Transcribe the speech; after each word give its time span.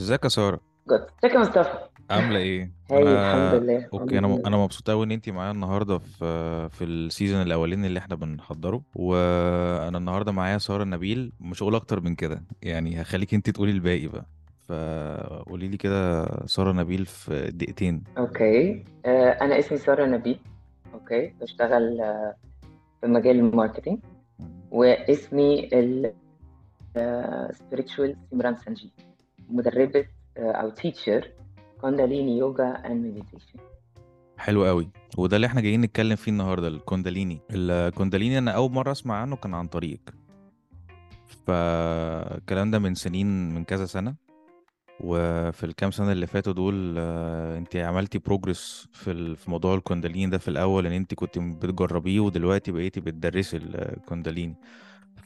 ازيك 0.00 0.24
يا 0.24 0.28
سارة؟ 0.28 0.60
good 0.88 1.00
ازيك 1.00 1.34
يا 1.34 1.40
مصطفى؟ 1.40 1.78
عاملة 2.10 2.38
إيه؟ 2.38 2.72
هاي 2.90 3.02
الحمد 3.02 3.54
إنا 3.54 3.56
لله 3.64 3.76
الحمد 3.76 4.00
okay 4.00 4.18
أنا 4.18 4.40
أنا 4.46 4.56
مبسوط 4.56 4.90
قوي 4.90 5.06
إن 5.06 5.10
انتي 5.12 5.30
معايا 5.32 5.50
النهاردة 5.50 5.98
في 5.98 6.68
في 6.68 6.84
ال 6.84 6.92
season 6.92 7.42
الأولاني 7.42 7.86
اللي 7.86 7.98
إحنا 7.98 8.14
بنحضره. 8.14 8.82
وأنا 8.94 9.98
النهاردة 9.98 10.32
معايا 10.32 10.58
سارة 10.58 10.84
نبيل 10.84 11.32
مش 11.40 11.62
هقول 11.62 11.74
أكتر 11.74 12.00
من 12.00 12.14
كده 12.14 12.42
يعني 12.62 13.02
هخليك 13.02 13.34
انتي 13.34 13.52
تقولي 13.52 13.72
الباقي 13.72 14.06
بقى. 14.06 14.26
فقولي 14.68 15.68
لي 15.68 15.76
كده 15.76 16.26
سارة 16.46 16.72
نبيل 16.72 17.06
في 17.06 17.50
دقيقتين. 17.50 18.04
okay. 18.18 18.84
آه 19.06 19.30
أنا 19.30 19.58
اسمي 19.58 19.78
سارة 19.78 20.06
نبيل 20.06 20.38
okay. 20.94 21.32
بشتغل 21.40 22.00
آه، 22.00 22.34
في 23.00 23.06
مجال 23.06 23.36
ال 23.38 23.44
marketing. 23.44 23.98
واسمي 24.70 25.68
ال 25.72 26.12
آه، 26.96 27.50
spiritual 27.52 28.14
سيمران 28.30 28.56
مدربة 29.50 30.06
آه، 30.36 30.52
أو 30.52 30.70
teacher 30.70 31.30
كونداليني 31.80 32.38
yoga 32.38 32.64
and 32.86 33.06
meditation 33.06 33.58
حلو 34.38 34.64
قوي. 34.64 34.88
وده 35.18 35.36
اللي 35.36 35.46
إحنا 35.46 35.60
جايين 35.60 35.80
نتكلم 35.80 36.16
فيه 36.16 36.32
النهاردة 36.32 36.68
الكونداليني 36.68 37.40
الكونداليني 37.50 38.38
أنا 38.38 38.50
أول 38.50 38.70
مرة 38.72 38.92
أسمع 38.92 39.14
عنه 39.14 39.36
كان 39.36 39.54
عن 39.54 39.66
طريقك 39.68 40.14
فالكلام 41.46 42.70
ده 42.70 42.78
من 42.78 42.94
سنين 42.94 43.54
من 43.54 43.64
كذا 43.64 43.86
سنة. 43.86 44.14
وفي 45.00 45.64
الكام 45.66 45.90
سنة 45.90 46.12
اللي 46.12 46.26
فاتوا 46.26 46.52
دول 46.52 46.94
آه، 46.98 47.58
انت 47.58 47.76
عملتي 47.76 48.18
progress 48.18 48.88
في 48.92 49.36
في 49.36 49.50
موضوع 49.50 49.74
الكونداليني 49.74 50.26
ده 50.30 50.38
في 50.38 50.48
الأول 50.48 50.86
إن 50.86 50.92
انت 50.92 51.14
كنت 51.14 51.38
بتجربيه 51.38 52.20
ودلوقتي 52.20 52.72
بقيتي 52.72 53.00
بتدرسي 53.00 53.56
الكونداليني 53.56 54.54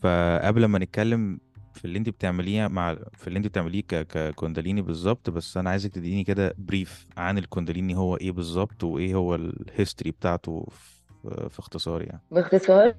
فقبل 0.03 0.65
ما 0.65 0.79
نتكلم 0.79 1.39
في 1.75 1.85
اللي 1.85 1.99
انت 1.99 2.09
بتعمليه 2.09 2.67
مع 2.67 2.95
في 3.13 3.29
اللي 3.29 3.37
انت 3.37 3.47
بتعمليه 3.47 3.81
ك... 3.81 4.07
ككونداليني 4.07 4.83
بالظبط 4.83 5.31
بس 5.31 5.57
أنا 5.57 5.71
عايزك 5.71 5.91
تديني 5.91 6.25
كده 6.25 6.55
brief 6.59 7.07
عن 7.17 7.39
الكونداليني 7.39 7.97
هو 7.97 8.17
إيه 8.17 8.33
بالظبط 8.33 8.85
وايه 8.85 9.15
هو 9.15 9.35
ال 9.35 9.44
history 9.44 10.11
بتاعته 10.11 10.67
في... 10.71 11.49
في 11.49 11.59
اختصار 11.59 12.03
يعني. 12.03 12.21
باختصار 12.31 12.95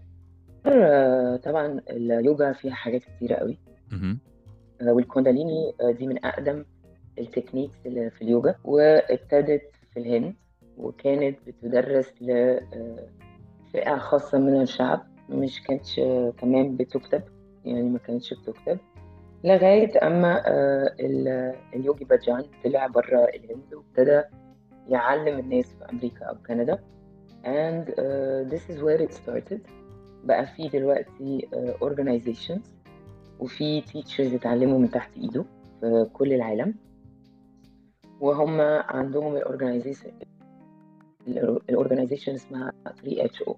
آه، 0.65 1.35
طبعا 1.35 1.81
اليوجا 1.89 2.51
فيها 2.53 2.73
حاجات 2.73 3.01
كتيرة 3.03 3.35
قوي. 3.35 3.57
آه، 4.81 4.93
والكونداليني 4.93 5.73
آه، 5.81 5.91
دي 5.91 6.07
من 6.07 6.25
أقدم 6.25 6.65
ال 7.19 7.24
techniques 7.24 7.75
اللي 7.85 8.09
في 8.09 8.21
اليوجا 8.21 8.55
وابتدت 8.63 9.71
في 9.93 9.99
الهند 9.99 10.35
وكانت 10.77 11.37
بتدرس 11.47 12.13
لفئة 12.21 13.97
خاصة 13.97 14.37
من 14.37 14.61
الشعب 14.61 15.07
مش 15.29 15.61
كانتش 15.61 16.01
كمان 16.37 16.77
بتكتب. 16.77 17.21
يعني 17.65 17.89
ما 17.89 17.99
كانتش 17.99 18.33
بتكتب. 18.33 18.79
لغاية 19.43 20.07
أما 20.07 20.43
آه، 20.47 20.95
ال- 20.99 21.55
اليوجي 21.75 22.05
باجان 22.05 22.43
طلع 22.63 22.87
بره 22.87 23.17
الهند 23.25 23.73
وابتدى 23.73 24.21
يعلم 24.87 25.39
الناس 25.39 25.65
في 25.65 25.85
أمريكا 25.91 26.25
أو 26.25 26.35
كندا. 26.47 26.79
And 27.45 27.85
uh, 27.89 28.49
this 28.53 28.63
is 28.75 28.81
where 28.81 29.01
it 29.07 29.13
started. 29.13 29.59
بقى 30.23 30.47
في 30.47 30.67
دلوقتي 30.67 31.47
uh, 31.53 31.83
organizations 31.87 32.69
وفي 33.39 33.81
teachers 33.81 34.33
اتعلموا 34.33 34.79
من 34.79 34.89
تحت 34.89 35.17
إيده 35.17 35.45
في 35.81 36.09
كل 36.13 36.33
العالم. 36.33 36.75
وهم 38.21 38.61
عندهم 38.89 39.35
الاورجنايزيشن 39.35 40.11
ال 41.69 41.74
organization 41.74 42.33
اسمها 42.33 42.71
3HO 42.87 43.53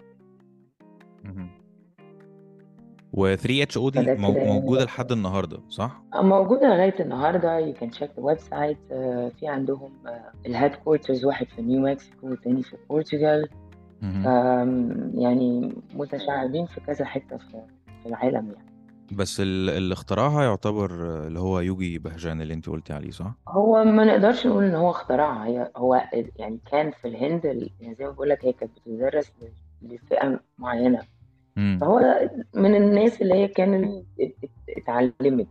مهم. 3.18 3.32
و 3.34 3.36
3HO 3.38 3.90
دي 3.92 4.04
فده 4.04 4.16
مو- 4.16 4.34
كده 4.34 4.44
موجودة 4.46 4.84
لحد 4.86 5.12
النهاردة 5.12 5.60
صح؟ 5.70 6.02
موجودة 6.16 6.68
لغاية 6.68 6.96
النهاردة. 7.00 7.72
You 7.74 7.76
can 7.78 7.90
check 7.97 8.08
the 8.19 8.24
website. 8.24 8.78
uh, 8.91 9.36
في 9.40 9.47
عندهم 9.47 9.91
ال 10.46 10.75
headquarters 10.75 11.25
واحد 11.25 11.47
في 11.56 11.62
نيو 11.62 11.81
مكسيكو 11.81 12.28
والتاني 12.30 12.64
في 12.64 12.74
البرتغال 12.74 13.50
يعني 15.14 15.74
متشعبين 15.96 16.66
في 16.66 16.80
كذا 16.81 17.06
حتة 17.06 17.38
في 17.38 17.62
العالم 18.06 18.52
يعني. 18.52 18.68
بس 19.12 19.40
ال- 19.40 19.70
اللي 19.70 19.94
اخترعها 19.94 20.44
يعتبر 20.44 20.91
آه، 20.91 21.28
اللي 21.28 21.40
هو 21.40 21.59
يوجي 21.59 22.00
بهجان 22.00 22.41
اللي 22.41 22.53
انت 22.53 22.70
قلتي 22.70 22.94
عليه 22.94 23.12
صح؟ 23.12 23.31
هو 23.47 23.84
ما 23.84 24.03
نقدرش 24.06 24.47
نقول 24.47 24.64
إن 24.64 24.75
هو 24.75 24.90
اخترعها. 24.91 25.46
هي 25.46 25.72
هو 25.78 26.02
يعني 26.36 26.59
كان 26.72 26.91
في 26.91 27.08
الهند 27.08 27.46
ال- 27.46 27.70
يعني 27.80 27.96
زي 27.96 28.06
ما 28.06 28.12
بقول 28.12 28.30
لك 28.30 28.46
هي 28.46 28.53
كانت 28.53 28.72
بتدرس 28.86 29.31
ل- 29.41 29.94
لفئة 29.96 30.40
فهو 31.57 32.29
من 32.53 32.75
الناس 32.75 33.22
اللي 33.22 33.34
هي 33.34 33.47
كانت 33.47 34.03
ات- 34.22 34.34
ات- 34.44 34.78
اتعلمت. 34.78 35.47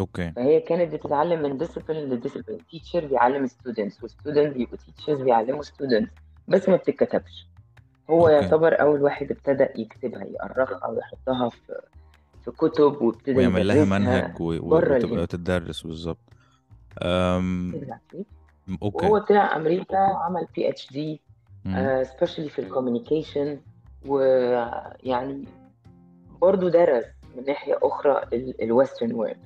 okay. 0.00 0.32
فهي 0.36 0.60
كانت 0.60 0.92
بتتعلم 0.94 1.42
من 1.42 1.58
disciple 1.58 2.08
ل 2.10 2.15
disciple 2.15 2.58
teacher 2.70 3.06
بيعلم 3.06 3.46
students 3.46 4.04
و 4.04 4.10
student 4.10 4.56
بيبقوا 4.56 4.76
teachers 4.78 5.20
بيعلموا 5.22 5.62
students 5.62 6.12
بس 6.48 6.68
ما 6.68 6.76
بتتكتبش. 6.76 7.46
هو 8.10 8.28
okay. 8.28 8.32
يعتبر 8.34 8.80
أول 8.80 9.02
واحد 9.02 9.30
ابتدى 9.30 9.66
يكتبها 9.82 10.24
يأرخها 10.24 10.88
ويحطها 10.88 11.48
في 11.48 11.80
في 12.44 12.50
كتب 12.50 13.02
وابتدى 13.02 13.36
ويعمل 13.38 13.68
لها 13.68 13.84
منهج 13.84 14.40
و... 14.40 14.44
وتبقى 14.76 15.26
تدرس 15.26 15.82
بالظبط. 15.86 16.18
أم... 17.02 17.74
okay. 18.82 19.06
وهو 19.06 19.18
طلع 19.18 19.56
أمريكا 19.56 19.96
عمل 19.98 20.46
PhD. 20.56 20.92
specially 20.92 22.48
في 22.48 22.58
ال 22.58 22.65
communication 22.65 23.58
ويعني 24.06 25.44
برضو 26.42 26.68
درس 26.68 27.04
من 27.36 27.44
ناحية 27.44 27.78
أخرى 27.82 28.20
ال 28.62 28.68
western 28.68 29.12
world. 29.14 29.36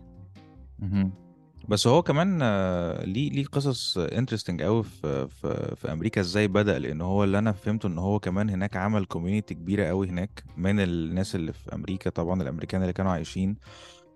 بس 1.68 1.86
هو 1.86 2.02
كمان 2.02 2.38
آه، 2.42 3.04
ليه 3.04 3.30
ليه 3.30 3.44
قصص 3.44 3.98
interesting 3.98 4.62
قوي 4.62 4.82
في 4.82 5.28
في 5.28 5.76
في 5.76 5.92
أمريكا 5.92 6.20
إزاي 6.20 6.48
بدأ؟ 6.48 6.78
لأن 6.78 7.00
هو 7.00 7.24
اللي 7.24 7.38
أنا 7.38 7.52
فهمته 7.52 7.86
إن 7.86 7.98
هو 7.98 8.18
كمان 8.18 8.50
هناك 8.50 8.76
عمل 8.76 9.04
community 9.04 9.54
كبيرة 9.54 9.84
قوي 9.84 10.08
هناك 10.08 10.44
من 10.56 10.80
الناس 10.80 11.34
اللي 11.34 11.52
في 11.52 11.74
أمريكا. 11.74 12.10
طبعا 12.10 12.42
الأمريكان 12.42 12.82
اللي 12.82 12.92
كانوا 12.92 13.12
عايشين 13.12 13.56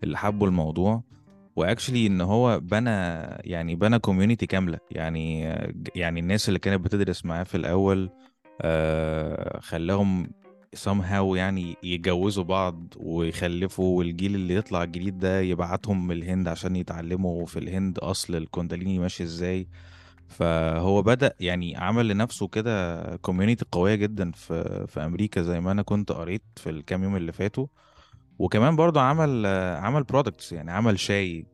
اللي 0.04 0.18
حبوا 0.18 0.46
الموضوع. 0.46 1.02
و 1.56 1.62
actually 1.62 2.06
إن 2.06 2.20
هو 2.20 2.60
بنى 2.60 2.90
يعني 3.50 3.74
بنى 3.74 3.98
community 3.98 4.47
كاملة. 4.46 4.78
يعني 4.90 5.42
يعني 5.94 6.20
الناس 6.20 6.48
اللي 6.48 6.58
كانت 6.58 6.84
بتدرس 6.84 7.24
معاه 7.24 7.44
في 7.44 7.56
الأول 7.56 8.10
آه، 8.60 9.60
خلاهم 9.60 10.31
somehow 10.76 11.37
يعني 11.37 11.76
يتجوزوا 11.82 12.44
بعض 12.44 12.94
ويخلفوا 12.97 13.98
والجيل 13.98 14.34
اللي 14.34 14.54
يطلع 14.54 14.82
الجديد 14.82 15.19
ده 15.19 15.41
يبعتهم 15.41 16.06
من 16.06 16.16
الهند 16.16 16.48
عشان 16.48 16.76
يتعلموا 16.76 17.47
في 17.47 17.59
الهند 17.59 17.99
أصل 17.99 18.34
الكونداليني 18.37 18.99
ماشي 18.99 19.22
إزاي. 19.22 19.66
فهو 20.28 21.03
بدأ 21.03 21.34
يعني 21.41 21.76
عمل 21.76 22.09
لنفسه 22.09 22.49
كده 22.49 23.03
community 23.16 23.64
قوية 23.72 23.94
جدا 23.94 24.31
في 24.31 24.87
في 24.87 25.04
أمريكا 25.04 25.43
زي 25.43 25.60
ما 25.60 25.72
أنا 25.72 25.82
كنت 25.82 26.12
قريت 26.12 26.43
في 26.56 26.70
الكام 26.70 27.03
يوم 27.04 27.16
اللي 27.16 27.32
فاتوا. 27.32 27.66
وكمان 28.38 28.76
برضه 28.76 29.00
عمل 29.00 29.47
عمل 29.76 30.03
products 30.03 30.53
يعني 30.53 30.70
عمل 30.70 30.99
شاي 30.99 31.47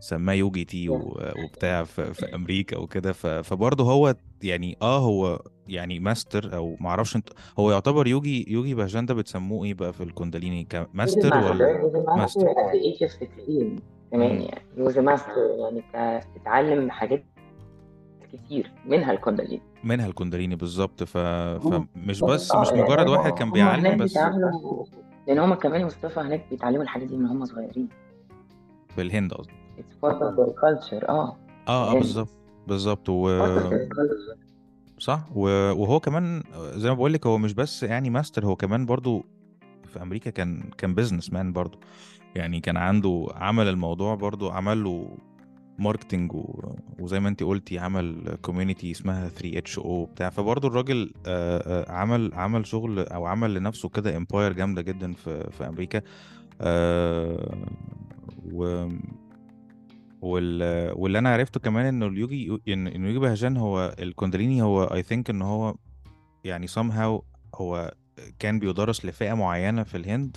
سماه 0.00 0.34
Yogi 0.34 0.64
Tea 0.64 0.88
وبتاع 0.88 1.84
في, 1.84 2.14
في 2.14 2.34
أمريكا 2.34 2.76
وكده. 2.78 3.12
فبرضه 3.42 3.84
هو 3.84 4.14
يعني 4.42 4.76
آه 4.82 4.98
هو 4.98 5.42
يعني 5.70 5.98
ماستر 5.98 6.56
أو 6.56 6.76
معرفش 6.80 7.16
أنت 7.16 7.28
هو 7.58 7.70
يعتبر 7.70 8.06
يوجي 8.06 8.52
يوجي 8.52 8.74
بهجان 8.74 9.06
ده 9.06 9.14
بتسموه 9.14 9.64
إيه 9.64 9.74
بقى 9.74 9.92
في 9.92 10.02
الكونداليني؟ 10.02 10.64
كماستر 10.64 11.36
ولا 11.36 12.14
master 12.16 12.46
age 12.46 13.06
of 13.06 13.10
16 13.10 13.76
كمان 14.12 14.40
يعني 14.40 14.60
a 14.94 15.18
master 15.18 15.38
يعني 15.60 15.82
اتعلم 16.36 16.90
حاجات 16.90 17.24
كتير 18.32 18.72
منها 18.86 19.12
الكونداليني. 19.12 19.62
منها 19.84 20.06
الكونداليني 20.06 20.56
بالظبط 20.56 21.02
ف... 21.02 21.18
فمش 21.18 22.20
بس 22.20 22.54
مش 22.54 22.68
آه 22.68 22.74
مجرد 22.74 23.08
واحد 23.08 23.32
كان 23.32 23.50
بيعلم 23.50 23.96
بس. 23.96 24.16
لأن 25.26 25.38
هم 25.38 25.54
كمان 25.54 25.84
مصطفى 25.86 26.20
هناك 26.20 26.46
بيتعلموا 26.50 26.82
الحاجات 26.82 27.08
دي 27.08 27.16
من 27.16 27.26
هم 27.26 27.44
صغيرين. 27.44 27.88
في 28.94 29.02
الهند 29.02 29.32
قصدي 29.34 29.52
of 30.02 30.36
their 30.36 30.52
culture 30.60 31.08
آه. 31.08 31.36
آه 31.68 31.84
الهند 31.84 31.98
بالظبط 32.02 32.28
بالظبط 32.66 33.08
و 33.08 33.28
صح. 35.00 35.28
وهو 35.34 36.00
كمان 36.00 36.42
زي 36.58 36.88
ما 36.88 36.94
بقول 36.94 37.12
لك 37.12 37.26
هو 37.26 37.38
مش 37.38 37.52
بس 37.52 37.82
يعني 37.82 38.10
ماستر 38.10 38.46
هو 38.46 38.56
كمان 38.56 38.86
برضو 38.86 39.24
في 39.86 40.02
أمريكا 40.02 40.30
كان 40.30 40.70
كان 40.78 40.94
business 40.94 41.32
man 41.32 41.52
برضو. 41.52 41.78
يعني 42.34 42.60
كان 42.60 42.76
عنده 42.76 43.28
عمل 43.34 43.68
الموضوع 43.68 44.14
برضو 44.14 44.50
عمل 44.50 44.84
له 44.84 45.16
marketing 45.78 46.32
و... 46.32 46.74
وزي 46.98 47.20
ما 47.20 47.28
انت 47.28 47.42
قلتي 47.42 47.78
عمل 47.78 48.36
community 48.42 48.90
اسمها 48.90 49.28
3HO 49.28 50.04
بتاع. 50.04 50.30
فبرضو 50.30 50.68
الراجل 50.68 51.12
عمل 51.88 52.34
عمل 52.34 52.66
شغل 52.66 52.98
أو 52.98 53.26
عمل 53.26 53.54
لنفسه 53.54 53.88
كده 53.88 54.16
empire 54.16 54.52
جامدة 54.52 54.82
جدا 54.82 55.12
في 55.12 55.50
في 55.50 55.68
أمريكا. 55.68 56.02
و 58.52 58.88
وال... 60.22 60.92
واللي 60.96 61.18
أنا 61.18 61.32
عرفته 61.32 61.60
كمان 61.60 61.86
إنه 61.86 62.06
اليوجي 62.06 62.60
ان 62.68 62.86
إنه 62.86 63.06
يوجي 63.06 63.18
بهجان 63.18 63.56
هو 63.56 63.94
الكونداليني 63.98 64.62
هو 64.62 64.84
I 64.84 65.02
think 65.02 65.30
إن 65.30 65.42
هو 65.42 65.74
يعني 66.44 66.68
somehow 66.68 67.22
هو 67.54 67.94
كان 68.38 68.58
بيدرس 68.58 69.04
لفئة 69.04 69.34
معينة 69.34 69.82
في 69.82 69.96
الهند 69.96 70.36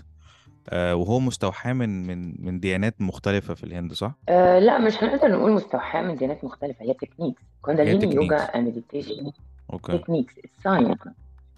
آه 0.69 0.95
وهو 0.95 1.19
مستوحى 1.19 1.73
من 1.73 2.07
من 2.07 2.45
من 2.45 2.59
ديانات 2.59 3.01
مختلفة 3.01 3.53
في 3.53 3.63
الهند 3.63 3.93
صح؟ 3.93 4.15
آه 4.29 4.59
لا 4.59 4.77
مش 4.77 5.03
هنقدر 5.03 5.27
نقول 5.31 5.51
مستوحاة 5.51 6.01
من 6.01 6.15
ديانات 6.15 6.43
مختلفة 6.43 6.85
هي 6.85 6.93
techniques 6.93 7.41
كونداليني 7.61 8.15
يوجا 8.15 8.47
meditation 8.55 9.31
okay 9.73 9.97
techniques 9.97 10.33
science. 10.63 10.97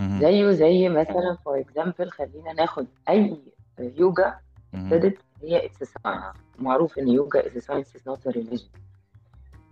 زيه 0.01 0.51
زي 0.51 0.89
مثلا 0.89 1.38
for 1.45 1.60
example 1.60 2.12
خلينا 2.12 2.54
ناخد 2.54 2.88
أي 3.10 3.38
يوجا. 3.80 4.36
ابتدت 4.74 5.18
هي 5.42 5.66
it's 5.66 5.83
science 5.83 6.24
معروف 6.60 7.00
إن 7.00 7.08
يوجا 7.08 7.46
is 7.48 7.57
science 7.57 7.95
is 7.95 8.07
not 8.07 8.27
religion 8.27 8.68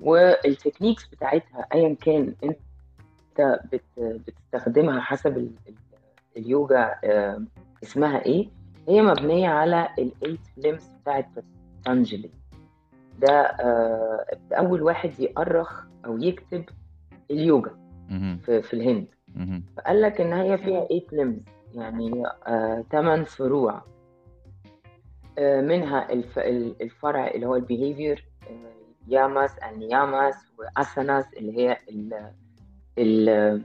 وال 0.02 0.19
techniques 0.19 1.08
بتاعتها 1.08 1.68
ايا 1.74 1.96
كان 2.02 2.36
أنت 2.44 3.60
بت 3.74 3.84
بتستخدمها 4.00 5.00
حسب 5.02 5.38
ال- 5.38 5.52
ال- 5.68 5.76
اليوجا 6.38 6.96
آه، 7.04 7.42
اسمها 7.84 8.26
إيه؟ 8.26 8.50
هي 8.88 9.02
مبنية 9.02 9.50
على 9.50 9.88
ال 10.00 10.06
eight 10.06 10.40
limbs 10.58 10.88
بتاعت 11.02 11.26
بتانجلي 11.82 12.30
ده 13.20 13.42
آه، 13.42 14.26
أول 14.52 14.82
واحد 14.82 15.20
يأرخ 15.20 15.84
أو 16.06 16.18
يكتب 16.18 16.66
اليوجا. 17.32 17.72
في, 18.46 18.62
في 18.62 18.74
الهند. 18.74 19.08
فقال 19.78 20.02
لك 20.02 20.22
إن 20.22 20.34
هي 20.34 20.58
فيها 20.58 20.88
8 20.88 21.08
limbs 21.12 21.50
يعني 21.76 22.24
آه، 22.48 22.84
8 22.92 23.24
فروع. 23.24 23.74
آه، 23.74 23.84
منها 25.40 26.12
الف- 26.14 26.40
ال- 26.40 26.76
الفرع 26.82 27.28
اللي 27.28 27.46
هو 27.46 27.56
ال 27.56 27.64
behavior 27.64 28.26
ياماس 29.08 29.58
النياماس 29.58 30.36
واساناس 30.60 31.34
اللي 31.34 31.58
هي 31.58 31.78
ال 31.90 32.32
ال 32.98 33.64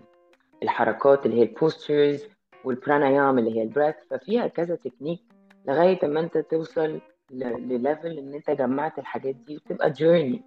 الحركات 0.63 1.27
اللي 1.27 1.37
هي 1.39 1.43
ال 1.43 1.52
postures 1.52 2.25
والبرانايام 2.65 3.39
اللي 3.39 3.57
هي 3.59 3.63
ال 3.63 3.67
breath 3.67 3.95
ففيها 4.11 4.47
كذا 4.47 4.75
تكنيك 4.75 5.21
لغاية 5.69 6.07
ما 6.07 6.21
انت 6.21 6.39
توصل 6.39 7.01
لل 7.31 7.56
level 7.56 8.19
إن 8.19 8.35
انت 8.35 8.51
جمعت 8.51 8.99
الحاجات 8.99 9.35
دي 9.35 9.57
وتبقى 9.57 9.91
journey 9.91 10.43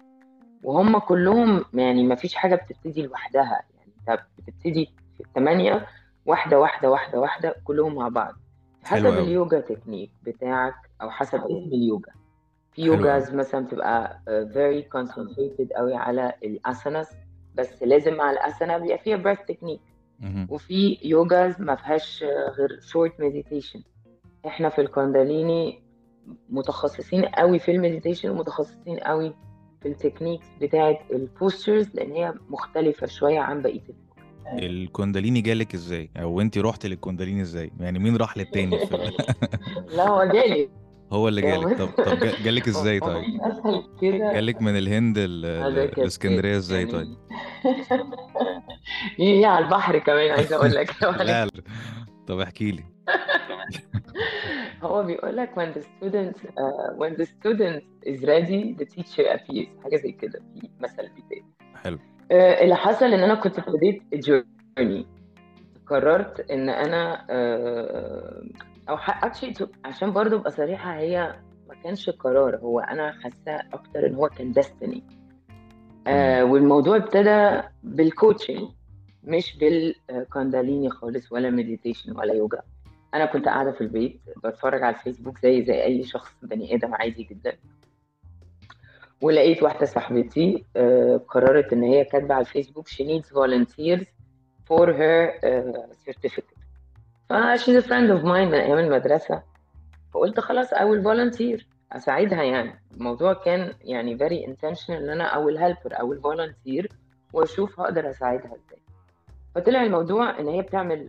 وهم 0.64 0.98
كلهم 0.98 1.64
يعني 1.74 2.02
ما 2.06 2.14
فيش 2.14 2.34
حاجة 2.34 2.54
بتبتدي 2.54 3.02
لوحدها. 3.02 3.62
يعني 3.78 3.92
انت 4.00 4.20
بتبتدي 4.38 4.90
في 5.16 5.20
الثمانية 5.20 5.86
واحدة 6.26 6.60
واحدة 6.60 6.90
واحدة 6.90 7.20
واحدة 7.20 7.54
كلهم 7.64 7.94
مع 7.94 8.08
بعض. 8.08 8.34
حلو 8.84 8.98
حسب 9.08 9.16
قوي 9.18 9.22
اليوجا 9.28 9.60
تكنيك 9.60 10.10
بتاعك 10.26 10.74
أو 11.02 11.10
حسب 11.10 11.38
اسم 11.38 11.70
اليوجا. 11.72 12.12
في 12.72 12.82
حلو 12.82 12.92
قوي 12.92 13.00
yogas 13.02 13.34
مثلا 13.34 13.66
بتبقى 13.66 14.20
uh, 14.28 14.54
very 14.54 14.98
concentrated 14.98 15.76
قوي 15.76 15.94
على 15.94 16.32
الاساناس 16.44 17.08
بس 17.54 17.82
لازم 17.82 18.14
مع 18.14 18.30
الاسانا 18.30 18.78
بيبقى 18.78 18.98
فيها 18.98 19.16
breath 19.34 19.44
technique 19.46 19.80
مهم. 20.20 20.46
وفي 20.50 20.98
yogas 21.04 21.60
ما 21.60 21.74
فيهاش 21.74 22.24
غير 22.58 22.80
short 22.80 23.20
meditation 23.20 23.82
إحنا 24.46 24.68
في 24.68 24.80
الكونداليني 24.80 25.82
متخصصين 26.50 27.24
قوي 27.24 27.58
في 27.58 27.70
ال 27.70 27.76
meditation 27.76 28.30
ومتخصصين 28.30 28.98
قوي 28.98 29.34
في 29.82 29.88
ال 29.88 29.93
techniques 29.93 30.46
بتاعه 30.60 30.98
ال 31.12 31.21
postures 31.21 31.94
لأن 31.94 32.12
هي 32.12 32.34
مختلفة 32.50 33.06
شوية 33.06 33.40
عن 33.40 33.62
بقية 33.62 33.80
الكونداليني 34.46 35.40
جالك 35.40 35.74
إزاي؟ 35.74 36.10
أو 36.16 36.40
انت 36.40 36.58
رحت 36.58 36.86
للكونداليني 36.86 37.42
إزاي؟ 37.42 37.72
يعني 37.80 37.98
مين 37.98 38.16
راح 38.16 38.36
للتاني. 38.38 38.78
لا 39.96 40.08
هو 40.08 40.24
جالي. 40.24 40.68
هو 41.12 41.28
اللي 41.28 41.40
جالك. 41.40 41.78
طب 41.78 41.88
طب 42.04 42.18
جا- 42.18 42.42
جالك 42.44 42.68
إزاي 42.72 43.00
طيب؟ 43.00 43.24
اسهل 43.40 43.84
كده؟ 44.00 44.32
جالك 44.32 44.62
من 44.62 44.78
الهند 44.78 45.18
ال... 45.18 45.44
ال... 45.44 45.72
هذا 45.72 45.86
كان 45.86 46.02
الاسكندرية 46.02 46.56
إزاي 46.56 46.86
طيب؟ 46.86 47.16
يعني 49.18 49.40
هي 49.40 49.44
على 49.44 49.64
البحر 49.64 49.98
كمان 49.98 50.30
عايزه 50.30 50.56
أقول 50.56 50.70
لك. 50.74 51.02
لا 51.02 51.44
لا. 51.46 51.50
طب 52.26 52.40
احكي 52.40 52.70
لي. 52.70 52.84
هو 54.82 55.02
بيقول 55.02 55.36
لك 55.36 55.50
when 55.54 55.74
the 55.78 55.82
student 55.82 56.36
uh, 56.36 56.96
when 56.98 57.16
the 57.22 57.26
student 57.26 57.82
is 58.06 58.20
ready 58.24 58.76
the 58.80 58.86
teacher 58.94 59.26
appears. 59.36 59.82
حاجة 59.84 59.96
زي 59.96 60.12
كده. 60.12 60.42
في 60.60 60.68
مثل 60.80 61.08
بيتقال 61.08 61.42
حلو. 61.84 61.96
آه، 61.98 62.11
اللي 62.32 62.76
حصل 62.76 63.04
إن 63.06 63.20
أنا 63.22 63.34
كنت 63.34 63.58
ابتديت 63.58 64.02
جورني 64.14 65.06
قررت 65.86 66.50
إن 66.50 66.68
أنا 66.68 67.26
آه، 67.30 68.42
أو 68.88 68.96
اكشلي 69.08 69.54
عشان 69.84 70.12
برضو 70.12 70.36
أبقى 70.36 70.50
صريحة 70.50 70.94
هي 70.96 71.34
ما 71.68 71.74
كانش 71.84 72.10
قرار. 72.10 72.56
هو 72.56 72.80
أنا 72.80 73.12
حاساه 73.12 73.62
أكتر 73.72 74.06
إن 74.06 74.14
هو 74.14 74.28
كان 74.28 74.52
ديستني 74.52 75.02
آه 76.06 76.44
والموضوع 76.44 76.96
ابتدى 76.96 77.60
بال 77.82 77.99
coaching 77.99 78.68
مش 79.24 79.58
بالكونداليني 79.58 80.90
خالص 80.90 81.32
ولا 81.32 81.50
meditation 81.50 82.16
ولا 82.16 82.34
يوجا 82.34 82.62
أنا 83.14 83.26
كنت 83.26 83.44
قاعدة 83.44 83.72
في 83.72 83.80
البيت 83.80 84.20
بتفرج 84.44 84.82
على 84.82 84.96
الفيسبوك 84.96 85.38
زي 85.38 85.64
زي 85.64 85.82
أي 85.84 86.02
شخص 86.04 86.32
بني 86.42 86.74
آدم 86.74 86.94
عادي 86.94 87.22
جدا. 87.22 87.52
ولقيت 89.22 89.62
واحدة 89.62 89.86
صاحبتي 89.86 90.64
آه، 90.76 91.16
قررت 91.28 91.72
إن 91.72 91.82
هي 91.82 92.04
كاتبة 92.04 92.34
على 92.34 92.40
الفيسبوك 92.42 92.88
she 92.88 93.02
needs 93.04 93.28
volunteers 93.28 94.04
for 94.68 94.86
her 94.86 95.30
uh, 95.44 95.94
certificate. 96.06 96.58
ف 97.28 97.32
she's 97.56 97.84
a 97.84 97.86
friend 97.88 98.10
of 98.10 98.22
mine 98.24 98.48
من 98.48 98.54
أيام 98.54 98.78
المدرسة. 98.78 99.42
فقلت 100.14 100.40
خلاص 100.40 100.74
I 100.74 100.78
will 100.82 101.02
volunteer. 101.04 101.64
أساعدها 101.92 102.42
يعني. 102.42 102.80
الموضوع 102.96 103.32
كان 103.32 103.74
يعني 103.80 104.18
very 104.18 104.46
intentional 104.50 104.90
إن 104.90 105.08
أنا 105.10 105.30
I 105.32 105.36
will 105.36 105.58
help 105.58 105.88
her 105.92 105.96
I 105.96 106.02
will 106.02 106.20
volunteer 106.22 106.86
وأشوف 107.32 107.80
هقدر 107.80 108.10
أساعدها 108.10 108.46
إزاي. 108.54 108.78
فطلع 109.54 109.82
الموضوع 109.82 110.38
إن 110.40 110.48
هي 110.48 110.62
بتعمل 110.62 111.08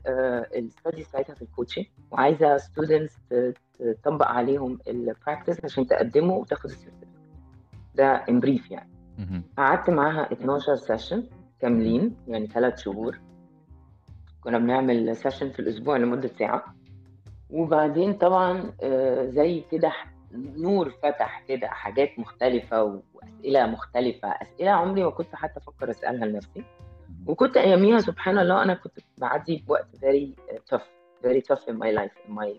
ال 0.56 0.62
studies 0.62 1.08
بتاعتها 1.08 1.36
في 1.36 1.42
ال 1.42 1.47
coaching 1.47 1.86
وعايزة 2.12 2.58
students 2.58 3.18
تطبق 4.04 4.26
عليهم 4.28 4.80
ال 4.88 4.97
practice 4.97 5.66
عشان 5.66 5.88
تقدمه 5.88 6.34
وتاخد 6.34 6.70
ال 6.70 6.73
certificate 6.73 7.03
ده 7.96 8.16
in 8.30 8.40
brief 8.40 8.72
يعني. 8.72 8.90
قعدت 9.58 9.90
معاها 9.90 10.32
12 10.34 10.76
session 10.76 11.24
كاملين 11.60 12.16
يعني 12.28 12.48
ثلاث 12.48 12.80
شهور. 12.80 13.20
كنا 14.42 14.58
بنعمل 14.58 15.16
session 15.16 15.50
في 15.50 15.60
الأسبوع 15.60 15.98
لمدة 15.98 16.28
ساعة. 16.28 16.76
وبعدين 17.50 18.14
طبعا 18.14 18.74
آه، 18.84 19.26
زي 19.26 19.64
كده 19.72 19.94
نور 20.34 20.90
فتح 20.90 21.44
كده 21.48 21.68
حاجات 21.68 22.20
مختلفة 22.20 22.84
وأسئلة 23.14 23.66
مختلفة 23.66 24.28
أسئلة 24.28 24.72
عمري 24.72 25.04
ما 25.04 25.10
كنت 25.10 25.36
حتى 25.36 25.60
أفكر 25.60 25.90
أسألها 25.92 26.26
لنفسي. 26.26 26.64
وكنت 27.28 27.58
أياميها 27.58 28.00
سبحان 28.00 28.38
الله 28.38 28.64
أنا 28.64 28.74
كنت 28.74 29.00
بعدي 29.18 29.64
بوقت 29.68 29.88
very 29.96 30.52
uh, 30.52 30.58
tough 30.76 30.84
very 31.26 31.42
tough 31.42 31.64
in 31.70 31.76
my 31.76 31.92
life 32.00 32.16
in 32.28 32.34
my 32.40 32.50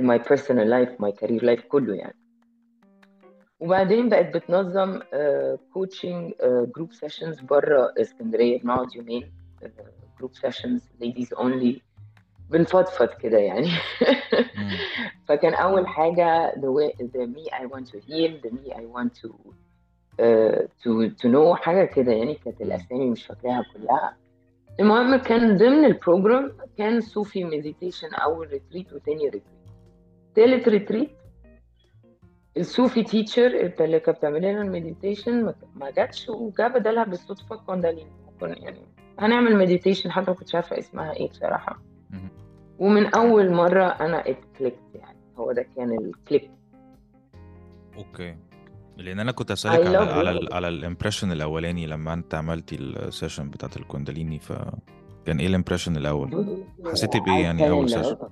in 0.00 0.04
my 0.04 0.18
personal 0.28 0.66
life 0.68 0.92
my 1.04 1.12
career 1.20 1.42
life 1.42 1.66
كله 1.68 1.94
يعني. 1.94 2.21
وبعدين 3.62 4.08
بقت 4.08 4.34
بتنظم 4.36 5.00
coaching 5.72 6.32
group 6.76 6.92
sessions 6.92 7.40
بره 7.40 7.94
اسكندرية 7.98 8.60
بنقعد 8.60 8.94
يومين 8.94 9.32
group 10.18 10.34
sessions 10.34 10.88
ladies 11.02 11.38
only 11.38 11.80
بنفضفض 12.50 13.08
كده 13.08 13.38
يعني. 13.38 13.68
فكان 15.28 15.54
أول 15.54 15.86
حاجة 15.86 16.52
the, 16.52 16.68
way, 16.76 16.92
the 17.02 17.26
me 17.26 17.50
I 17.52 17.66
want 17.66 17.86
to 17.86 17.98
heal 18.08 18.32
the 18.44 18.50
me 18.50 18.72
I 18.72 18.84
want 18.96 19.12
to 19.22 19.28
uh, 20.18 20.58
to 20.82 21.10
to 21.22 21.28
know 21.28 21.54
حاجة 21.54 21.84
كده 21.84 22.12
يعني 22.12 22.34
كانت 22.34 22.60
الأسامي 22.60 23.10
مش 23.10 23.26
فاكراها 23.26 23.64
كلها. 23.74 24.16
المهم 24.80 25.16
كان 25.16 25.56
ضمن 25.56 25.84
ال 25.84 25.92
program 25.92 26.52
كان 26.78 27.00
صوفي 27.00 27.44
meditation 27.44 28.14
أول 28.14 28.48
retreat 28.48 28.92
وتاني 28.92 29.24
retreat 29.24 29.42
تالت 30.34 30.68
retreat 30.68 31.10
الصوفي 32.56 33.02
teacher 33.02 33.46
اللي 33.80 34.00
كانت 34.00 34.18
بتعمل 34.18 34.38
لنا 34.38 34.62
ال 34.62 34.70
meditation 34.70 35.54
ما- 35.76 35.90
جاتش 35.90 36.28
وجا 36.28 36.68
بدلها 36.68 37.04
بالصدفة 37.04 37.56
كونداليني 37.56 38.10
كنا 38.40 38.58
يعني 38.58 38.78
هنعمل 39.18 39.56
meditation 39.56 40.10
حتى 40.10 40.30
ما 40.30 40.36
كنتش 40.36 40.54
عارفة 40.54 40.78
اسمها 40.78 41.12
إيه 41.12 41.28
بصراحة. 41.30 41.82
مهم. 42.10 42.28
ومن 42.78 43.14
أول 43.14 43.50
مرة 43.52 43.84
أنا 43.84 44.30
اتكليكت 44.30 44.78
يعني. 44.94 45.18
هو 45.38 45.52
ده 45.52 45.66
كان 45.76 45.92
ال 45.92 46.02
click 46.02 46.50
okay. 47.98 48.36
لأن 48.96 49.20
أنا 49.20 49.32
كنت 49.32 49.50
اسالك 49.50 49.86
على 49.86 49.96
على 49.98 50.30
ال 50.30 50.54
على 50.54 50.68
ال 50.68 50.74
impression 50.74 51.32
الأولاني 51.32 51.86
لما 51.86 52.12
أنت 52.14 52.34
عملتي 52.34 52.76
ال 52.76 52.85
session 52.85 53.50
بتاعت 53.50 53.76
الكونداليني 53.76 54.38
فكان 54.38 55.40
إيه 55.40 55.46
ال 55.46 55.50
impression 55.50 55.96
الأول؟ 55.96 56.64
حسيتي 56.86 57.20
بإيه 57.20 57.42
يعني 57.42 57.70
أول 57.70 57.90
session 57.90 58.16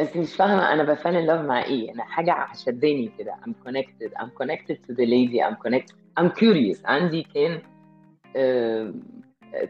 بس 0.00 0.16
مش 0.16 0.34
فاهمة 0.34 0.72
أنا 0.72 0.82
ب 0.82 0.88
fall 0.88 1.12
in 1.26 1.30
love 1.30 1.46
مع 1.48 1.64
إيه؟ 1.64 1.92
أنا 1.94 2.04
حاجة 2.04 2.46
شداني 2.54 3.10
كده. 3.18 3.34
I'm 3.46 3.68
connected. 3.68 4.10
I'm 4.22 4.30
connected 4.42 4.76
to 4.88 4.94
the 4.94 5.06
lady. 5.06 5.40
I'm 5.42 5.56
connected 5.66 5.94
I'm 6.20 6.30
curious. 6.40 6.78
عندي 6.86 7.22
كان 7.34 7.62
آم، 8.36 9.00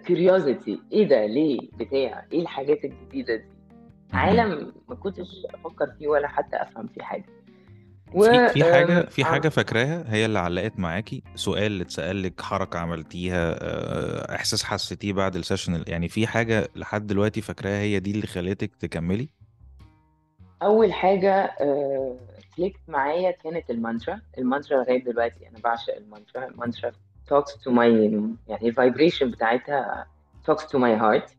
curiosity. 0.06 0.78
إيه 0.92 1.08
ده؟ 1.08 1.26
ليه؟ 1.26 1.58
بتاع. 1.78 2.24
إيه 2.32 2.40
الحاجات 2.40 2.84
الجديدة 2.84 3.36
دي. 3.36 3.44
عالم 4.12 4.72
ما 4.88 4.94
كنتش 4.94 5.26
أفكر 5.54 5.86
فيه 5.98 6.08
ولا 6.08 6.28
حتى 6.28 6.56
أفهم 6.56 6.86
فيه 6.86 7.02
حاجة. 7.02 7.24
و 8.14 8.22
في 8.22 8.48
في 8.48 8.64
حاجة 8.64 8.98
آم، 9.00 9.06
في 9.06 9.22
عم- 9.22 9.28
حاجة 9.32 9.48
فاكراها؟ 9.48 10.04
هي 10.08 10.26
اللي 10.26 10.38
علقت 10.38 10.78
معاكي؟ 10.78 11.22
سؤال 11.34 11.62
اللي 11.66 11.82
اتسأل 11.82 12.22
لك 12.22 12.40
حركة 12.40 12.78
عملتيها 12.78 13.56
آه، 13.60 14.34
إحساس 14.34 14.64
حسيتيه 14.64 15.12
بعد 15.12 15.36
السيشن؟ 15.36 15.84
يعني 15.86 16.08
في 16.08 16.26
حاجة 16.26 16.68
لحد 16.76 17.06
دلوقتي 17.06 17.40
فاكراها 17.40 17.80
هي 17.80 18.00
دي 18.00 18.10
اللي 18.10 18.26
خلتك 18.26 18.76
تكملي؟ 18.76 19.28
أول 20.62 20.92
حاجة 20.92 21.54
clicked 22.56 22.80
معايا 22.88 23.30
كانت 23.30 23.70
ال 23.70 23.76
mantra. 23.76 24.20
ال 24.38 24.44
mantra 24.44 24.82
لغاية 24.82 25.04
دلوقتي 25.04 25.48
أنا 25.48 25.58
بعشق 25.64 25.96
ال 25.96 26.02
mantra. 26.02 26.46
ال 26.46 26.53
mantra 26.53 26.92
talks 27.30 27.52
to 27.52 27.70
my 27.72 27.82
يعني 28.48 28.68
ال 28.68 28.74
vibration 28.74 29.30
بتاعتها 29.30 30.06
talks 30.50 30.62
to 30.62 30.78
my 30.78 31.00
heart. 31.02 31.30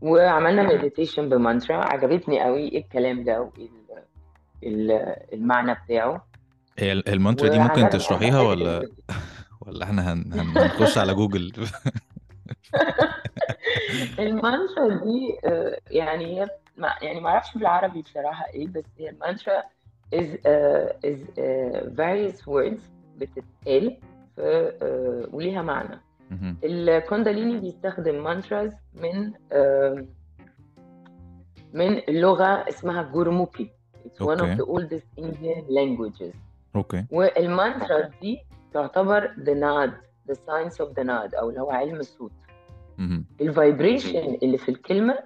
وعملنا 0.00 0.62
meditation 0.62 1.28
ب 1.28 1.34
mantra. 1.34 1.76
عجبتني 1.76 2.42
قوي 2.42 2.68
إيه 2.68 2.78
الكلام 2.84 3.24
ده 3.24 3.40
وإيه 3.40 3.68
ال- 3.68 4.02
ال- 4.92 5.16
المعنى 5.32 5.74
بتاعه. 5.84 6.26
هي 6.78 6.92
ال- 6.92 7.08
المانترا 7.08 7.48
دي 7.48 7.58
ممكن 7.58 7.88
تشرحيها 7.88 8.40
ولا 8.40 8.88
ولا 9.66 9.84
إحنا 9.84 10.12
هن... 10.12 10.32
هن... 10.32 10.58
هنخش 10.58 10.98
على 10.98 11.14
جوجل؟ 11.14 11.52
المانترا 14.18 14.88
دي 14.88 15.38
آه، 15.44 15.78
يعني 15.90 16.24
هي 16.40 16.48
ما 16.76 16.94
يعني 17.02 17.20
ما 17.20 17.28
أعرفش 17.28 17.54
بالعربي 17.58 18.02
بصراحة 18.02 18.46
إيه 18.54 18.66
بس 18.68 18.84
هي 18.98 19.08
ال 19.10 19.17
mantra 19.17 19.62
is 20.14 20.28
uh, 20.28 21.08
is 21.10 21.20
uh, 21.38 21.88
various 21.96 22.38
words 22.46 22.80
بتتقال 23.18 23.96
في 24.36 24.72
uh, 24.80 25.34
وليها 25.34 25.62
معنى. 25.62 26.00
الكونداليني 26.64 27.60
بيستخدم 27.60 28.24
mantras 28.24 28.72
من 28.94 29.32
آه، 29.52 30.06
من 31.72 32.00
لغة 32.08 32.68
اسمها 32.68 33.02
جورموخي. 33.02 33.70
It's 34.06 34.26
one 34.26 34.38
of 34.40 34.58
the 34.58 34.64
oldest 34.64 35.20
Indian 35.24 35.64
languages. 35.68 36.34
Okay. 36.76 37.04
وال 37.10 37.35
mantra 37.35 38.10
دي 38.22 38.38
تعتبر 38.72 39.28
the 39.28 39.54
Naad 39.54 39.90
the 40.32 40.34
science 40.36 40.74
of 40.76 40.88
the 40.94 41.04
Naad 41.04 41.38
أو 41.38 41.48
اللي 41.48 41.60
هو 41.60 41.70
علم 41.70 41.96
الصوت. 41.96 42.32
مهم. 42.98 43.24
ال 43.40 43.50
vibration 43.50 44.38
اللي 44.42 44.58
في 44.58 44.68
الكلمة 44.68 45.18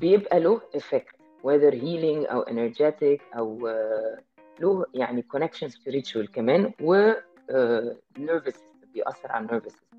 بيبقى 0.00 0.40
له 0.40 0.60
effect 0.76 1.16
whether 1.42 1.72
healing 1.72 2.32
أو 2.32 2.44
energetic 2.44 3.36
أو 3.36 3.66
آه، 3.66 4.18
له 4.60 4.84
يعني 4.94 5.24
connection 5.36 5.68
spiritual 5.68 6.30
كمان 6.32 6.72
و 6.82 6.94
آه، 7.50 7.96
nervous 8.18 8.52
system 8.54 8.92
بيأثر 8.94 9.32
على 9.32 9.60
system. 9.60 9.96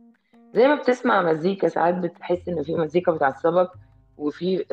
زي 0.54 0.68
ما 0.68 0.76
بتسمع 0.76 1.22
مزيكا 1.22 1.68
ساعات 1.68 1.96
بتحس 1.96 2.50
إن 2.50 2.64
في 2.64 2.76
مزيكا 2.76 3.12
بتعصبك 3.12 3.72
وفي 4.18 4.66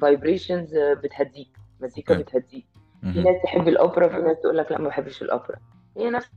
vibrations 0.00 0.76
بتهديك 0.76 1.48
مزيكا 1.80 2.14
بتهديك. 2.14 2.66
في. 3.00 3.22
ناس 3.22 3.42
تحب 3.42 3.68
الأوبرا 3.68 4.08
في 4.08 4.16
ناس 4.16 4.40
تقول 4.40 4.56
لك 4.56 4.72
لا 4.72 4.78
ما 4.80 4.88
بحبش 4.88 5.22
الأوبرا. 5.22 5.56
هي 5.96 6.10
نفس 6.10 6.30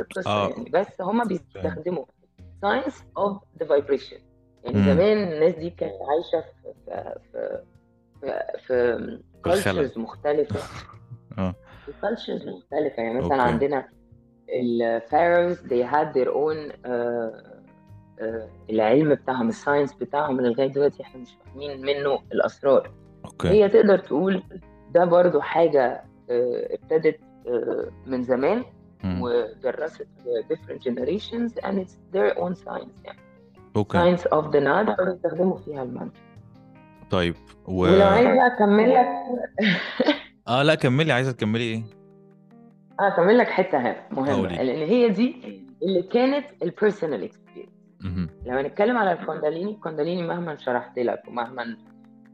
القصة 0.00 0.30
آه. 0.30 0.48
يعني 0.48 0.70
بس 0.70 1.00
هما 1.00 1.24
بيستخدموا 1.24 2.04
science 2.64 2.94
of 3.18 3.36
the 3.62 3.66
vibration. 3.66 4.20
يعني 4.64 4.78
مم. 4.78 4.84
زمان 4.84 5.32
الناس 5.32 5.54
دي 5.54 5.70
كانت 5.70 5.92
عايشة 6.10 6.44
في 6.62 6.72
في 7.32 7.62
في 8.66 9.18
في, 9.88 10.00
مختلفة. 10.00 10.60
آه. 11.38 11.54
في 11.86 11.92
cultures 11.92 12.48
مختلفة. 12.48 13.02
يعني 13.02 13.18
مثلا 13.18 13.34
Okay. 13.40 13.48
عندنا 13.52 13.88
ال 14.48 14.60
Pharaohs 14.60 15.60
they 15.60 15.86
had 15.92 16.14
their 16.14 16.28
own 16.34 16.76
آه، 16.86 17.62
آه، 18.20 18.48
العلم 18.70 19.14
بتاعهم 19.14 19.48
ال 19.48 19.54
science 19.54 19.94
بتاعهم 19.94 20.38
اللي 20.38 20.50
لغاية 20.50 20.66
دلوقتي 20.68 21.02
إحنا 21.02 21.20
مش 21.20 21.28
فاهمين 21.44 21.80
منه 21.82 22.18
الأسرار. 22.32 22.90
Okay. 23.24 23.48
هي 23.48 23.68
تقدر 23.68 23.98
تقول 23.98 24.42
ده 24.90 25.04
برضو 25.04 25.40
حاجة 25.40 26.04
آه، 26.30 26.68
ابتدت 26.74 27.20
من 28.06 28.22
زمان 28.22 28.64
مم. 29.04 29.22
ودرست 29.22 30.06
different 30.52 30.82
generations 30.88 31.52
and 31.64 31.78
it's 31.78 31.96
their 32.14 32.38
own 32.38 32.54
science. 32.54 33.04
يعني 33.04 33.18
Okay. 33.76 33.98
science 34.16 34.20
of 34.20 34.44
the 34.44 34.60
Naad 34.60 35.02
بيستخدموا 35.04 35.56
فيها 35.56 35.82
المانترا 35.82 36.20
طيب 37.10 37.34
و 37.66 37.82
ولو 37.82 38.06
عايز 38.06 38.26
بقى 38.26 38.46
أكمل 38.46 38.94
لك 38.94 39.06
آه 40.48 40.62
لا 40.62 40.74
كملي. 40.74 41.12
عايزة 41.12 41.32
تكملي 41.32 41.62
إيه؟ 41.64 41.82
آه 43.00 43.08
أكمل 43.08 43.38
لك 43.38 43.46
حتة 43.48 43.78
هنا 43.78 43.96
مهمة. 44.10 44.48
لأن 44.62 44.88
هي 44.88 45.08
دي 45.08 45.36
اللي 45.82 46.02
كانت 46.02 46.46
ال 46.62 46.69
personal 46.69 47.24
experience 47.24 47.72
مهم. 48.00 48.28
لو 48.46 48.56
هنتكلم 48.58 48.96
على 48.96 49.12
الكونداليني 49.12 49.70
الكونداليني 49.70 50.22
مهما 50.22 50.56
شرحت 50.56 50.98
لك 50.98 51.22
ومهما 51.28 51.76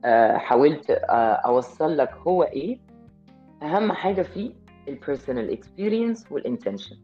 آه، 0.04 0.36
حاولت 0.36 0.90
آه، 0.90 1.14
أوصل 1.32 1.96
لك 1.96 2.10
هو 2.26 2.42
إيه 2.42 2.78
أهم 3.62 3.92
حاجة 3.92 4.22
فيه 4.22 4.50
ال 4.88 4.95
personal 4.95 5.50
experience 5.52 6.32
وال 6.32 6.44
intention 6.44 6.96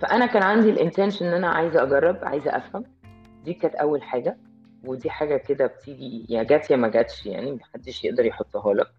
فأنا 0.00 0.26
كان 0.26 0.42
عندي 0.42 0.70
ال 0.70 0.76
intention 0.76 1.26
إن 1.26 1.34
أنا 1.34 1.48
عايزة 1.48 1.82
أجرب 1.82 2.24
عايزة 2.24 2.56
أفهم. 2.56 2.84
دي 3.44 3.54
كانت 3.54 3.74
أول 3.74 4.02
حاجة 4.02 4.36
ودي 4.84 5.10
حاجة 5.10 5.36
كده 5.36 5.66
بتيجي 5.66 6.26
يا 6.28 6.42
جت 6.42 6.70
يا 6.70 6.76
ما 6.76 6.88
جاتش 6.88 7.26
يعني 7.26 7.52
محدش 7.52 8.04
يقدر 8.04 8.24
يحطها 8.26 8.74
لك. 8.74 8.90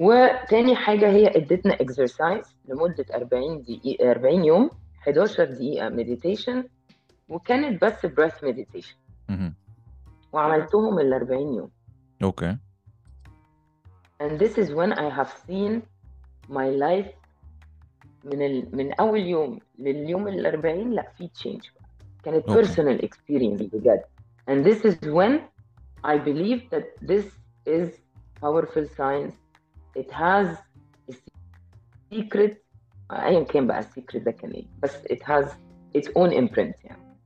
وتاني 0.00 0.76
حاجة 0.76 1.08
هي 1.08 1.26
ادتنا 1.36 1.74
exercise 1.74 2.56
لمدة 2.68 3.06
40 3.14 3.62
دقيقه 3.62 4.10
40 4.10 4.44
يوم 4.44 4.70
11 5.02 5.44
دقيقة 5.44 5.88
meditation 5.88 6.64
وكانت 7.28 7.84
بس 7.84 8.06
breath 8.06 8.44
مديتيشن. 8.44 8.96
وعملتهم 10.32 10.98
ال 10.98 11.14
40 11.14 11.54
يوم. 11.54 11.70
أوكي. 12.22 12.56
And 14.22 14.38
this 14.38 14.58
is 14.58 14.68
when 14.70 14.92
I 14.92 15.08
have 15.18 15.30
seen 15.46 15.82
my 16.48 16.68
life 16.70 17.10
من 18.24 18.42
ال... 18.42 18.76
من 18.76 18.92
أول 18.92 19.20
يوم 19.20 19.58
لليوم 19.78 20.28
ال 20.28 20.46
40 20.46 20.90
لا 20.90 21.12
في 21.18 21.28
تشينج 21.28 21.60
كانت 22.24 22.50
personal 22.50 23.04
experience 23.04 23.62
بجد. 23.74 24.02
And 24.50 24.64
this 24.66 24.84
is 24.84 24.96
when 25.08 25.40
I 26.04 26.18
believe 26.18 26.60
that 26.70 26.86
this 27.10 27.24
is 27.66 27.88
powerful 28.40 28.86
science. 28.96 29.34
It 29.96 30.10
has 30.12 30.46
a 31.10 31.14
secret. 32.12 32.56
ايا 33.12 33.42
كان 33.44 33.66
بقى 33.66 33.78
ال 33.78 33.84
secret 33.84 34.22
ده 34.22 34.30
كان 34.30 34.50
إيه 34.50 34.66
بس 34.82 34.96
it 35.04 35.18
has 35.22 35.46
its 35.98 36.08
own 36.08 36.30
imprint 36.32 36.84
يعني. 36.84 37.16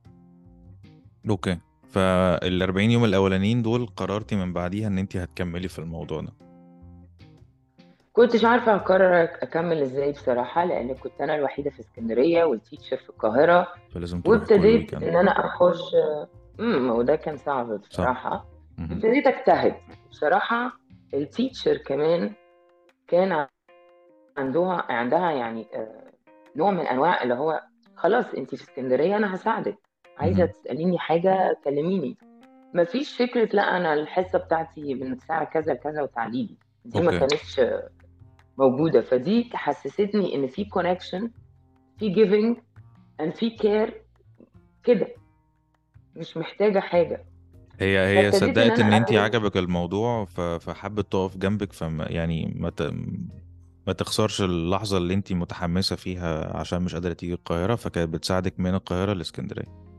Okay. 1.29 1.57
فال 1.89 2.61
40 2.61 2.91
يوم 2.91 3.05
الأولانيين 3.05 3.61
دول 3.61 3.85
قررتي 3.85 4.35
من 4.35 4.53
بعديها 4.53 4.87
إن 4.87 4.97
انت 4.97 5.17
هتكملي 5.17 5.67
في 5.67 5.79
الموضوع 5.79 6.21
ده. 6.21 6.33
كنتش 8.19 8.45
عارفة 8.45 8.75
أقرر 8.75 9.23
أكمل 9.23 9.81
إزاي 9.81 10.11
بصراحة 10.11 10.65
لأن 10.65 10.95
كنت 10.95 11.21
أنا 11.21 11.35
الوحيدة 11.35 11.69
في 11.69 11.79
اسكندرية 11.79 12.43
وال 12.43 12.55
teacher 12.55 12.97
في 12.97 13.09
القاهرة. 13.09 13.67
فلازم 13.91 14.21
كل 14.21 14.29
وابتديت 14.31 14.93
weekend 14.93 15.03
إن 15.03 15.15
أنا 15.15 15.31
أخش 15.31 15.95
امم 16.59 16.89
وده 16.89 17.15
كان 17.15 17.37
صعب 17.37 17.71
بصراحة. 17.73 18.45
مهم. 18.77 18.91
ابتديت 18.91 19.27
أجتهد. 19.27 19.75
بصراحة 20.11 20.71
ال 21.13 21.21
teacher 21.21 21.77
كمان 21.77 22.31
كان 23.07 23.47
عندها 24.37 24.85
عندها 24.89 25.31
يعني 25.31 25.67
آه، 25.73 26.03
نوع 26.55 26.71
من 26.71 26.87
أنواع 26.87 27.23
اللي 27.23 27.33
هو 27.33 27.61
خلاص 27.95 28.33
أنت 28.33 28.55
في 28.55 28.63
اسكندرية 28.63 29.17
أنا 29.17 29.35
هساعدك. 29.35 29.77
عايزة. 30.17 30.45
تسأليني 30.45 30.97
حاجة 30.99 31.57
كلميني. 31.63 32.17
مفيش 32.73 33.17
فكرة 33.17 33.49
لا 33.53 33.77
أنا 33.77 33.93
الحصة 33.93 34.39
بتاعتي 34.39 34.93
من 34.93 35.11
الساعة 35.13 35.43
كذا 35.45 35.73
لكذا 35.73 36.01
وتعالي 36.01 36.43
لي 36.43 36.55
دي 36.85 37.01
ما 37.01 37.19
كانتش 37.19 37.61
موجودة. 38.59 39.01
فدي 39.01 39.49
حسستني 39.53 40.35
إن 40.35 40.47
في 40.47 40.65
connection 40.65 41.31
في 41.99 42.09
giving 42.09 42.57
and 43.21 43.35
في 43.35 43.49
care 43.49 44.03
كده. 44.83 45.07
مش 46.15 46.37
محتاجة 46.37 46.79
حاجة. 46.79 47.25
هي 47.79 47.99
هي 47.99 48.31
صدقت 48.31 48.79
إن 48.79 48.85
أنا 48.85 48.97
انت 48.97 49.13
عجبك 49.13 49.57
الموضوع. 49.57 50.25
فحبت 50.59 51.11
تقف 51.11 51.37
جنبك 51.37 51.73
فما 51.73 52.05
يعني 52.09 52.53
ما 52.55 52.69
ت... 52.69 52.93
ما 53.87 53.93
تخسرش 53.93 54.41
اللحظة 54.41 54.97
اللي 54.97 55.13
انت 55.13 55.33
متحمسة 55.33 55.95
فيها 55.95 56.57
عشان 56.57 56.81
مش 56.81 56.93
قادرة 56.93 57.13
تيجي 57.13 57.33
القاهرة 57.33 57.75
فكانت 57.75 58.13
بتساعدك 58.13 58.59
من 58.59 58.73
القاهرة 58.73 59.13
لإسكندرية. 59.13 59.89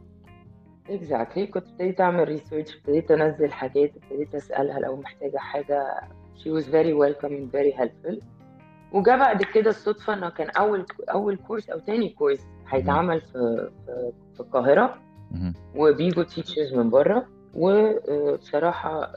Exactly. 0.88 1.40
كنت 1.40 1.69
ابتديت 1.69 2.00
أعمل 2.00 2.29
ريسيرش 2.29 2.76
ابتديت 2.76 3.11
أنزل 3.11 3.52
حاجات 3.52 3.93
ابتديت 3.97 4.35
أسألها 4.35 4.79
لو 4.79 4.97
محتاجة 4.97 5.37
حاجة. 5.37 6.00
She 6.37 6.50
was 6.50 6.64
very 6.64 6.95
welcoming 6.95 7.45
very 7.57 7.73
helpful. 7.81 8.40
وجا 8.93 9.17
بعد 9.17 9.43
كده 9.43 9.71
الصدفة 9.71 10.15
إنه 10.15 10.29
كان 10.29 10.51
أول 10.51 10.87
أول 11.11 11.37
كورس 11.37 11.71
أو 11.71 11.79
تاني 11.79 12.09
كورس. 12.09 12.41
هيتعمل 12.69 13.21
في 13.21 13.71
في, 13.87 14.13
في 14.35 14.41
القاهرة 14.41 14.99
مهم. 15.31 15.55
وبيجوا 15.77 16.25
teachers 16.25 16.75
من 16.75 16.91
بره 16.91 17.27
وبصراحة 17.55 19.13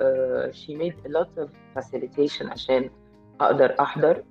she 0.51 0.71
made 0.81 0.95
a 1.05 1.09
lot 1.09 1.43
of 1.43 1.47
facilitation 1.77 2.45
عشان 2.51 2.89
أقدر 3.41 3.75
أحضر 3.79 4.23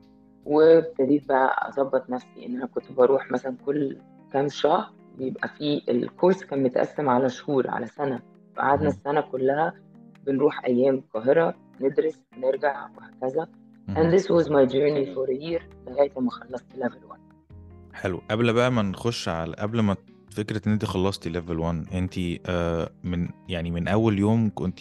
وابتديت 0.46 1.28
بقى 1.28 1.68
أظبط 1.68 2.10
نفسي 2.10 2.46
إن 2.46 2.56
أنا 2.56 2.66
كنت 2.66 2.92
بروح 2.92 3.30
مثلا 3.30 3.56
كل 3.66 3.96
كام 4.32 4.48
شهر 4.48 4.90
بيبقى 5.18 5.48
فيه 5.48 5.80
الكورس 5.88 6.44
كان 6.44 6.62
متقسم 6.62 7.08
على 7.08 7.28
شهور 7.28 7.70
على 7.70 7.86
سنة 7.86 8.20
فقعدنا 8.56 8.84
مهم. 8.88 8.92
السنة 8.98 9.20
كلها 9.20 9.74
بنروح 10.26 10.64
أيام 10.64 10.94
القاهرة 10.94 11.54
ندرس 11.80 12.20
نرجع 12.38 12.86
وهكذا 12.96 13.46
and 13.88 14.12
this 14.14 14.26
was 14.28 14.48
my 14.48 14.64
journey 14.74 15.06
for 15.14 15.26
a 15.30 15.36
year 15.44 15.62
لغاية 15.86 16.12
ما 16.20 16.30
خلصت 16.30 16.64
level 16.76 17.04
1 17.10 17.20
حلو. 17.92 18.22
قبل 18.30 18.52
بقى 18.52 18.70
ما 18.72 18.82
نخش 18.82 19.28
على 19.28 19.54
قبل 19.56 19.80
ما 19.80 19.96
فكرة 20.30 20.62
إن 20.66 20.72
أنت 20.72 20.84
خلصتي 20.84 21.28
level 21.30 21.58
1 21.58 21.86
أنت 21.94 22.14
آه 22.46 22.90
من 23.04 23.28
يعني 23.48 23.70
من 23.70 23.88
أول 23.88 24.18
يوم 24.18 24.50
كنت 24.54 24.80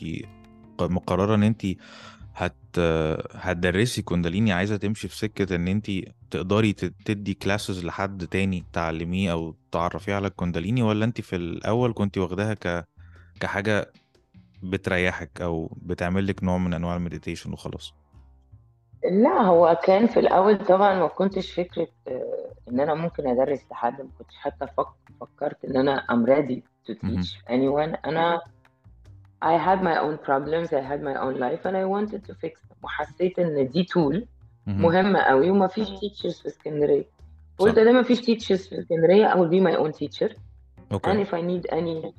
مقررة 0.82 1.36
إن 1.36 1.44
أنت 1.44 1.66
هت 2.36 2.80
هتدرسي 3.36 4.02
كونداليني 4.02 4.52
عايزة 4.54 4.78
تمشي 4.78 5.08
في 5.08 5.18
سكة 5.18 5.56
إن 5.56 5.68
أنت 5.68 5.92
تقدري 6.32 6.74
تدي 6.74 7.34
classes 7.34 7.86
لحد 7.86 8.28
تاني 8.28 8.64
تعلميه 8.74 9.32
أو 9.32 9.56
تعرفيه 9.72 10.14
على 10.14 10.28
الكونداليني 10.28 10.84
ولا 10.84 11.06
أنت 11.06 11.22
في 11.22 11.36
الأول 11.36 11.94
كنت 11.94 12.18
واخداها 12.18 12.54
ك 12.54 12.88
كحاجة 13.40 13.92
بتريحك 14.64 15.42
أو 15.42 15.78
بتعمل 15.82 16.28
لك 16.28 16.44
نوع 16.44 16.58
من 16.58 16.74
أنواع 16.74 16.96
ال 16.96 17.01
meditation 17.01 17.54
وخلاص؟ 17.54 17.94
لا 19.04 19.42
هو 19.42 19.80
كان 19.84 20.08
في 20.08 20.20
الأول 20.20 20.66
طبعا 20.66 21.00
ما 21.00 21.08
كنتش 21.08 21.52
فكرة 21.52 21.88
آه، 22.08 22.52
إن 22.70 22.80
أنا 22.80 22.94
ممكن 22.94 23.28
أدرس 23.28 23.60
لحد 23.72 24.02
ما 24.02 24.08
كنتش 24.20 24.36
حتى 24.36 24.68
فك 24.68 24.88
فكرت 25.22 25.66
إن 25.66 25.78
أنا 25.78 26.06
I'm 26.12 26.26
ready 26.30 26.62
to 26.92 26.96
مهم. 27.04 27.22
teach 27.22 27.28
anyone. 27.50 27.98
أنا 28.08 28.42
I 29.46 29.58
had 29.68 29.82
my 29.82 29.98
own 29.98 30.18
problems 30.28 30.68
I 30.74 30.82
had 30.92 31.02
my 31.02 31.16
own 31.16 31.36
life 31.40 31.66
and 31.66 31.76
I 31.76 31.86
wanted 31.86 32.22
to 32.30 32.34
fix 32.36 32.54
them 32.70 32.76
وحسيت 32.84 33.40
إن 33.40 33.70
دي 33.70 33.84
tool 33.84 34.22
مهم. 34.68 34.82
مهمة 34.82 35.20
قوي 35.20 35.50
وما 35.52 35.68
فيش 35.68 35.88
teachers 35.88 36.42
في 36.42 36.48
اسكندرية. 36.48 37.06
قلت 37.58 37.80
ده 37.80 37.92
ما 37.92 38.04
فيش 38.04 38.20
teachers 38.22 38.70
في 38.70 38.80
اسكندرية 38.80 39.28
I 39.34 39.36
will 39.36 39.52
be 39.52 39.64
my 39.74 39.78
own 39.80 39.98
teacher. 40.00 40.30
and 40.30 40.94
أوكي 40.94 41.26
if 41.26 41.30
I 41.30 41.42
need 41.42 41.72
any 41.74 42.12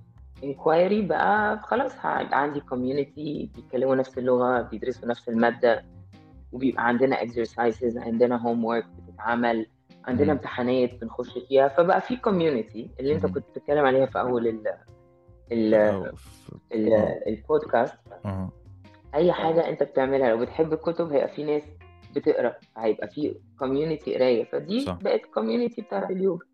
inquiry 0.44 1.02
بقى 1.06 1.58
خلاص 1.62 1.92
عندي 2.04 2.60
community 2.60 3.54
بيتكلموا 3.56 3.94
نفس 3.96 4.18
اللغة 4.18 4.60
بيدرسوا 4.62 5.08
نفس 5.08 5.28
المادة. 5.28 5.84
وبيبقى 6.52 6.86
عندنا 6.88 7.16
exercises 7.16 7.96
عندنا 7.96 8.38
homework 8.38 8.86
بتتعمل 9.00 9.66
عندنا. 10.04 10.32
امتحانات 10.32 10.94
بنخش 11.00 11.38
فيها. 11.48 11.68
فبقى 11.68 12.00
في 12.00 12.16
community 12.16 13.00
اللي 13.00 13.14
انت. 13.14 13.26
كنت 13.26 13.44
بتتكلم 13.48 13.84
عليها 13.84 14.06
في 14.06 14.20
أول 14.20 14.46
ال 14.46 14.66
ال 15.52 15.74
ال 16.74 16.92
آه. 16.92 17.20
البودكاست 17.26 17.94
أي 19.14 19.32
حاجة 19.32 19.68
انت 19.68 19.82
بتعملها 19.82 20.30
لو 20.30 20.38
بتحب 20.38 20.72
الكتب 20.72 21.12
هيبقى 21.12 21.28
في 21.28 21.44
ناس 21.44 21.62
بتقرأ 22.16 22.54
هيبقى 22.78 23.08
في 23.08 23.34
community 23.62 24.14
قراية. 24.14 24.44
فدي 24.44 24.80
صح. 24.80 24.98
بقت 25.02 25.20
community 25.20 25.84
بتاعت 25.84 26.10
اليوجا 26.10 26.46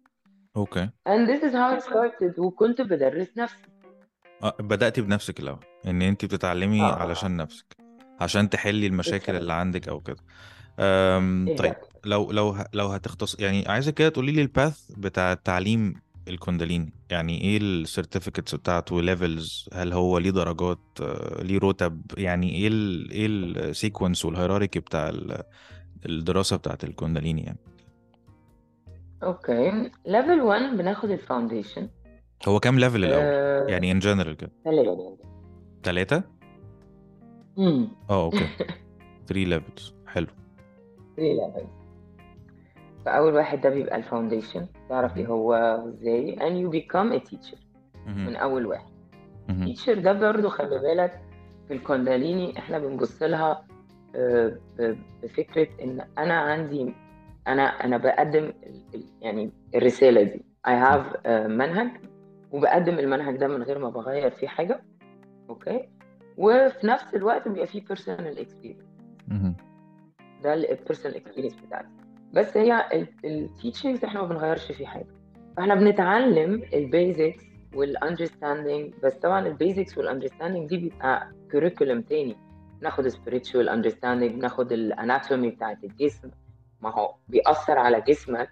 أوكي. 0.56 0.88
And 1.08 1.28
this 1.28 1.42
is 1.42 1.52
how 1.52 1.78
it 1.80 1.84
started. 1.90 2.38
وكنت 2.38 2.80
بدرس 2.80 3.38
نفسي. 3.38 3.64
آه، 4.42 4.56
بدأتي 4.60 5.00
بنفسك 5.02 5.40
الأول 5.40 5.64
إن 5.86 6.02
أنت 6.02 6.24
بتتعلمي 6.24 6.80
آه. 6.82 6.94
علشان 6.94 7.36
نفسك. 7.36 7.76
عشان 8.20 8.48
تحلي 8.50 8.86
المشاكل 8.86 9.36
اللي 9.36 9.52
عندك 9.52 9.88
أو 9.88 10.00
كده. 10.00 10.16
أم 10.80 11.54
طيب 11.58 11.74
لو 12.04 12.32
لو 12.32 12.56
لو 12.72 12.86
هتختص 12.86 13.40
يعني 13.40 13.68
عايزك 13.68 13.94
كده 13.94 14.08
تقولي 14.08 14.32
لي 14.32 14.42
ال 14.42 14.52
path 14.52 14.90
بتاع 14.96 15.34
تعليم 15.34 15.94
الكونداليني 16.28 16.92
يعني 17.10 17.40
إيه 17.40 17.56
ال 17.58 17.66
certificates 17.66 18.54
بتاعته 18.54 19.02
levels 19.02 19.68
هل 19.72 19.92
هو 19.92 20.18
ليه 20.18 20.30
درجات؟ 20.30 20.78
ليه 21.42 21.58
رتب؟ 21.58 22.02
يعني 22.18 22.50
إيه 22.54 22.68
ال 22.68 23.10
إيه 23.10 23.26
sequence 23.26 24.24
وال 24.24 24.34
hierarchy 24.34 24.80
بتاع 24.80 25.08
ال- 25.08 25.42
الدراسة 26.06 26.56
بتاعت 26.56 26.84
الكونداليني 26.84 27.42
يعني؟ 27.42 27.58
Okay. 29.22 29.90
level 30.06 30.40
1 30.42 30.76
بناخد 30.76 31.10
ال 31.10 31.17
foundation 31.17 31.88
هو 32.48 32.60
كام 32.60 32.78
level 32.78 33.04
الأول؟ 33.04 33.22
آه... 33.24 33.66
يعني 33.68 33.92
in 33.92 33.98
general 33.98 34.36
كده. 34.36 34.50
ثلاثة 34.64 35.16
ثلاثة 35.82 36.24
امم 37.58 37.88
آه 38.10 38.24
okay. 38.24 38.46
3 39.26 39.34
levels 39.44 39.94
حلو. 40.06 40.26
3 41.16 41.36
levels. 41.36 41.68
فأول 43.04 43.34
واحد 43.34 43.60
ده 43.60 43.70
بيبقى 43.70 43.96
ال 43.96 44.03
foundation 44.03 44.66
تعرف 44.88 45.16
إيه. 45.16 45.26
هو 45.26 45.54
إزاي. 45.88 46.36
And 46.36 46.64
you 46.64 46.70
become 46.80 47.12
a 47.20 47.30
teacher. 47.30 47.58
من 48.06 48.36
أول 48.36 48.66
واحد. 48.66 48.88
teacher 49.48 49.90
ده 49.98 50.12
برضه 50.12 50.48
خلي 50.48 50.78
بالك 50.78 51.20
في 51.68 51.74
الكونداليني 51.74 52.58
إحنا 52.58 52.78
بنبص 52.78 53.22
لها 53.22 53.64
آه، 54.16 54.58
ب- 54.78 54.96
بفكرة 55.22 55.68
إن 55.82 56.00
أنا 56.18 56.34
عندي 56.34 56.94
أنا 57.48 57.62
أنا 57.62 57.96
بقدم 57.96 58.52
يعني 59.20 59.50
الرسالة 59.74 60.22
دي. 60.22 60.44
I 60.68 60.70
have 60.70 61.26
منهج 61.46 61.90
وبقدم 62.52 62.98
المنهج 62.98 63.36
ده 63.36 63.48
من 63.48 63.62
غير 63.62 63.78
ما 63.78 63.90
بغير 63.90 64.30
فيه 64.30 64.48
حاجة. 64.48 64.82
Okay؟ 65.50 65.88
وفي 66.38 66.86
نفس 66.86 67.14
الوقت 67.14 67.48
بيبقى 67.48 67.66
فيه 67.66 67.84
personal 67.84 68.38
experience. 68.38 68.84
مهم. 69.28 69.56
ده 70.42 70.54
ال 70.54 70.61
personal 70.61 71.16
experience 71.16 71.54
بتاعتي. 71.66 71.88
بس 72.32 72.56
هي 72.56 72.86
ال 73.24 73.32
teachings 73.32 74.04
إحنا 74.04 74.22
ما 74.22 74.28
بنغيرش 74.28 74.72
فيه 74.72 74.86
حاجة. 74.86 75.06
فاحنا 75.56 75.74
بنتعلم 75.74 76.62
ال 76.74 76.84
basics 76.84 77.44
وال 77.74 77.90
understanding 77.90 78.94
بس 79.04 79.14
طبعا 79.14 79.46
ال 79.46 79.54
basics 79.54 79.98
وال 79.98 80.07
understanding 80.07 80.68
دي 80.68 80.76
بيبقى 80.76 81.28
curriculum 81.52 82.02
تاني. 82.02 82.36
ناخد 82.82 83.08
spiritual 83.08 83.68
understanding 83.68 84.38
ناخد 84.38 84.72
ال 84.72 84.82
anatomy 84.82 85.50
بتاعت 85.50 85.84
الجسم. 85.84 86.30
ما 86.80 86.90
هو 86.94 87.14
بيأثر 87.28 87.78
على 87.78 88.00
جسمك. 88.00 88.50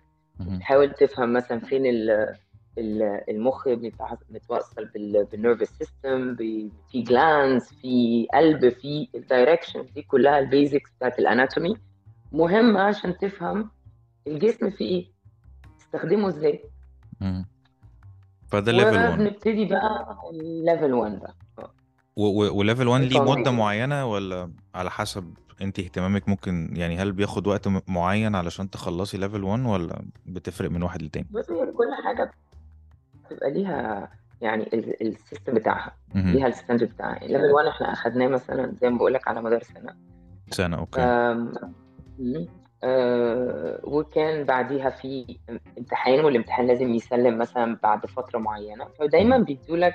تحاول 0.61 0.91
تفهم 0.93 1.33
مثلا 1.33 1.61
فين 1.61 1.87
ال- 1.87 2.35
المخ 2.79 3.69
متوصل 4.31 4.85
بال 4.95 5.12
nervous 5.12 5.71
system 5.79 6.37
في 6.37 7.03
glands 7.03 7.65
في 7.65 8.27
قلب 8.35 8.69
في 8.69 9.09
ال 9.15 9.22
digestion 9.22 9.87
دي 9.95 10.03
كلها 10.03 10.39
ال 10.39 10.46
basics 10.46 10.91
بتاعت 10.97 11.19
ال 11.19 11.26
anatomy 11.26 11.77
مهمة 12.33 12.81
عشان 12.81 13.19
تفهم 13.19 13.71
الجسم 14.27 14.71
فيه 14.71 14.85
إيه 14.87 15.07
تستخدمه 15.79 16.29
إزاي. 16.29 16.65
فده 18.49 18.73
level 18.73 18.97
1 18.97 19.13
وبنبتدي 19.21 19.65
بقى 19.65 20.17
ال 20.31 20.41
level 20.41 20.93
1 20.95 21.21
ده 21.21 21.35
آه. 21.59 21.71
و 22.17 22.29
level 22.29 22.89
1 22.89 23.03
ليه 23.03 23.09
مدة 23.09 23.21
ال 23.23 23.26
foundation 23.26 23.55
معينة 23.57 24.07
ولا 24.07 24.51
على 24.75 24.91
حسب 24.91 25.35
انت 25.63 25.79
اهتمامك 25.79 26.29
ممكن 26.29 26.75
يعني 26.77 26.97
هل 26.99 27.13
بياخد 27.13 27.47
وقت 27.47 27.69
معين 27.89 28.35
علشان 28.35 28.71
تخلصي 28.71 29.19
level 29.19 29.45
1 29.45 29.67
ولا 29.67 30.05
بتفرق 30.27 30.71
من 30.71 30.83
واحد 30.83 31.03
للتاني؟ 31.03 31.27
بس 31.31 31.51
هي 31.51 31.67
كل 31.73 31.95
حاجة 32.05 32.31
بتبقى 33.31 33.51
ليها 33.51 34.09
يعني 34.41 34.63
ال- 34.63 35.07
ال 35.07 35.14
system 35.14 35.55
بتاعها. 35.55 35.93
ليها 36.15 36.47
ال 36.47 36.51
standard 36.51 36.89
بتاعها. 36.89 37.23
ال 37.23 37.27
level 37.27 37.51
1 37.53 37.67
إحنا 37.67 37.93
أخدناه 37.93 38.29
مثلا 38.29 38.73
زي 38.75 38.91
ما 38.91 38.99
بقول 38.99 39.15
لك 39.15 39.29
على 39.29 39.43
مدار 39.43 39.63
سنة. 39.63 39.95
سنة 40.51 40.79
okay. 40.79 41.01
آم،. 41.01 41.53
آه، 42.85 43.81
وكان 43.85 44.45
بعديها 44.45 44.91
في 44.91 45.39
امتحان 45.79 46.25
والامتحان 46.25 46.67
لازم 46.67 46.95
يسلم 46.95 47.39
مثلا 47.39 47.79
بعد 47.83 48.07
فترة 48.07 48.39
معينة. 48.39 48.85
فدايما 48.85 49.37
مهم. 49.37 49.45
بيدولك 49.45 49.95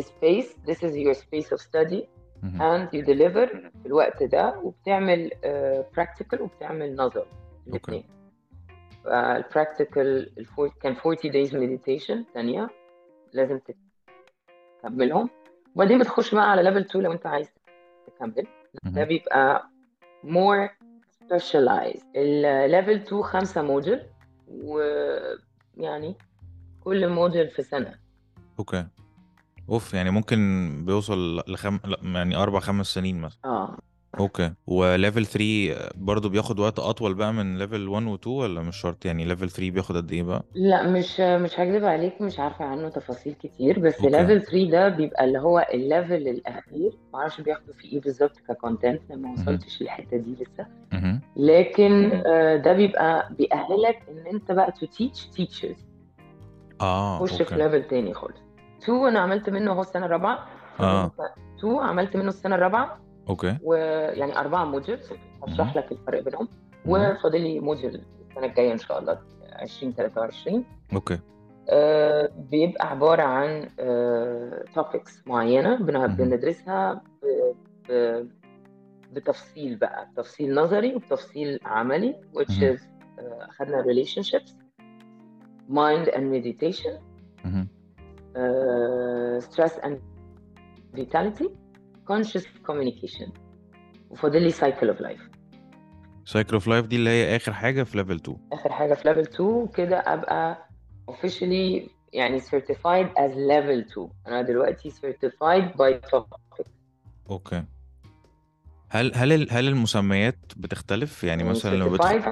space 0.00 0.46
this 0.70 0.76
is 0.76 0.92
your 0.94 1.14
space 1.14 1.48
of 1.56 1.60
study 1.60 2.02
and 2.42 2.88
you 2.94 3.02
deliver 3.06 3.46
في 3.82 3.86
الوقت 3.86 4.22
ده 4.22 4.60
وبتعمل 4.62 5.30
آه، 5.44 5.86
practical 6.00 6.40
وبتعمل 6.40 6.96
نظر. 6.96 7.26
الاثنين 7.68 8.04
ال 9.06 9.19
practical 9.19 10.32
كان 10.80 10.96
40 11.06 11.16
days 11.16 11.50
meditation 11.50 12.34
ثانية. 12.34 12.70
لازم 13.32 13.60
تكملهم. 14.82 15.30
وبعدين 15.74 15.98
بتخش 15.98 16.34
بقى 16.34 16.50
على 16.50 16.62
level 16.70 16.84
2 16.90 17.04
لو 17.04 17.12
انت 17.12 17.26
عايز 17.26 17.48
تكمل. 18.06 18.46
ده. 18.84 19.04
بيبقى 19.04 19.68
more 20.24 20.68
specialized. 21.24 22.02
ال 22.16 22.29
level 22.29 22.92
2 22.92 23.22
خمسة 23.22 23.62
module 23.62 24.02
ويعني 24.48 26.16
كل 26.80 27.08
module 27.08 27.48
في 27.48 27.62
سنة. 27.62 27.94
okay. 28.58 28.86
أوف 29.68 29.94
يعني 29.94 30.10
ممكن 30.10 30.38
بيوصل 30.86 31.36
لخم 31.48 31.78
يعني 32.02 32.36
أربع 32.36 32.60
خمس 32.60 32.86
سنين 32.86 33.20
مثلا. 33.20 33.40
آه. 33.44 33.78
okay. 34.18 34.52
و 34.66 34.76
level 34.76 35.26
3 35.26 35.90
برضو 35.94 36.28
بياخد 36.28 36.58
وقت 36.58 36.78
أطول 36.78 37.14
بقى 37.14 37.32
من 37.32 37.58
level 37.58 37.88
1 37.88 38.06
و 38.06 38.14
2 38.14 38.36
ولا 38.36 38.62
مش 38.62 38.76
شرط؟ 38.76 39.04
يعني 39.04 39.24
level 39.24 39.50
3 39.50 39.70
بياخد 39.70 39.96
قد 39.96 40.12
إيه 40.12 40.22
بقى؟ 40.22 40.42
لا 40.54 40.88
مش 40.88 41.20
مش 41.20 41.60
هكذب 41.60 41.84
عليك 41.84 42.20
مش 42.22 42.38
عارفة 42.40 42.64
عنه 42.64 42.88
تفاصيل 42.88 43.32
كتير 43.34 43.78
بس 43.78 43.94
okay. 43.94 44.10
level 44.10 44.40
3 44.42 44.70
ده 44.70 44.88
بيبقى 44.88 45.24
اللي 45.24 45.38
هو 45.38 45.66
ال 45.74 45.83
level 45.83 46.28
الأخير. 46.28 46.92
معرفش 47.14 47.40
بياخدوا 47.40 47.74
فيه 47.74 47.92
إيه 47.92 48.00
بالظبط 48.00 48.36
ك 48.48 48.56
content 48.56 49.12
ما. 49.12 49.32
وصلتش 49.32 49.82
للحتة 49.82 50.16
دي 50.16 50.32
لسه. 50.32 50.66
مهم. 50.92 51.20
لكن 51.36 52.22
آه، 52.26 52.56
ده 52.56 52.72
بيبقى 52.72 53.28
بيأهلك 53.38 53.98
إن 54.08 54.26
أنت 54.34 54.52
بقى 54.52 54.72
to 54.72 54.86
teach 54.86 55.38
teachers. 55.40 55.78
آه 56.80 57.18
خش 57.18 57.42
في 57.42 57.54
level 57.56 57.82
تاني 57.88 58.14
خالص. 58.14 58.36
2 58.82 59.06
أنا 59.06 59.20
عملت 59.20 59.50
منه 59.50 59.70
أهو 59.72 59.80
السنة 59.80 60.06
الرابعة. 60.06 60.46
آه. 60.80 61.10
2 61.58 61.76
عملت 61.78 62.16
منه 62.16 62.28
السنة 62.28 62.54
الرابعة. 62.54 62.98
okay 63.28 63.58
ويعني 63.62 64.38
أربعة 64.38 64.64
modules 64.64 65.12
هشرح. 65.48 65.76
لك 65.76 65.92
الفرق 65.92 66.22
بينهم. 66.22 66.48
وفاضل 66.86 67.40
لي 67.40 67.60
module 67.60 68.02
السنة 68.30 68.46
الجاية 68.46 68.72
إن 68.72 68.78
شاء 68.78 68.98
الله 68.98 69.18
2023 69.62 70.64
okay 70.94 71.18
آه، 71.68 72.30
بيبقى 72.50 72.90
عبارة 72.90 73.22
عن 73.22 73.68
topics 74.74 75.22
معينة 75.26 75.76
بن- 75.76 75.96
مهم. 75.98 76.16
بندرسها 76.16 77.02
بتفصيل 79.12 79.76
بقى 79.76 80.08
تفصيل 80.16 80.54
نظري 80.54 80.94
وتفصيل 80.94 81.58
عملي 81.64 82.16
which 82.34 82.50
is 82.62 82.80
آه، 83.18 83.48
أخدنا 83.50 83.82
relationships 83.82 84.50
mind 85.70 86.08
and 86.08 86.22
meditation. 86.32 86.92
آه، 88.36 89.40
stress 89.40 89.72
and 89.84 89.92
vitality 90.96 91.48
conscious 92.10 92.44
communication 92.68 93.30
وفاضل 94.10 94.42
لي 94.42 94.50
سايكل 94.50 94.88
اوف 94.88 95.00
لايف 95.00 95.20
سايكل 96.24 96.52
اوف 96.54 96.68
لايف 96.68 96.86
دي 96.86 96.96
اللي 96.96 97.10
هي 97.10 97.36
آخر 97.36 97.52
حاجة 97.52 97.82
في 97.82 97.96
ليفل 97.96 98.14
2 98.14 98.38
آخر 98.52 98.72
حاجة 98.72 98.94
في 98.94 99.08
level 99.08 99.20
2 99.20 99.68
كده 99.68 99.96
أبقى 99.98 100.68
officially 101.10 101.88
يعني 102.12 102.40
certified 102.40 103.08
as 103.16 103.32
level 103.32 103.90
2 103.92 104.08
أنا 104.26 104.42
دلوقتي 104.42 104.90
certified 104.90 105.68
by 105.76 106.10
topic. 106.10 106.64
okay 107.30 107.64
هل 108.88 109.12
هل 109.14 109.50
هل 109.50 109.68
المسميات 109.68 110.38
بتختلف؟ 110.56 111.24
يعني 111.24 111.44
مثلا 111.44 111.74
لما 111.76 111.88
بتخ... 111.88 112.28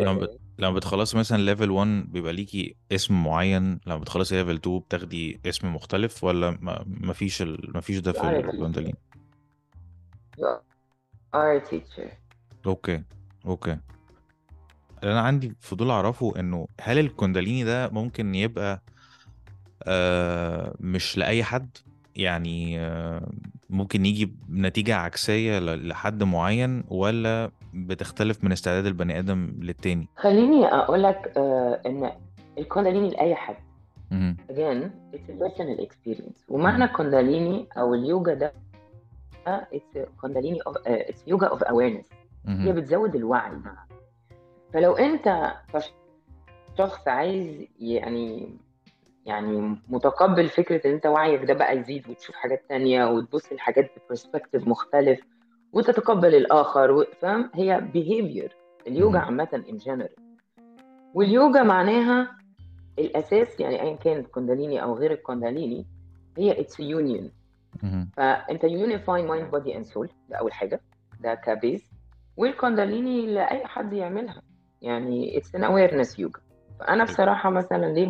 لما 0.00 0.12
بت... 0.12 0.39
لما 0.60 0.70
بتخلصي 0.74 1.18
مثلا 1.18 1.42
level 1.42 1.70
1 1.70 2.12
بيبقى 2.12 2.32
ليكي 2.32 2.76
اسم 2.92 3.24
معين 3.24 3.80
لما 3.86 3.96
بتخلصي 3.98 4.36
level 4.36 4.54
2 4.54 4.78
بتاخدي 4.78 5.40
اسم 5.46 5.74
مختلف 5.74 6.24
ولا 6.24 6.58
ما 6.86 7.12
فيش 7.12 7.42
ال... 7.42 7.70
ما 7.74 7.80
فيش 7.80 7.98
ده 7.98 8.12
في 8.12 8.18
you 10.38 10.58
are 11.36 11.60
a 11.60 11.70
teacher. 11.70 12.08
okay 12.66 13.02
okay. 13.46 13.78
اللي 15.02 15.12
أنا 15.12 15.20
عندي 15.20 15.54
فضول 15.60 15.90
أعرفه 15.90 16.32
إنه 16.40 16.68
هل 16.80 16.98
الكونداليني 16.98 17.64
ده 17.64 17.88
ممكن 17.88 18.34
يبقى 18.34 18.82
آه 19.82 20.74
مش 20.80 21.18
لأي 21.18 21.44
حد؟ 21.44 21.76
يعني 22.16 22.80
آه 22.80 23.32
ممكن 23.70 24.06
يجي 24.06 24.34
بنتيجة 24.48 24.96
عكسية 24.96 25.58
لحد 25.58 26.22
معين 26.22 26.84
ولا 26.88 27.50
بتختلف 27.74 28.44
من 28.44 28.52
استعداد 28.52 28.86
البني 28.86 29.18
آدم 29.18 29.52
للتاني. 29.60 30.08
خليني 30.16 30.66
أقول 30.66 31.02
لك 31.02 31.32
آه 31.36 31.80
إن 31.86 32.12
الكونداليني 32.58 33.10
لأي 33.10 33.34
حد. 33.34 33.56
again 34.50 34.90
it's 35.14 35.28
a 35.30 35.44
personal 35.44 35.80
experience. 35.86 36.38
ومعنى 36.48 36.88
كونداليني 36.88 37.68
أو 37.78 37.94
اليوجا 37.94 38.34
ده 38.34 38.52
it's 39.48 39.96
a 39.96 40.20
كونداليني 40.20 40.58
of, 40.68 40.72
uh, 40.72 41.10
it's 41.10 41.32
yoga 41.32 41.46
of 41.48 41.58
awareness. 41.62 42.14
هي. 42.46 42.72
بتزود 42.72 43.14
الوعي 43.16 43.52
فلو 44.72 44.92
أنت 44.92 45.52
شخص 46.78 47.08
عايز 47.08 47.66
يعني 47.80 48.54
يعني 49.26 49.76
متقبل 49.88 50.48
فكرة 50.48 50.86
إن 50.88 50.94
أنت 50.94 51.06
وعيك 51.06 51.44
ده 51.44 51.54
بقى 51.54 51.78
يزيد 51.78 52.08
وتشوف 52.08 52.34
حاجات 52.34 52.64
تانية 52.68 53.04
وتبص 53.04 53.52
لحاجات 53.52 53.90
ببرسبكتيف 54.06 54.68
مختلف 54.68 55.20
وتتقبل 55.72 56.34
الآخر 56.34 57.06
فاهم؟ 57.20 57.50
هي 57.54 57.80
behavior. 57.94 58.52
اليوجا. 58.86 59.18
عامة 59.18 59.62
in 59.68 59.84
general. 59.84 60.20
واليوجا 61.14 61.62
معناها 61.62 62.36
الأساس 62.98 63.60
يعني 63.60 63.82
أيا 63.82 63.96
كان 63.96 64.22
كونداليني 64.22 64.82
أو 64.82 64.94
غير 64.94 65.12
الكونداليني 65.12 65.86
هي 66.38 66.54
it's 66.64 66.74
a 66.74 66.84
union. 66.84 67.24
مهم. 67.82 68.10
فأنت 68.16 68.66
unify 68.66 69.20
mind 69.30 69.54
body 69.54 69.74
and 69.74 69.92
soul 69.94 70.08
ده 70.28 70.36
أول 70.36 70.52
حاجة. 70.52 70.80
ده 71.20 71.34
كبيز 71.34 71.90
والكونداليني 72.36 73.26
لأي 73.26 73.66
حد 73.66 73.92
يعملها. 73.92 74.42
يعني 74.82 75.40
it's 75.40 75.58
an 75.60 75.62
awareness 75.62 76.14
yoga. 76.18 76.40
فأنا. 76.80 77.04
بصراحة 77.04 77.50
مثلا 77.50 77.86
ليه 77.92 78.08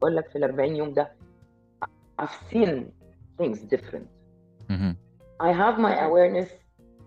بقول 0.00 0.16
لك 0.16 0.28
في 0.28 0.38
ال 0.38 0.44
40 0.44 0.76
يوم 0.76 0.92
ده 0.92 1.12
I've 2.22 2.52
seen 2.52 2.82
things 3.42 3.58
different. 3.58 4.06
I 5.42 5.46
have 5.52 5.78
my 5.78 5.94
awareness 6.06 6.50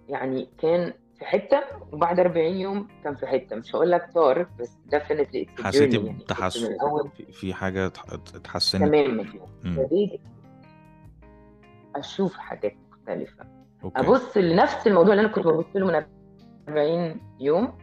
يعني 0.09 0.49
كان 0.57 0.93
في 1.19 1.25
حتة 1.25 1.61
وبعد 1.91 2.19
40 2.19 2.55
يوم 2.55 2.87
كان 3.03 3.15
في 3.15 3.27
حتة. 3.27 3.55
مش 3.55 3.75
هقول 3.75 3.91
لك 3.91 4.11
طار 4.13 4.47
بس 4.59 4.77
definitely 4.95 5.61
حسيتي 5.63 5.97
يعني 5.97 6.17
بتحسن 6.19 6.65
الأول. 6.73 7.09
في- 7.33 7.53
اتح- 7.89 8.13
اتحسنت؟ 8.35 8.83
تماما 8.83 9.23
مم. 9.63 9.79
ابتديت 9.79 10.21
أشوف 11.95 12.37
حاجات 12.37 12.75
مختلفة. 12.91 13.45
okay. 13.83 13.99
أبص 13.99 14.37
لنفس 14.37 14.87
الموضوع 14.87 15.13
اللي 15.13 15.25
أنا 15.25 15.31
كنت 15.33 15.47
ببص 15.47 15.65
له 15.75 15.87
من 15.87 16.03
40 16.69 17.21
يوم. 17.39 17.77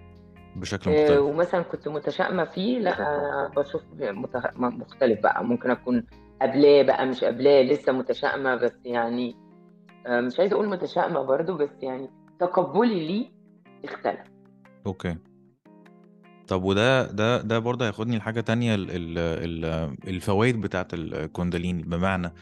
بشكل 0.56 0.90
آه، 0.90 1.02
مختلف 1.02 1.20
ومثلا 1.20 1.62
كنت 1.62 1.88
متشائمة 1.88 2.44
فيه 2.44 2.78
لا 2.78 2.98
أنا 2.98 3.50
بشوف 3.56 3.82
مختلف 4.52 5.20
بقى. 5.22 5.44
ممكن 5.44 5.70
أكون 5.70 6.06
قبلاه 6.42 6.82
بقى 6.82 7.06
مش 7.06 7.24
قبلاه 7.24 7.62
لسه 7.62 7.92
متشائمة 7.92 8.54
بس 8.56 8.78
يعني 8.84 9.30
آه، 9.30 9.45
مش 10.08 10.40
عايزة 10.40 10.54
أقول 10.54 10.68
متشائمة 10.68 11.22
برضو 11.22 11.56
بس 11.56 11.70
يعني 11.82 12.08
تقبلي 12.40 13.06
ليه 13.06 13.26
اختلف. 13.84 14.20
okay. 14.86 15.16
طب 16.48 16.62
وده 16.64 17.10
ده 17.10 17.40
ده 17.42 17.58
برضه 17.58 17.84
هياخدني 17.84 18.16
لحاجة 18.16 18.40
تانية 18.40 18.74
ال 18.74 18.90
ال 18.90 19.18
ال 19.18 19.64
الفوائد 20.08 20.60
بتاعت 20.60 20.94
الكونداليني 20.94 21.82
بمعنى 21.82 22.32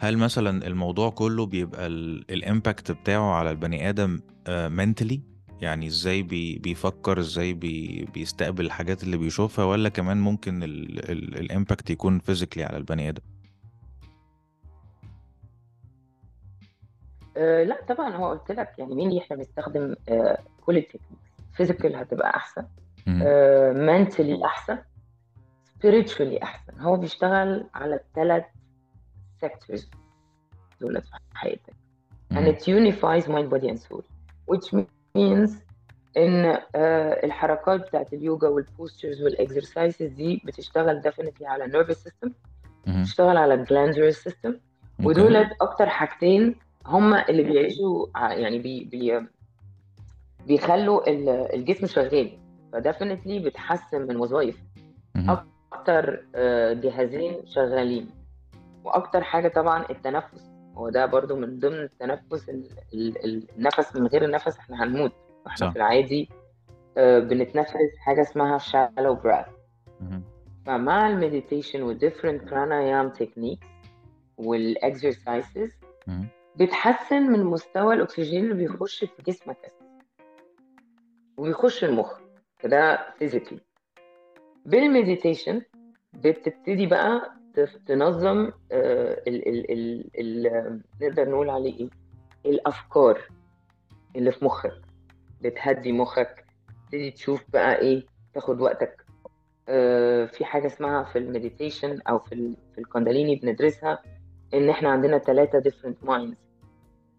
هل 0.00 0.18
مثلا 0.18 0.66
الموضوع 0.66 1.10
كله 1.10 1.46
بيبقى 1.46 1.86
ال 1.86 2.01
impact 2.01 2.92
بتاعه 2.92 3.32
على 3.32 3.50
البني 3.50 3.88
آدم 3.88 4.20
mentally 4.48 5.22
يعني 5.60 5.86
إزاي 5.86 6.22
بي 6.22 6.58
بيفكر 6.58 7.18
إزاي 7.18 7.52
بي 7.54 8.08
بيستقبل 8.14 8.66
الحاجات 8.66 9.02
اللي 9.02 9.16
بيشوفها؟ 9.16 9.64
ولا 9.64 9.88
كمان 9.88 10.16
ممكن 10.16 10.62
ال 10.62 10.80
impact 10.80 11.90
يكون 11.90 12.18
physically 12.18 12.64
على 12.64 12.76
البني 12.76 13.08
آدم؟ 13.08 13.22
آه، 17.38 17.64
لا 17.64 17.78
طبعا 17.88 18.16
هو 18.16 18.28
قلت 18.30 18.52
لك 18.52 18.74
يعني 18.78 18.94
مين 18.94 19.18
إحنا 19.18 19.36
بنستخدم 19.36 19.96
آه، 20.08 20.38
كل 20.66 20.76
ال 20.76 20.80
technique 20.80 21.18
physical 21.52 21.96
هتبقى 21.96 22.36
أحسن. 22.36 22.64
mentally 23.86 24.44
أحسن؟ 24.44 24.78
spiritually 25.78 26.42
أحسن؟ 26.42 26.80
هو 26.80 26.96
بيشتغل 26.96 27.66
على 27.74 27.94
الثلاث 27.94 28.44
sectors 29.44 29.82
دول 30.80 31.02
في 31.02 31.10
حياتك. 31.34 31.74
and 32.34 32.46
it 32.46 32.60
unifies 32.66 33.26
mind 33.28 33.48
body 33.50 33.68
and 33.70 33.78
soul 33.78 34.02
which 34.50 34.74
means 35.16 35.50
إن 36.16 36.44
آه، 36.74 37.24
الحركات 37.26 37.80
بتاعت 37.80 38.12
اليوجا 38.12 38.48
وال 38.48 38.63
postures 38.63 39.22
وال 39.22 39.37
exercises 39.37 40.02
دي 40.02 40.42
بتشتغل 40.44 41.02
definitely 41.02 41.42
على 41.42 41.64
nervous 41.64 41.96
system 41.98 42.30
مم. 42.86 43.02
بتشتغل 43.02 43.36
على 43.36 43.64
glandular 43.66 44.14
system. 44.16 44.46
okay. 44.46 44.60
ودولت 45.08 45.48
أكتر 45.60 45.88
حاجتين 45.88 46.56
هما 46.88 47.28
اللي 47.28 47.42
بيعيشوا 47.42 48.06
ع- 48.14 48.32
يعني 48.32 48.58
بي 48.58 48.84
بي 48.84 49.26
بيخلوا 50.46 51.10
ال- 51.10 51.28
الجسم 51.54 51.86
شغال. 51.86 52.38
ف 52.72 52.78
definitely 52.78 53.38
بتحسن 53.38 54.06
من 54.06 54.16
وظائف. 54.16 54.62
أكتر 55.72 56.24
آه، 56.34 56.72
جهازين 56.72 57.46
شغالين. 57.46 58.10
وأكتر 58.84 59.22
حاجة 59.24 59.48
طبعا 59.48 59.84
التنفس. 59.90 60.50
هو 60.76 60.88
ده 60.88 61.06
برضو 61.06 61.36
من 61.36 61.58
ضمن 61.58 61.74
التنفس 61.82 62.48
ال- 62.48 62.68
ال- 62.94 63.24
ال- 63.24 63.46
النفس 63.56 63.96
من 63.96 64.06
غير 64.06 64.24
النفس 64.24 64.58
إحنا 64.58 64.84
هنموت. 64.84 65.12
إحنا 65.46 65.70
في 65.70 65.76
العادي 65.76 66.28
آه، 66.98 67.18
بنتنفس 67.18 67.76
حاجة 67.98 68.20
اسمها 68.20 68.58
shallow 68.58 69.16
breath. 69.24 69.50
فمع 70.66 71.08
ال 71.08 71.15
meditation 71.15 71.82
وال 71.82 71.93
different 71.93 72.44
pranayam 72.44 73.08
techniques 73.08 73.66
وال 74.36 74.58
exercises. 74.58 75.70
بتحسن 76.58 77.22
من 77.22 77.44
مستوى 77.44 77.94
الأكسجين 77.94 78.44
اللي 78.44 78.54
بيخش 78.54 79.04
في 79.04 79.22
جسمك 79.22 79.72
وبيخش 81.36 81.84
المخ 81.84 82.18
فده 82.58 83.10
physically 83.18 83.60
بال 84.66 84.82
meditation 84.82 85.62
بتبتدي 86.12 86.86
بقى 86.86 87.32
تنظم 87.86 88.50
آه، 88.72 89.22
ال 89.28 89.48
ال 89.48 89.70
ال 89.72 90.10
ال 90.46 90.80
نقدر 91.02 91.30
نقول 91.30 91.50
عليه 91.50 91.80
إيه؟ 91.80 91.88
الأفكار 92.46 93.20
اللي 94.16 94.32
في 94.32 94.44
مخك. 94.44 94.72
بتهدي 95.42 95.92
مخك 95.92 96.44
تبتدي 96.84 97.10
تشوف 97.10 97.44
بقى 97.52 97.78
إيه؟ 97.78 98.06
تاخد 98.34 98.60
وقتك. 98.60 99.04
آه، 99.68 100.26
في 100.26 100.44
حاجة 100.44 100.66
اسمها 100.66 101.02
في 101.04 101.18
ال 101.18 101.25
meditation 101.25 102.00
أو 102.08 102.18
في 102.18 102.56
في 102.74 102.78
الكونداليني 102.80 103.36
بندرسها 103.36 103.98
إن 104.54 104.68
إحنا 104.70 104.88
عندنا 104.88 105.18
ثلاثة 105.18 105.60
different 105.70 106.08
minds. 106.08 106.47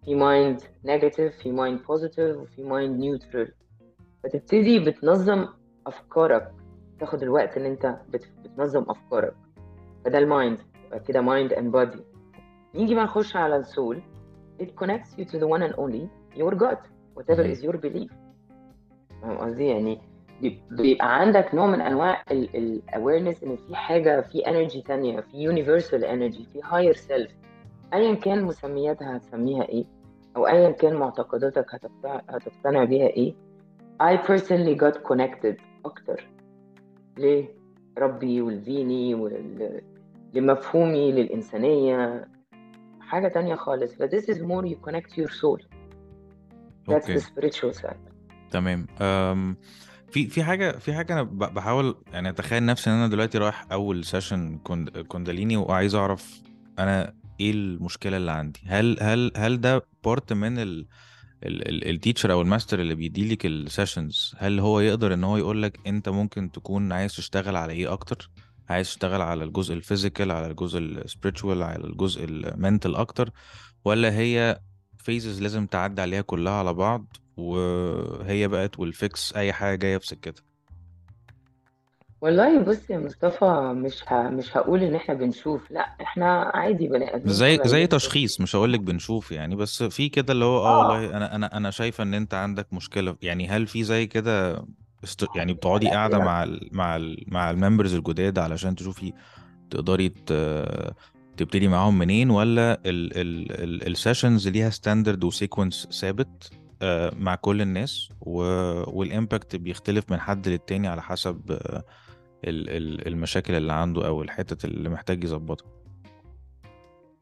في 0.06 0.16
mind 0.16 0.62
negative 0.86 1.38
في 1.38 1.52
mind 1.52 1.80
positive 1.88 2.38
وفي 2.38 2.64
mind 2.64 3.00
neutral 3.00 3.52
فتبتدي 4.24 4.80
بتنظم 4.80 5.48
أفكارك. 5.88 6.52
تاخد 7.00 7.24
الوقت 7.24 7.58
ان 7.58 7.66
انت 7.66 7.96
بت- 8.10 8.30
بتنظم 8.44 8.86
أفكارك. 8.90 9.34
فده 10.06 10.18
ال 10.18 10.26
mind 10.26 10.60
كده 11.08 11.22
mind 11.22 11.54
and 11.54 11.72
body 11.72 12.00
نيجي 12.76 12.96
بقى 12.96 13.04
نخش 13.04 13.36
على 13.36 13.56
ال 13.56 13.65
soul 13.65 14.02
it 14.62 14.66
connects 14.84 15.10
you 15.20 15.26
to 15.26 15.34
the 15.40 15.48
one 15.48 15.62
and 15.70 15.76
only 15.76 16.08
your 16.40 16.54
God. 16.56 16.78
Whatever 17.20 17.46
is 17.54 17.64
your 17.64 17.78
belief. 17.78 18.14
فاهم 19.22 19.38
قصدي؟ 19.38 19.66
يعني 19.68 20.02
بي- 20.42 20.62
بيبقى 20.72 21.20
عندك 21.20 21.56
نوع 21.56 21.66
من 21.68 21.82
أنواع 21.82 22.24
ال 22.32 22.43
awareness 22.43 23.44
إن 23.44 23.56
في 23.56 23.76
حاجة 23.76 24.22
في 24.22 24.40
energy 24.50 24.82
تانية 24.82 25.20
في 25.22 25.38
universal 25.38 26.06
energy 26.06 26.46
في 26.54 26.60
higher 26.64 26.94
self 26.94 27.32
ايا 27.94 28.14
كان 28.14 28.44
مسمياتها 28.44 29.18
هتسميها 29.18 29.64
إيه 29.64 29.86
أو 30.36 30.48
ايا 30.48 30.72
كان 30.72 30.96
معتقداتك 30.96 31.76
هتقتنع, 31.76 32.22
هتقتنع 32.30 32.84
بيها 32.84 33.08
إيه 33.08 33.36
I 34.04 34.18
personally 34.18 34.76
got 34.80 34.98
connected 35.12 35.62
أكتر. 35.86 36.30
لربي 37.18 38.42
ولديني 38.42 39.16
ول... 39.16 39.82
لمفهومي 40.34 41.12
للإنسانية. 41.12 42.28
حاجة 43.02 43.28
تانية 43.28 43.56
خالص. 43.56 43.94
ف 43.94 44.04
this 44.04 44.24
is 44.24 44.38
more 44.38 44.66
you 44.66 44.90
connect 44.90 45.18
your 45.18 45.30
soul. 45.30 45.60
That's 46.90 47.06
the 47.06 47.12
okay 47.12 47.20
spiritual 47.20 47.82
side. 47.82 48.12
تمام. 48.52 48.88
أم 49.02 49.58
في 50.08 50.28
في 50.28 50.44
حاجة 50.44 50.72
في 50.72 50.94
حاجة 50.94 51.14
أنا 51.14 51.24
بحاول 51.24 51.96
يعني 52.14 52.30
أتخيل 52.30 52.66
نفسي 52.66 52.90
إن 52.90 52.96
أنا 52.96 53.08
دلوقتي 53.08 53.38
رايح 53.38 53.66
أول 53.72 54.04
session 54.06 54.58
كونداليني 55.08 55.58
وعايز 55.58 55.96
أعرف 55.96 56.42
أنا 56.80 57.14
إيه 57.40 57.52
المشكلة 57.52 58.18
اللي 58.18 58.32
عندي؟ 58.32 58.60
هل 58.66 58.98
هل 59.02 59.32
هل 59.36 59.62
ده 59.62 59.86
part 60.04 60.34
من 60.34 60.60
ال 60.60 60.88
ال 61.90 61.95
teacher 61.95 62.32
أو 62.32 62.42
الماستر 62.42 62.80
اللي 62.82 62.96
بيدي 62.96 63.34
لك 63.34 63.46
ال 63.46 63.56
sessions 63.56 64.36
هل 64.38 64.60
هو 64.60 64.80
يقدر 64.80 65.14
إن 65.14 65.24
هو 65.24 65.38
يقول 65.38 65.64
لك 65.64 65.80
أنت 65.88 66.10
ممكن 66.10 66.52
تكون 66.52 66.92
عايز 66.92 67.16
تشتغل 67.16 67.56
على 67.56 67.74
إيه 67.74 67.94
أكتر؟ 67.94 68.30
عايز 68.70 68.88
تشتغل 68.88 69.22
على 69.22 69.44
الجزء 69.44 69.74
ال 69.74 69.80
physical 69.80 70.32
على 70.32 70.48
الجزء 70.48 70.80
ال 70.80 70.87
spiritual 70.87 71.46
على 71.46 71.84
الجزء 71.84 72.26
ال 72.26 72.36
mental 72.36 72.96
أكتر؟ 72.96 73.32
ولا 73.86 74.14
هي 74.14 74.62
phases 74.98 75.42
لازم 75.42 75.66
تعدي 75.66 76.02
عليها 76.02 76.22
كلها 76.22 76.54
على 76.54 76.74
بعض 76.74 77.18
وهي 77.38 78.48
بقت 78.48 78.80
وال 78.80 79.01
fix 79.01 79.34
أي 79.36 79.54
حاجة 79.54 79.76
جاية 79.76 79.98
في 79.98 80.08
سكتها؟ 80.08 80.49
والله 82.22 82.60
بص 82.60 82.90
يا 82.90 82.98
مصطفى 82.98 83.74
مش 83.76 84.04
ه... 84.08 84.30
مش 84.30 84.58
هقول 84.58 84.84
إن 84.84 84.96
إحنا 84.96 85.14
بنشوف 85.16 85.72
لأ 85.72 85.96
إحنا 86.02 86.52
عادي 86.54 86.88
بني 86.88 87.16
آدمين 87.16 87.34
زي 87.34 87.52
زي 87.52 87.58
طبيعيين 87.58 87.90
تشخيص 87.90 88.42
مش 88.42 88.56
هقول 88.56 88.74
لك 88.74 88.80
بنشوف 88.80 89.32
يعني 89.32 89.56
بس 89.56 89.84
في 89.84 90.10
كده 90.10 90.34
اللي 90.34 90.46
هو 90.46 90.58
آه 90.58 90.70
آه. 90.70 90.80
والله 90.80 91.18
أنا 91.18 91.36
أنا 91.36 91.58
أنا 91.58 91.72
شايفة 91.72 92.04
إن 92.04 92.14
أنت 92.14 92.34
عندك 92.34 92.74
مشكلة 92.74 93.16
يعني 93.22 93.48
هل 93.48 93.68
في 93.68 93.84
زي 93.84 94.08
كده 94.08 94.66
است... 95.04 95.26
يعني 95.36 95.54
بتقعدي 95.54 95.90
قاعدة 95.90 96.20
مع 96.20 96.44
ال 96.44 96.70
مع 96.72 96.96
ال 96.96 97.24
مع 97.28 97.52
ال 97.52 97.57
members 97.57 97.96
الجداد 97.96 98.40
علشان 98.40 98.76
تشوفي 98.76 99.14
تقدري 99.70 100.10
ت... 100.10 100.34
تبتدي 101.38 101.68
معاهم 101.68 101.98
منين 101.98 102.30
ولا 102.30 102.74
ال 102.74 103.18
ال 103.18 103.52
ال 103.64 103.88
ال 103.88 103.95
sessions 103.95 104.48
ليها 104.48 104.70
standard 104.70 105.24
و 105.24 105.31
sequence 105.31 105.88
ثابت 105.92 106.52
آه، 106.82 107.14
مع 107.20 107.36
كل 107.36 107.62
الناس 107.62 108.10
و... 108.22 108.42
وال 108.98 109.12
impact 109.12 109.56
بيختلف 109.56 110.12
من 110.12 110.20
حد 110.20 110.48
للتاني 110.48 110.88
على 110.88 111.02
حسب 111.02 111.52
آه، 111.52 111.84
المشاكل 112.44 113.54
اللي 113.54 113.74
عنده 113.74 114.08
أو 114.08 114.22
الحتت 114.22 114.66
اللي 114.66 114.90
محتاج 114.90 115.24
يظبطها. 115.24 115.68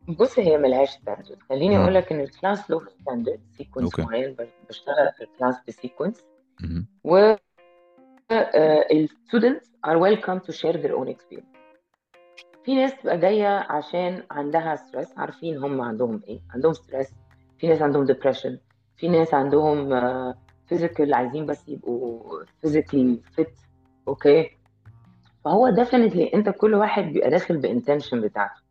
بص 0.08 0.39
هي 0.39 0.58
ملهاش 0.58 0.89
standard 0.89 1.38
خليني 1.49 1.77
أقول. 1.77 1.95
لك 1.95 2.12
إن 2.12 2.19
ال 2.19 2.28
class 2.28 2.71
له 2.71 2.82
standard 2.89 3.39
sequence 3.58 4.00
معين. 3.99 4.36
بشتغل 4.69 5.12
في 5.17 5.23
ال 5.23 5.29
class 5.29 5.56
ب 5.67 5.73
sequence. 5.73 6.26
و 7.03 7.36
ال 8.91 9.00
students 9.00 9.71
are 9.88 9.97
welcome 9.99 10.39
to 10.39 10.53
share 10.53 10.77
their 10.77 10.95
own 10.99 11.10
experience. 11.10 11.58
في 12.65 12.75
ناس 12.75 12.95
تبقى 13.01 13.17
جاية 13.17 13.47
عشان 13.47 14.23
عندها 14.32 14.75
stress 14.76 15.17
عارفين 15.17 15.58
هم 15.58 15.82
عندهم 15.82 16.21
إيه. 16.27 16.39
عندهم 16.49 16.73
stress 16.73 17.13
في 17.60 17.67
ناس 17.67 17.82
عندهم 17.82 18.08
depression 18.08 18.51
في 18.97 19.08
ناس 19.08 19.34
عندهم 19.34 19.89
physical 20.67 21.13
عايزين 21.13 21.45
بس 21.45 21.69
يبقوا 21.69 22.43
physically 22.43 23.17
fit 23.39 23.51
okay؟ 24.08 24.57
فهو 25.47 25.75
definitely 25.75 26.33
انت 26.33 26.49
كل 26.49 26.73
واحد 26.73 27.03
بيبقى 27.03 27.29
داخل 27.29 27.57
ب 27.58 27.64
intention 27.64 28.21
بتاعته. 28.21 28.62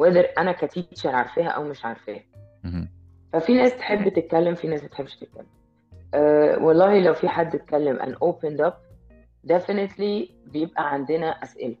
whether 0.00 0.26
أنا 0.38 0.52
ك 0.52 0.59
teacher 0.59 1.10
عارفاها 1.14 1.48
أو 1.48 1.64
مش 1.64 1.84
عارفاها. 1.84 2.22
ففي 3.32 3.54
ناس 3.54 3.76
تحب 3.76 4.08
تتكلم 4.08 4.54
في 4.54 4.68
ناس 4.68 4.82
ما 4.82 4.88
تحبش 4.88 5.16
تتكلم. 5.16 5.46
أه 6.14 6.58
والله 6.58 7.00
لو 7.00 7.14
في 7.14 7.28
حد 7.28 7.54
اتكلم 7.54 7.98
and 7.98 8.14
opened 8.14 8.66
up 8.70 8.74
definitely 9.52 10.32
بيبقى 10.46 10.92
عندنا 10.92 11.26
أسئلة. 11.26 11.76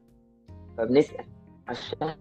فبنسأل. 0.78 1.24
عشان 1.68 2.14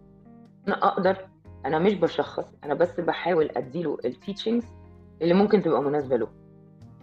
أنا 0.68 0.88
أقدر 0.88 1.28
أنا 1.66 1.80
مش 1.80 1.94
بشخص 1.94 2.54
أنا 2.64 2.74
بس 2.74 3.00
بحاول 3.00 3.50
أديله 3.58 3.98
ال 4.06 4.12
teachings 4.12 4.66
اللي 5.22 5.34
ممكن 5.34 5.62
تبقى 5.62 5.82
مناسبة 5.82 6.18
له. 6.18 6.28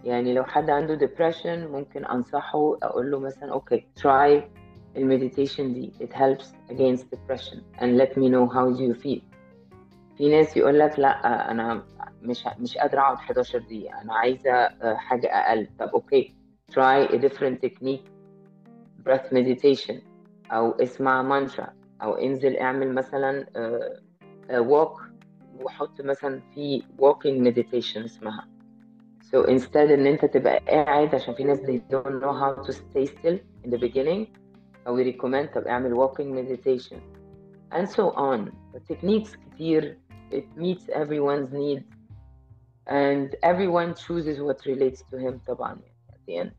يعني 0.03 0.33
لو 0.33 0.43
حد 0.43 0.69
عنده 0.69 1.07
depression 1.07 1.71
ممكن 1.71 2.05
أنصحه 2.05 2.77
أقول 2.83 3.11
له 3.11 3.19
مثلا 3.19 3.51
okay 3.53 3.87
try 3.99 4.41
المديتيشن 4.96 5.72
دي 5.72 5.92
it 6.00 6.12
helps 6.12 6.46
against 6.72 7.02
depression 7.02 7.58
and 7.80 7.98
let 7.98 8.16
me 8.16 8.28
know 8.28 8.46
how 8.54 8.76
do 8.76 8.82
you 8.82 9.02
feel 9.04 9.20
في 10.18 10.28
ناس 10.28 10.56
يقول 10.56 10.78
لك 10.78 10.98
لا 10.98 11.50
انا 11.50 11.84
مش 12.22 12.44
مش 12.58 12.78
قادره 12.78 13.00
اقعد 13.00 13.16
11 13.16 13.58
دقيقه 13.58 14.02
انا 14.02 14.14
عايزه 14.14 14.50
آه، 14.52 14.94
حاجه 14.94 15.26
اقل 15.26 15.68
طب 15.78 15.88
اوكي 15.88 16.34
try 16.72 17.08
a 17.08 17.16
different 17.18 17.56
technique 17.66 18.06
breath 19.08 19.32
meditation 19.34 19.94
او 20.52 20.70
اسمع 20.70 21.22
مانترا 21.22 21.72
او 22.02 22.14
انزل 22.14 22.56
اعمل 22.56 22.94
مثلا 22.94 23.46
آه، 23.56 24.00
آه، 24.50 24.60
walk 24.60 25.02
وحط 25.64 26.00
مثلا 26.00 26.40
في 26.54 26.82
walking 27.00 27.44
meditation 27.46 28.04
اسمها 28.04 28.48
so 29.24 29.46
instead 29.46 29.76
ان 29.76 30.06
انت 30.06 30.24
تبقى 30.24 30.58
قاعد 30.68 31.14
عشان 31.14 31.34
في 31.34 31.44
ناس 31.44 31.60
they 31.60 31.80
don't 31.94 32.22
know 32.22 32.32
how 32.42 32.66
to 32.66 32.72
stay 32.72 33.06
still 33.06 33.38
in 33.66 33.70
the 33.70 33.78
beginning 33.78 34.26
أو 34.87 35.03
recommend 35.03 35.53
طب 35.55 35.67
اعمل 35.67 35.95
walking 35.95 36.33
meditation 36.39 36.97
and 37.73 37.87
so 37.89 38.03
on 38.15 38.51
the 38.73 38.79
techniques 38.93 39.35
كتير 39.35 39.97
it 40.31 40.59
meets 40.61 40.89
everyone's 40.89 41.53
need 41.53 41.83
and 42.89 43.35
everyone 43.43 43.93
chooses 43.95 44.39
what 44.39 44.65
relates 44.65 45.01
to 45.11 45.17
him 45.17 45.39
طبعا 45.47 45.79
at 46.09 46.29
the 46.29 46.43
end 46.43 46.49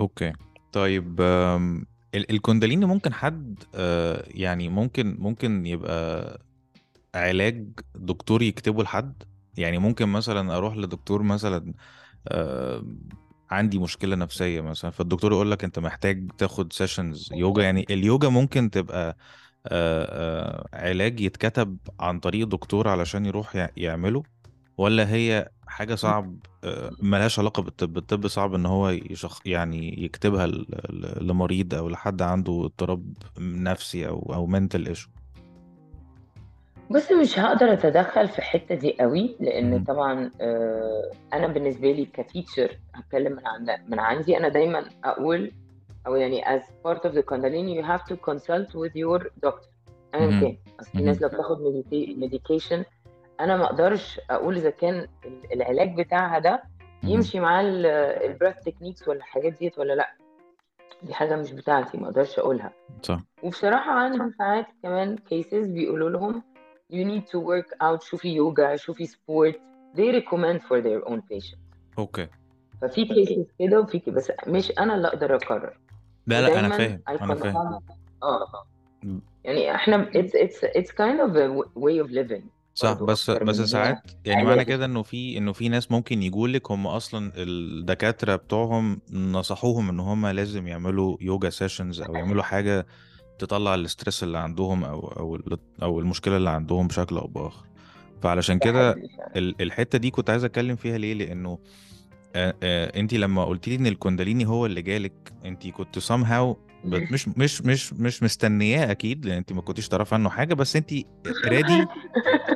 okay 0.00 0.32
طيب 0.72 1.20
الكونداليني 2.14 2.86
ممكن 2.86 3.12
حد 3.12 3.64
آه، 3.74 4.24
يعني 4.26 4.68
ممكن 4.68 5.16
ممكن 5.18 5.66
يبقى 5.66 6.40
علاج 7.14 7.68
دكتور 7.94 8.42
يكتبه 8.42 8.82
لحد 8.82 9.22
يعني 9.58 9.78
ممكن 9.78 10.08
مثلا 10.08 10.56
أروح 10.56 10.76
لدكتور 10.76 11.22
مثلا 11.22 11.74
آه، 12.28 12.84
عندي 13.50 13.78
مشكلة 13.78 14.16
نفسية 14.16 14.60
مثلا 14.60 14.90
فالدكتور 14.90 15.32
يقول 15.32 15.50
لك 15.50 15.64
أنت 15.64 15.78
محتاج 15.78 16.30
تاخد 16.38 16.72
sessions 16.72 17.28
يوجا 17.32 17.62
يعني 17.62 17.86
اليوجا 17.90 18.28
ممكن 18.28 18.70
تبقى 18.70 19.16
آه، 19.66 20.04
آه، 20.06 20.68
علاج 20.72 21.20
يتكتب 21.20 21.76
عن 22.00 22.20
طريق 22.20 22.46
دكتور 22.46 22.88
علشان 22.88 23.26
يروح 23.26 23.56
يع- 23.56 23.70
يعمله 23.76 24.22
ولا 24.78 25.12
هي 25.12 25.48
حاجة 25.66 25.94
صعب 25.94 26.36
آه، 26.64 26.90
ملهاش 27.02 27.38
علاقة 27.38 27.62
بالطب؟ 27.62 27.96
الطب 27.98 28.26
صعب 28.26 28.54
إن 28.54 28.66
هو 28.66 28.88
يشخ 28.88 29.40
يعني 29.46 30.04
يكتبها 30.04 30.46
لمريض 31.20 31.74
أو 31.74 31.88
لحد 31.88 32.22
عنده 32.22 32.62
اضطراب 32.64 33.12
نفسي 33.38 34.08
أو 34.08 34.32
أو 34.34 34.50
mental 34.52 34.86
issue. 34.96 35.08
بص 36.90 37.12
مش 37.12 37.38
هقدر 37.38 37.72
أتدخل 37.72 38.28
في 38.28 38.38
الحتة 38.38 38.74
دي 38.74 38.96
قوي 39.00 39.36
لأن 39.40 39.70
مهم. 39.70 39.84
طبعا 39.84 40.30
آه، 40.40 41.10
أنا 41.32 41.46
بالنسبة 41.46 41.92
لي 41.92 42.04
كتيتشر 42.04 42.78
هتكلم 42.94 43.32
من 43.32 43.46
عند 43.46 43.70
من 43.88 43.98
عندي 43.98 44.36
أنا 44.36 44.48
دايما 44.48 44.84
أقول 45.04 45.52
أو 46.06 46.16
يعني 46.16 46.42
as 46.44 46.62
part 46.86 46.98
of 47.00 47.12
the 47.14 47.22
kundalini 47.22 47.76
you 47.80 47.84
have 47.86 48.04
to 48.12 48.16
consult 48.30 48.68
with 48.74 48.94
your 48.96 49.24
doctor 49.46 49.68
ايا 50.14 50.26
مهم. 50.26 50.40
كان 50.40 50.56
أصل 50.80 50.90
في 50.90 51.02
ناس. 51.02 51.22
لو 51.22 51.28
بتاخد 51.28 51.60
medication 51.92 52.84
أنا 53.40 53.56
ما 53.56 53.64
أقدرش 53.64 54.20
أقول 54.30 54.56
إذا 54.56 54.70
كان 54.70 55.06
ال- 55.24 55.52
العلاج 55.52 56.00
بتاعها 56.00 56.38
ده. 56.38 56.62
يمشي 57.02 57.40
مع 57.40 57.60
ال 57.60 57.74
breath 57.74 58.56
techniques 58.66 59.08
ولا 59.08 59.18
الحاجات 59.18 59.52
ديت 59.52 59.78
ولا 59.78 59.92
لأ 59.92 60.08
دي 61.02 61.14
حاجة 61.14 61.36
مش 61.36 61.52
بتاعتي 61.52 61.98
ما 61.98 62.06
أقدرش 62.08 62.38
أقولها 62.38 62.72
صح 63.02 63.20
وبصراحة 63.42 63.92
عندهم 63.92 64.30
ساعات 64.38 64.66
كمان 64.82 65.16
cases 65.16 65.66
بيقولوا 65.66 66.10
لهم 66.10 66.42
you 66.90 67.04
need 67.04 67.24
to 67.32 67.38
work 67.38 67.76
out 67.82 68.02
شوفي 68.02 68.28
يوجا 68.28 68.76
شوفي 68.76 69.06
sport 69.06 69.60
they 69.96 70.12
recommend 70.12 70.60
for 70.60 70.80
their 70.80 71.10
own 71.10 71.20
patients. 71.20 71.58
okay 71.98 72.28
ففي 72.82 73.04
cases 73.04 73.44
كده 73.58 73.80
وفي 73.80 74.02
بس 74.06 74.32
مش 74.46 74.72
أنا 74.78 74.94
اللي 74.94 75.08
أقدر 75.08 75.34
أقرر. 75.34 75.78
لا 76.26 76.40
لا 76.40 76.60
أنا 76.60 76.76
فاهم 76.76 77.02
أنا 77.08 77.34
فاهم. 77.34 77.80
آه. 78.22 78.46
يعني 79.44 79.74
إحنا 79.74 80.10
it's 80.14 80.32
it's 80.32 80.64
it's 80.78 80.90
kind 80.90 81.20
of 81.20 81.36
a 81.36 81.48
way 81.76 82.06
of 82.06 82.10
living. 82.10 82.42
صح 82.74 82.92
بس 82.92 83.30
بس 83.30 83.56
ساعات 83.56 84.10
يعني 84.24 84.42
معنى 84.42 84.54
علاج 84.54 84.66
كده 84.66 84.84
إنه 84.84 85.02
في 85.02 85.38
إنه 85.38 85.52
في 85.52 85.68
ناس 85.68 85.90
ممكن 85.90 86.22
يجولك 86.22 86.70
هم 86.70 86.86
أصلا 86.86 87.32
الدكاترة 87.36 88.36
بتوعهم 88.36 89.00
نصحوهم 89.12 89.88
إن 89.88 90.00
هم 90.00 90.26
لازم 90.26 90.66
يعملوا 90.66 91.16
يوجا 91.20 91.50
sessions 91.50 92.00
أو 92.00 92.14
يعملوا 92.14 92.42
حاجة 92.42 92.86
تطلع 93.44 93.74
ال 93.74 93.81
stress 93.81 94.22
اللي 94.22 94.38
عندهم 94.38 94.84
أو 94.84 95.00
أو 95.00 95.40
أو 95.82 96.00
المشكلة 96.00 96.36
اللي 96.36 96.50
عندهم 96.50 96.88
بشكل 96.88 97.16
أو 97.16 97.26
بآخر. 97.26 97.66
فعلشان 98.22 98.58
ده 98.58 98.64
كده 98.64 98.90
حقيقي 98.92 99.08
فعلا. 99.16 99.32
ال- 99.36 99.62
الحتة 99.62 99.98
دي 99.98 100.10
كنت 100.10 100.30
عايز 100.30 100.44
أتكلم 100.44 100.76
فيها 100.76 100.98
ليه؟ 100.98 101.14
لأنه 101.14 101.58
انت 102.36 103.14
لما 103.14 103.44
قلت 103.44 103.68
لي 103.68 103.74
إن 103.74 103.86
الكونداليني 103.86 104.46
هو 104.46 104.66
اللي 104.66 104.82
جالك 104.82 105.32
انت 105.44 105.66
كنت 105.66 105.98
somehow 105.98 106.54
مش 106.84 107.28
مش 107.28 107.62
مش 107.62 107.92
مش 107.92 108.22
مستنياه 108.22 108.90
أكيد 108.90 109.26
لأن 109.26 109.36
انت 109.36 109.52
ما 109.52 109.62
كنتيش 109.62 109.88
تعرفي 109.88 110.14
عنه 110.14 110.30
حاجة 110.30 110.54
بس 110.54 110.76
انت 110.76 110.92
ready 111.44 111.86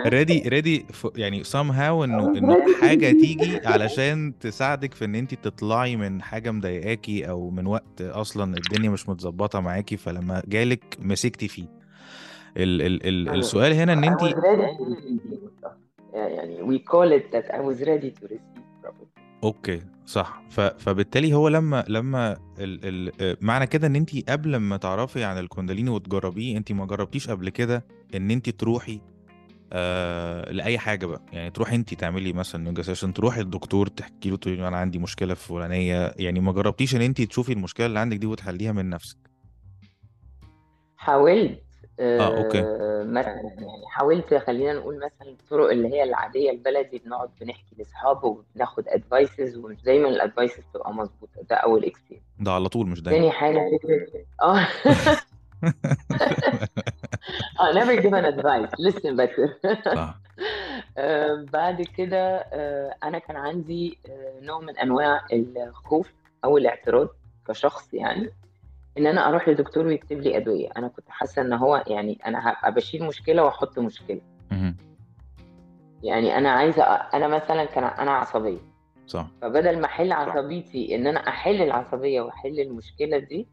ready 0.06 0.48
ready 0.48 0.86
يعني 1.16 1.44
somehow 1.44 2.04
إنه 2.04 2.32
إنه 2.38 2.56
حاجة 2.80 3.12
تيجي 3.12 3.60
علشان 3.66 4.38
تساعدك 4.40 4.94
في 4.94 5.04
إن 5.04 5.14
انت 5.14 5.34
تطلعي 5.34 5.96
من 5.96 6.22
حاجة 6.22 6.50
مضايقاكي 6.50 7.28
أو 7.28 7.50
من 7.50 7.66
وقت 7.66 8.00
أصلا 8.00 8.56
الدنيا 8.56 8.90
مش 8.90 9.08
متظبطة 9.08 9.60
معاكي 9.60 9.96
فلما 9.96 10.42
جالك 10.46 10.96
مسكتي 10.98 11.48
فيه. 11.48 11.84
ال 12.56 12.82
ال 12.82 13.06
ال 13.06 13.28
السؤال 13.28 13.72
هنا 13.72 13.92
إن 13.92 14.04
انت. 14.04 14.22
يعني 16.14 16.58
we 16.62 16.78
call 16.78 17.10
it 17.18 17.32
that 17.32 17.54
I 17.54 17.60
was 17.60 17.86
ready 17.86 18.10
to 18.20 18.28
receive 18.28 18.64
okay. 19.42 19.80
صح. 20.06 20.42
فبالتالي 20.78 21.34
هو 21.34 21.48
لما 21.48 21.84
لما 21.88 22.32
ال... 22.58 23.10
ال... 23.20 23.36
معنى 23.40 23.66
كده 23.66 23.86
إن 23.86 23.96
انت 23.96 24.30
قبل 24.30 24.56
ما 24.56 24.76
تعرفي 24.76 25.24
عن 25.24 25.38
الكونداليني 25.38 25.90
وتجربيه 25.90 26.56
انت 26.56 26.72
ما 26.72 26.86
جربتيش 26.86 27.30
قبل 27.30 27.48
كده 27.48 27.84
إن 28.14 28.30
انت 28.30 28.50
تروحي 28.50 29.00
آه 29.72 30.52
لأي 30.52 30.78
حاجة 30.78 31.06
بقى. 31.06 31.22
يعني 31.32 31.50
تروحي 31.50 31.76
انت 31.76 31.94
تعملي 31.94 32.32
مثلا 32.32 32.66
يوجا 32.66 32.82
session 32.82 33.12
تروحي 33.12 33.40
للدكتور 33.42 33.86
تحكي 33.86 34.30
له 34.30 34.36
تقولي 34.36 34.56
له 34.56 34.68
أنا 34.68 34.76
عندي 34.76 34.98
مشكلة 34.98 35.34
فلانية. 35.34 36.14
يعني 36.16 36.40
ما 36.40 36.52
جربتيش 36.52 36.96
إن 36.96 37.00
انت 37.02 37.22
تشوفي 37.22 37.52
المشكلة 37.52 37.86
اللي 37.86 37.98
عندك 37.98 38.16
دي 38.16 38.26
وتحليها 38.26 38.72
من 38.72 38.90
نفسك؟ 38.90 39.18
حاولت. 40.96 41.63
آه 42.00 42.38
أوكي. 42.44 42.62
مثلا 43.04 43.40
يعني 43.58 43.86
حاولت 43.88 44.34
خلينا 44.34 44.72
نقول 44.72 44.96
مثلا 44.96 45.28
الطرق 45.28 45.70
اللي 45.70 45.88
هي 45.88 46.02
العادية 46.02 46.50
البلدي 46.50 46.98
بنقعد 46.98 47.30
بنحكي 47.40 47.74
لأصحاب 47.78 48.24
وبناخد 48.24 48.88
advices 48.88 49.56
ومش 49.56 49.82
دايما 49.82 50.08
ال 50.08 50.15
advices 50.15 50.62
تبقى 50.74 50.94
مظبوطة 50.94 51.42
ده 51.50 51.56
أول 51.56 51.84
experience 51.84 52.24
ده 52.40 52.52
على 52.52 52.68
طول 52.68 52.86
مش 52.86 53.02
دايما. 53.02 53.18
تاني 53.20 53.30
حاجة 53.32 53.70
فكرة 53.78 54.06
آه. 54.42 54.68
آه 57.60 57.72
never 57.72 58.00
give 58.02 58.12
an 58.14 58.24
advice 58.34 58.70
listen 58.86 59.16
better 59.16 59.48
صح. 59.94 60.14
آه، 60.98 61.44
بعد 61.52 61.82
كده 61.82 62.36
آه، 62.52 62.94
أنا 63.04 63.18
كان 63.18 63.36
عندي 63.36 63.98
آه، 64.08 64.40
نوع 64.42 64.60
من 64.60 64.78
أنواع 64.78 65.26
الخوف 65.32 66.12
أو 66.44 66.58
الاعتراض 66.58 67.08
كشخص 67.48 67.94
يعني. 67.94 68.30
إن 68.98 69.06
أنا 69.06 69.28
أروح 69.28 69.48
لدكتور 69.48 69.86
ويكتب 69.86 70.20
لي 70.20 70.36
أدوية. 70.36 70.68
أنا 70.76 70.88
كنت 70.88 71.04
حاسة 71.08 71.42
إن 71.42 71.52
هو 71.52 71.84
يعني 71.86 72.18
أنا 72.26 72.50
هبقى 72.50 72.74
بشيل 72.74 73.04
مشكلة 73.04 73.44
وأحط 73.44 73.78
مشكلة. 73.78 74.20
يعني 76.02 76.38
أنا 76.38 76.50
عايزة 76.50 76.82
أنا 76.84 77.28
مثلا 77.28 77.64
كان 77.64 77.84
أنا 77.84 78.10
عصبية. 78.10 78.58
صح. 79.06 79.26
فبدل 79.42 79.78
ما 79.80 79.86
أحل 79.86 80.12
عصبيتي 80.12 80.94
إن 80.94 81.06
أنا 81.06 81.28
أحل 81.28 81.62
العصبية 81.62 82.20
وأحل 82.20 82.60
المشكلة 82.60 83.18
دي 83.18 83.46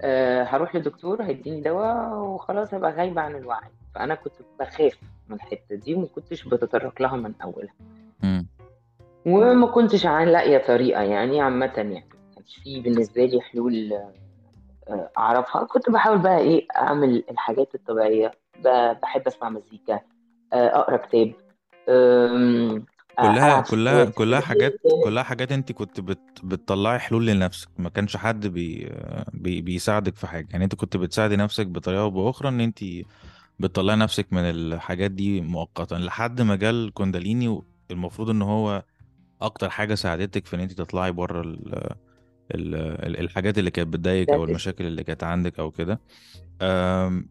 أه 0.00 0.42
هروح 0.44 0.76
لدكتور 0.76 1.22
هيديني 1.22 1.60
دواء 1.60 2.14
وخلاص 2.14 2.74
هبقى 2.74 2.92
غايبة 2.92 3.20
عن 3.20 3.36
الوعي. 3.36 3.70
فأنا 3.94 4.14
كنت 4.14 4.32
بخاف 4.60 4.98
من 5.28 5.36
الحتة 5.36 5.74
دي 5.76 5.94
وما 5.94 6.06
كنتش 6.06 6.44
بتطرق 6.48 7.02
لها 7.02 7.16
من 7.16 7.32
أولها. 7.42 7.74
وما 9.26 9.66
كنتش 9.66 10.06
عن 10.06 10.28
لاقيه 10.28 10.58
طريقة 10.58 11.02
يعني 11.02 11.40
عامة 11.40 11.72
يعني. 11.76 11.94
ما 11.94 12.34
كانش 12.36 12.56
في 12.56 12.80
بالنسبة 12.80 13.24
لي 13.24 13.40
حلول 13.40 13.92
أعرفها. 15.18 15.64
كنت 15.64 15.90
بحاول 15.90 16.18
بقى 16.18 16.38
إيه 16.38 16.66
أعمل 16.76 17.24
الحاجات 17.30 17.74
الطبيعية. 17.74 18.32
بحب 19.02 19.22
أسمع 19.26 19.48
مزيكا 19.48 20.00
آه، 20.52 20.68
أقرأ 20.68 20.96
كتاب 20.96 21.32
آه، 21.88 22.82
كلها 23.16 23.60
كلها 23.60 24.04
كلها 24.04 24.40
حاجات 24.40 24.80
كلها 25.04 25.22
حاجات 25.22 25.52
أنت 25.52 25.72
كنت 25.72 26.00
بت 26.00 26.20
بتطلعي 26.44 26.98
حلول 26.98 27.26
لنفسك. 27.26 27.68
ما 27.78 27.88
كانش 27.88 28.16
حد 28.16 28.46
بي 28.46 28.92
بي 29.32 29.60
بيساعدك 29.60 30.16
في 30.16 30.26
حاجة. 30.26 30.48
يعني 30.50 30.64
أنت 30.64 30.74
كنت 30.74 30.96
بتساعدي 30.96 31.36
نفسك 31.36 31.66
بطريقة 31.66 32.00
أو 32.02 32.10
بأخرى 32.10 32.48
إن 32.48 32.60
أنت 32.60 32.84
بتطلعي 33.60 33.96
نفسك 33.96 34.32
من 34.32 34.50
الحاجات 34.50 35.10
دي 35.10 35.40
مؤقتا. 35.40 35.94
لحد 35.94 36.40
ما 36.40 36.56
جه 36.56 36.70
الكونداليني 36.70 37.62
المفروض 37.90 38.30
إن 38.30 38.42
هو 38.42 38.82
أكتر 39.42 39.70
حاجة 39.70 39.94
ساعدتك 39.94 40.46
في 40.46 40.56
إن 40.56 40.60
أنت 40.60 40.72
تطلعي 40.72 41.12
بره 41.12 41.56
الحاجات 42.54 43.58
اللي 43.58 43.70
كانت 43.70 43.88
بتضايقك 43.88 44.30
أو 44.30 44.48
المشاكل 44.48 44.84
اللي 44.86 45.04
كانت 45.04 45.24
عندك 45.24 45.58
أو 45.58 45.70
كده. 45.70 46.00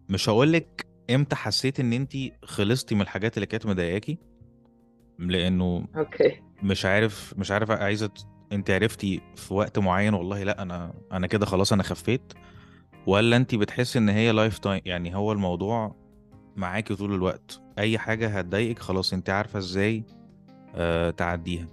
مش 0.10 0.30
هقولك 0.30 0.86
إمتى 1.10 1.36
حسيت 1.36 1.80
إن 1.80 1.94
انت 1.94 2.14
خلصتي 2.44 2.96
من 2.96 3.02
الحاجات 3.02 3.38
اللي 3.38 3.46
كانت 3.46 3.66
مضايقاكي 3.66 4.18
لأنه 5.20 5.88
أوكي. 5.98 6.42
مش 6.64 6.86
عارف 6.86 7.34
مش 7.38 7.52
عارف 7.52 7.72
عايزة 7.72 8.10
انت 8.52 8.72
عرفتي 8.72 9.22
في 9.36 9.54
وقت 9.54 9.80
معين 9.80 10.14
والله 10.14 10.44
لأ 10.44 10.62
أنا 10.62 10.94
أنا 11.12 11.28
كده 11.28 11.46
خلاص 11.46 11.74
أنا 11.74 11.84
خفيت؟ 11.84 12.34
ولا 13.08 13.38
انت 13.38 13.56
بتحسي 13.56 14.00
إن 14.00 14.10
هي 14.10 14.32
lifetime 14.32 14.82
يعني 14.86 15.16
هو 15.16 15.32
الموضوع 15.32 15.96
معاكي 16.56 16.96
طول 16.96 17.14
الوقت؟ 17.14 17.62
أي 17.80 17.98
حاجة 17.98 18.28
هتضايقك 18.28 18.80
خلاص 18.80 19.14
انت 19.14 19.30
عارفة 19.30 19.60
إزاي 19.60 20.04
آه 20.76 21.10
تعديها. 21.10 21.68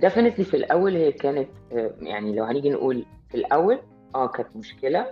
Definitely 0.00 0.42
في 0.42 0.54
الأول 0.56 0.96
هي 0.96 1.12
كانت 1.12 1.48
آه، 1.72 1.94
يعني 2.00 2.32
لو 2.36 2.44
هنيجي 2.44 2.70
نقول 2.70 3.04
في 3.28 3.34
الأول 3.36 3.78
آه 4.14 4.26
كانت 4.28 4.56
مشكلة. 4.56 5.06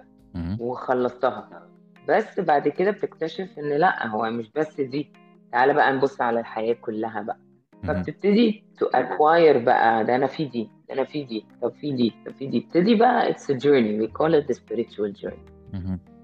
وخلصتها. 0.61 1.67
بس 2.09 2.41
بعد 2.41 2.69
كده 2.69 2.91
بتكتشف 2.91 3.59
إن 3.59 3.69
لأ 3.73 4.07
هو 4.07 4.31
مش 4.31 4.51
بس 4.57 4.81
دي. 4.81 5.13
تعالى 5.53 5.75
بقى 5.75 5.93
نبص 5.93 6.21
على 6.21 6.41
الحياة 6.41 6.73
كلها 6.75 7.23
بقى. 7.23 7.39
فبتبتدي 7.85 8.65
to 8.81 8.87
acquire 8.87 9.57
بقى 9.57 10.05
ده 10.05 10.17
أنا 10.17 10.27
في 10.27 10.45
دي 10.45 10.71
ده 10.89 10.95
أنا 10.95 11.05
في 11.05 11.25
دي 11.25 11.47
طب 11.63 11.73
في 11.73 11.93
دي 11.93 12.15
طب 12.27 12.33
في 12.33 12.47
دي. 12.47 12.59
ابتدي 12.59 12.95
بقى 12.95 13.33
it's 13.35 13.37
a 13.51 13.55
journey 13.55 14.03
we 14.03 14.09
call 14.19 14.35
it 14.43 14.47
the 14.53 14.55
spiritual 14.61 15.13
journey. 15.23 15.51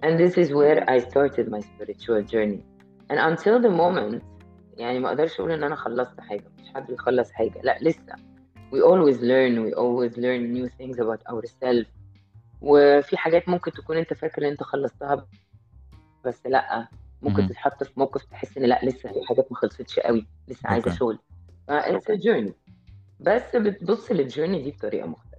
and 0.03 0.19
this 0.21 0.35
is 0.43 0.49
where 0.53 0.81
I 0.95 0.99
started 1.11 1.47
my 1.55 1.61
spiritual 1.61 2.23
journey. 2.33 2.61
And 3.11 3.19
until 3.31 3.61
the 3.67 3.71
moment 3.83 4.23
يعني 4.77 4.99
ما 5.01 5.09
أقدرش 5.09 5.41
أقول 5.41 5.53
إن 5.53 5.63
أنا 5.65 5.77
خلصت 5.77 6.21
حاجة 6.21 6.45
مش 6.63 6.75
حد 6.75 6.87
بيخلص 6.87 7.31
حاجة 7.33 7.61
لأ 7.63 7.79
لسه. 7.83 8.15
We 8.73 8.79
always 8.81 9.19
learn 9.21 9.53
we 9.67 9.73
always 9.75 10.13
learn 10.17 10.41
new 10.57 10.69
things 10.79 10.97
about 10.99 11.23
ourselves. 11.33 11.87
وفي 12.63 13.17
حاجات 13.17 13.49
ممكن 13.49 13.73
تكون 13.73 13.97
انت 13.97 14.15
فاكر 14.15 14.43
ان 14.43 14.51
انت 14.51 14.63
خلصتها 14.63 15.27
بس 16.25 16.47
لأ 16.47 16.89
ممكن 17.23 17.43
مهم. 17.43 17.49
تتحط 17.49 17.85
في 17.85 17.91
موقف 17.97 18.25
تحس 18.25 18.57
ان 18.59 18.63
لأ 18.63 18.81
لسه 18.83 19.13
في 19.13 19.21
حاجات 19.29 19.47
ما 19.53 19.57
خلصتش 19.59 19.99
قوي 19.99 20.27
لسه 20.49 20.69
عايزة 20.69 20.95
شغل. 20.95 21.19
a 21.71 22.17
journey. 22.23 22.53
بس 23.21 23.57
بتبص 23.57 24.13
للجيرني 24.13 24.63
دي 24.63 24.71
بطريقة 24.71 25.07
مختلفة. 25.07 25.37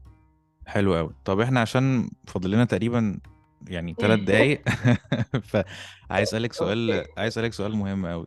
حلو 0.67 0.95
قوي 0.95 1.13
طب 1.25 1.39
إحنا 1.39 1.59
عشان 1.61 2.09
فاضل 2.27 2.51
لنا 2.51 2.65
تقريبا 2.65 3.19
يعني 3.67 3.95
ثلاث 3.99 4.19
دقايق 4.29 4.61
فعايز 5.51 6.27
أسألك 6.27 6.53
سؤال 6.53 7.05
عايز 7.17 7.33
أسألك 7.33 7.53
سؤال 7.53 7.75
مهم 7.75 8.05
قوي. 8.07 8.25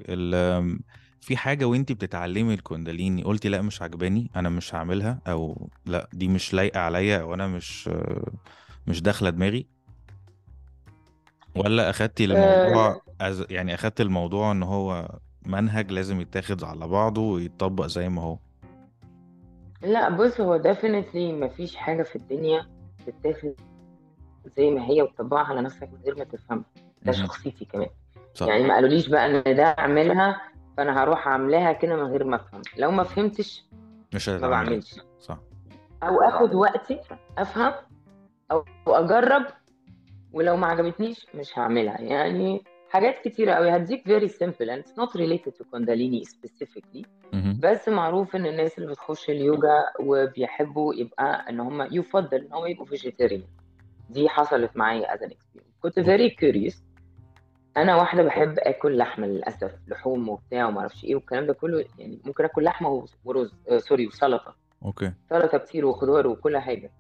في 1.20 1.37
حاجة 1.37 1.64
وانتي 1.64 1.94
بتتعلمي 1.94 2.54
الكونداليني 2.54 3.22
قلتي 3.22 3.48
لأ 3.48 3.62
مش 3.62 3.83
عجباني 3.83 4.30
أنا 4.37 4.48
مش 4.48 4.74
هعملها 4.74 5.18
أو 5.28 5.68
لأ 5.87 6.09
دي 6.12 6.28
مش 6.28 6.54
لايقة 6.54 6.80
عليا 6.80 7.20
أو 7.20 7.35
أنا 7.35 7.46
مش 7.46 7.90
مش 8.87 9.02
داخلة 9.02 9.30
دماغي؟ 9.30 9.66
ولا 11.56 11.90
اخدتي 11.90 12.24
الموضوع 12.24 12.87
آه. 12.88 13.00
أز... 13.20 13.44
يعني 13.50 13.74
اخدت 13.74 14.00
الموضوع 14.00 14.52
إن 14.52 14.62
هو 14.62 15.18
منهج 15.46 15.92
لازم 15.92 16.20
يتاخد 16.20 16.64
على 16.64 16.88
بعضه 16.88 17.20
ويتطبق 17.20 17.87
زي 17.87 18.09
ما 18.09 18.22
هو؟ 18.22 18.38
لأ 19.83 20.09
بص 20.09 20.40
هو 20.40 20.62
definitely 20.62 21.16
مفيش 21.16 21.76
حاجة 21.76 22.02
في 22.02 22.16
الدنيا 22.16 22.66
تتاخد 23.06 23.54
زي 24.56 24.70
ما 24.70 24.85
هي 24.85 25.02
وتطبقها 25.02 25.44
على 25.44 25.61
نفسك 25.62 25.88
من 25.92 25.98
غير 26.04 26.18
ما 26.18 26.24
تفهمها 26.24 26.64
ده. 27.02 27.12
شخصيتي 27.12 27.64
كمان. 27.64 27.88
صح. 28.35 28.46
يعني 28.46 28.64
ما 28.64 28.74
قالوليش 28.74 29.06
بقى 29.09 29.26
إن 29.26 29.56
ده 29.56 29.64
أعملها 29.64 30.40
فانا 30.80 31.02
هروح 31.02 31.28
اعملها 31.28 31.72
كده 31.72 31.96
من 31.96 32.02
غير 32.02 32.24
ما 32.24 32.36
افهم. 32.36 32.62
لو 32.76 32.90
ما 32.90 33.02
فهمتش 33.02 33.64
مش 34.14 34.28
ما 34.28 34.48
بعملش. 34.48 35.00
صح. 35.18 35.38
أو 36.02 36.20
اخد 36.20 36.54
وقتي 36.54 37.00
افهم 37.38 37.72
أو 38.52 38.64
اجرب 38.86 39.46
ولو 40.32 40.56
ما 40.56 40.66
عجبتنيش 40.66 41.26
مش 41.34 41.58
هعملها. 41.58 42.00
يعني 42.00 42.64
حاجات 42.90 43.18
كتيرة 43.24 43.52
قوي 43.52 43.76
هديك 43.76 44.08
very 44.08 44.30
simple 44.30 44.66
and 44.68 44.82
it's 44.84 44.94
not 45.02 45.20
related 45.20 45.52
to 45.58 45.64
كونداليني 45.70 46.24
specifically. 46.24 47.06
مهم. 47.32 47.60
بس 47.62 47.88
معروف 47.88 48.36
إن 48.36 48.46
الناس 48.46 48.78
اللي 48.78 48.90
بتخش 48.90 49.30
اليوجا 49.30 49.84
وبيحبوا 50.00 50.94
يبقى 50.94 51.46
إن 51.50 51.60
هم 51.60 51.82
يفضل 51.82 52.38
إن 52.38 52.52
هم 52.52 52.66
يبقوا 52.66 52.86
vegetarian. 52.86 53.42
دي 54.11 54.28
حصلت 54.28 54.76
معايا 54.76 55.16
as 55.16 55.20
an 55.20 55.30
experience. 55.30 55.80
كنت 55.82 56.00
very 56.00 56.30
curious. 56.30 56.76
أنا 57.76 57.96
واحدة 57.96 58.22
بحب 58.22 58.58
آكل 58.58 58.96
لحمة 58.96 59.26
للأسف 59.26 59.72
لحوم 59.88 60.28
وبتاع 60.28 60.66
وما 60.68 60.80
أعرفش 60.80 61.04
إيه 61.04 61.14
والكلام 61.14 61.46
ده 61.46 61.52
كله 61.52 61.84
يعني 61.98 62.20
ممكن 62.24 62.44
آكل 62.44 62.64
لحمة 62.64 63.04
ورز 63.24 63.54
آه 63.68 63.78
سوري 63.78 64.06
وسلطة. 64.06 64.54
أوكي. 64.84 65.12
سلطة 65.30 65.58
كتير 65.58 65.86
وخضار 65.86 66.26
وكل 66.26 66.58
حاجة. 66.58 66.90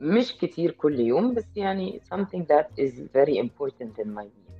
مش 0.00 0.36
كتير 0.36 0.70
كل 0.70 1.00
يوم 1.00 1.34
بس 1.34 1.44
يعني 1.56 2.00
something 2.14 2.40
that 2.52 2.84
is 2.84 2.92
very 3.16 3.38
important 3.38 4.02
in 4.02 4.06
my 4.06 4.22
meal 4.24 4.52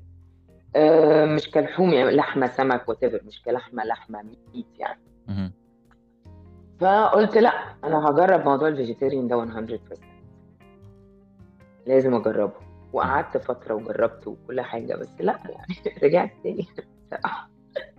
آه 0.77 1.25
مش 1.25 1.51
كلحوم 1.51 1.93
يعني 1.93 2.11
لحمة 2.11 2.47
سمك 2.47 2.85
whatever 2.93 3.25
مش 3.27 3.43
كلحمة 3.43 3.85
لحمة 3.85 4.23
ميت 4.23 4.67
يعني. 4.79 5.01
مهم. 5.29 5.53
فقلت 6.81 7.39
لأ 7.39 7.51
أنا 7.85 8.11
هجرب 8.11 8.45
موضوع 8.45 8.69
ال 8.69 8.74
vegetarian 8.74 9.29
ده 9.29 9.37
100% 9.37 9.99
لازم 11.87 12.15
أجربه. 12.15 12.72
وقعدت 12.93 13.37
فترة 13.37 13.75
وجربته 13.75 14.31
وكل 14.31 14.61
حاجة 14.61 14.95
بس 14.97 15.09
لا 15.21 15.39
يعني 15.49 15.75
رجعت 16.05 16.31
تاني. 16.43 16.67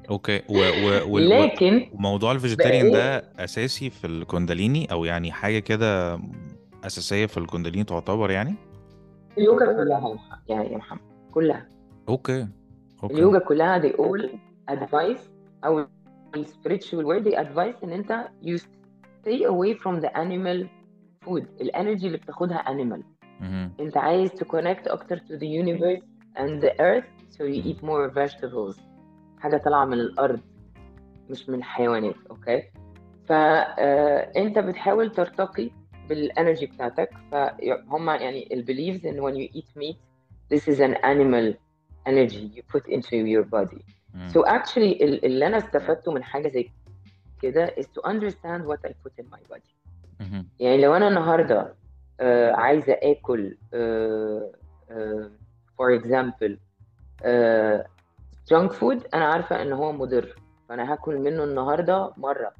أوكي. 0.10 0.42
و... 0.50 0.54
و... 0.54 1.12
و... 1.14 1.20
لكن 1.20 1.88
وموضوع 1.94 2.32
ال 2.32 2.37
vegetarian 2.37 2.92
ده 2.92 3.18
أساسي 3.40 3.90
في 3.90 4.08
الكونداليني 4.08 4.92
أو 4.92 5.06
يعني 5.06 5.32
حاجة 5.32 5.60
كده 5.60 6.20
أساسية 6.84 7.26
في 7.26 7.38
الكونداليني 7.38 7.84
تعتبر 7.84 8.32
يعني؟ 8.32 8.56
اليوجا 9.38 9.66
كلها 9.66 10.14
مح- 10.14 10.40
يا 10.50 10.78
محمد 10.78 11.00
كلها. 11.32 11.68
أوكي. 12.10 12.48
أوكي. 13.04 13.14
اليوجا 13.14 13.40
كلها 13.40 13.80
they 13.82 13.94
all 13.94 14.30
advice 14.72 15.20
أو 15.66 15.86
spiritual 16.36 17.04
world 17.06 17.24
they 17.26 17.38
advise 17.38 17.84
إن 17.84 17.90
أنت 17.92 18.28
you 18.44 18.58
stay 18.60 19.40
away 19.46 19.74
from 19.84 20.02
the 20.06 20.10
animal 20.16 20.68
food. 21.26 21.44
ال 21.62 21.68
energy 21.68 22.08
اللي 22.08 22.18
بتاخدها 22.18 22.58
animal. 22.58 23.02
مهم. 23.41 23.73
انت 23.81 23.97
عايز 23.97 24.31
to 24.31 24.45
connect 24.45 24.91
اكتر 24.91 25.19
to 25.19 25.33
the 25.41 25.63
universe 25.65 26.05
and 26.37 26.63
the 26.63 26.73
earth 26.81 27.35
so 27.37 27.41
you 27.41 27.63
eat 27.71 27.83
more 27.83 28.11
vegetables 28.15 28.81
حاجة 29.39 29.57
طالعة 29.57 29.85
من 29.85 29.93
الأرض 30.01 30.41
مش 31.31 31.49
من 31.49 31.55
الحيوانات 31.59 32.15
اوكي 32.31 32.63
فانت 33.29 34.59
بتحاول 34.59 35.11
ترتقي 35.13 35.71
بالانرجي 36.09 36.67
بتاعتك 36.67 37.11
فهم 37.33 38.09
يعني 38.11 38.49
البيليفز 38.55 39.07
ان 39.07 39.21
when 39.21 39.35
you 39.35 39.55
eat 39.61 39.81
meat 39.83 39.97
this 40.55 40.63
is 40.75 40.79
an 40.81 40.95
animal 41.05 41.55
energy 42.09 42.57
you 42.57 42.63
put 42.77 42.87
into 42.93 43.17
your 43.17 43.45
body 43.45 43.83
مم. 44.15 44.29
so 44.29 44.41
actually 44.49 45.03
ال- 45.03 45.25
اللي 45.25 45.47
انا 45.47 45.57
استفدته 45.57 46.13
من 46.13 46.25
حاجه 46.25 46.49
زي 46.49 46.71
كده 47.43 47.67
is 47.67 47.85
to 47.85 48.11
understand 48.11 48.63
what 48.71 48.91
I 48.91 48.93
put 48.93 49.13
in 49.23 49.27
my 49.35 49.55
body 49.55 49.73
مهم. 50.21 50.49
يعني 50.61 50.83
لو 50.83 50.95
انا 50.95 51.09
النهارده 51.09 51.61
آه 51.61 51.75
عايزة 52.56 52.94
آكل 53.04 53.58
آه 53.74 54.52
آه 54.92 55.32
for 55.82 56.02
example 56.02 56.52
آه 57.24 57.86
junk 58.54 58.72
food 58.72 59.08
أنا 59.14 59.26
عارفة 59.26 59.62
إن 59.62 59.74
هو 59.74 59.92
مضر 59.92 60.36
فأنا 60.70 60.94
هاكل 60.94 61.18
منه 61.18 61.44
النهارده 61.44 62.12
مرة 62.18 62.54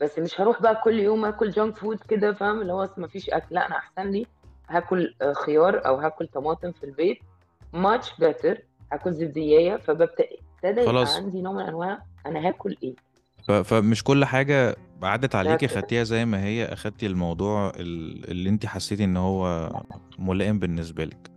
بس 0.00 0.18
مش 0.18 0.40
هروح 0.40 0.62
بقى 0.62 0.80
كل 0.84 1.00
يوم 1.00 1.24
آكل 1.24 1.50
جانك 1.50 1.76
فود 1.76 1.98
كده 2.08 2.32
فاهم 2.32 2.60
اللي 2.60 2.72
هو 2.72 2.88
ما 2.96 3.08
فيش 3.08 3.30
أكل 3.30 3.54
لا 3.54 3.66
أنا 3.66 3.76
أحسن 3.76 4.10
لي 4.10 4.26
هاكل 4.68 5.14
آه، 5.22 5.32
خيار 5.32 5.86
أو 5.86 5.94
هاكل 5.96 6.26
طماطم 6.26 6.72
في 6.72 6.84
البيت 6.84 7.18
much 7.76 8.06
better 8.24 8.58
هاكل 8.92 9.12
زبدية 9.12 9.76
فببتدي 9.76 10.86
خلاص. 10.86 11.16
عندي 11.16 11.42
نوع 11.42 11.52
من 11.52 11.60
أنواع 11.60 11.98
أنا 12.26 12.48
هاكل 12.48 12.76
إيه. 12.82 12.94
فمش 13.46 14.04
كل 14.04 14.24
حاجة 14.24 14.76
عدت 15.02 15.34
عليكي. 15.34 15.68
خدتيها 15.68 16.04
زي 16.04 16.24
ما 16.24 16.44
هي 16.44 16.64
أخدتي 16.64 17.06
الموضوع 17.06 17.68
ال- 17.76 18.30
اللي 18.30 18.48
انت 18.50 18.66
حسيتي 18.66 19.04
إن 19.04 19.16
هو 19.16 19.70
ملائم 20.18 20.58
بالنسبة 20.58 21.04
لك. 21.04 21.30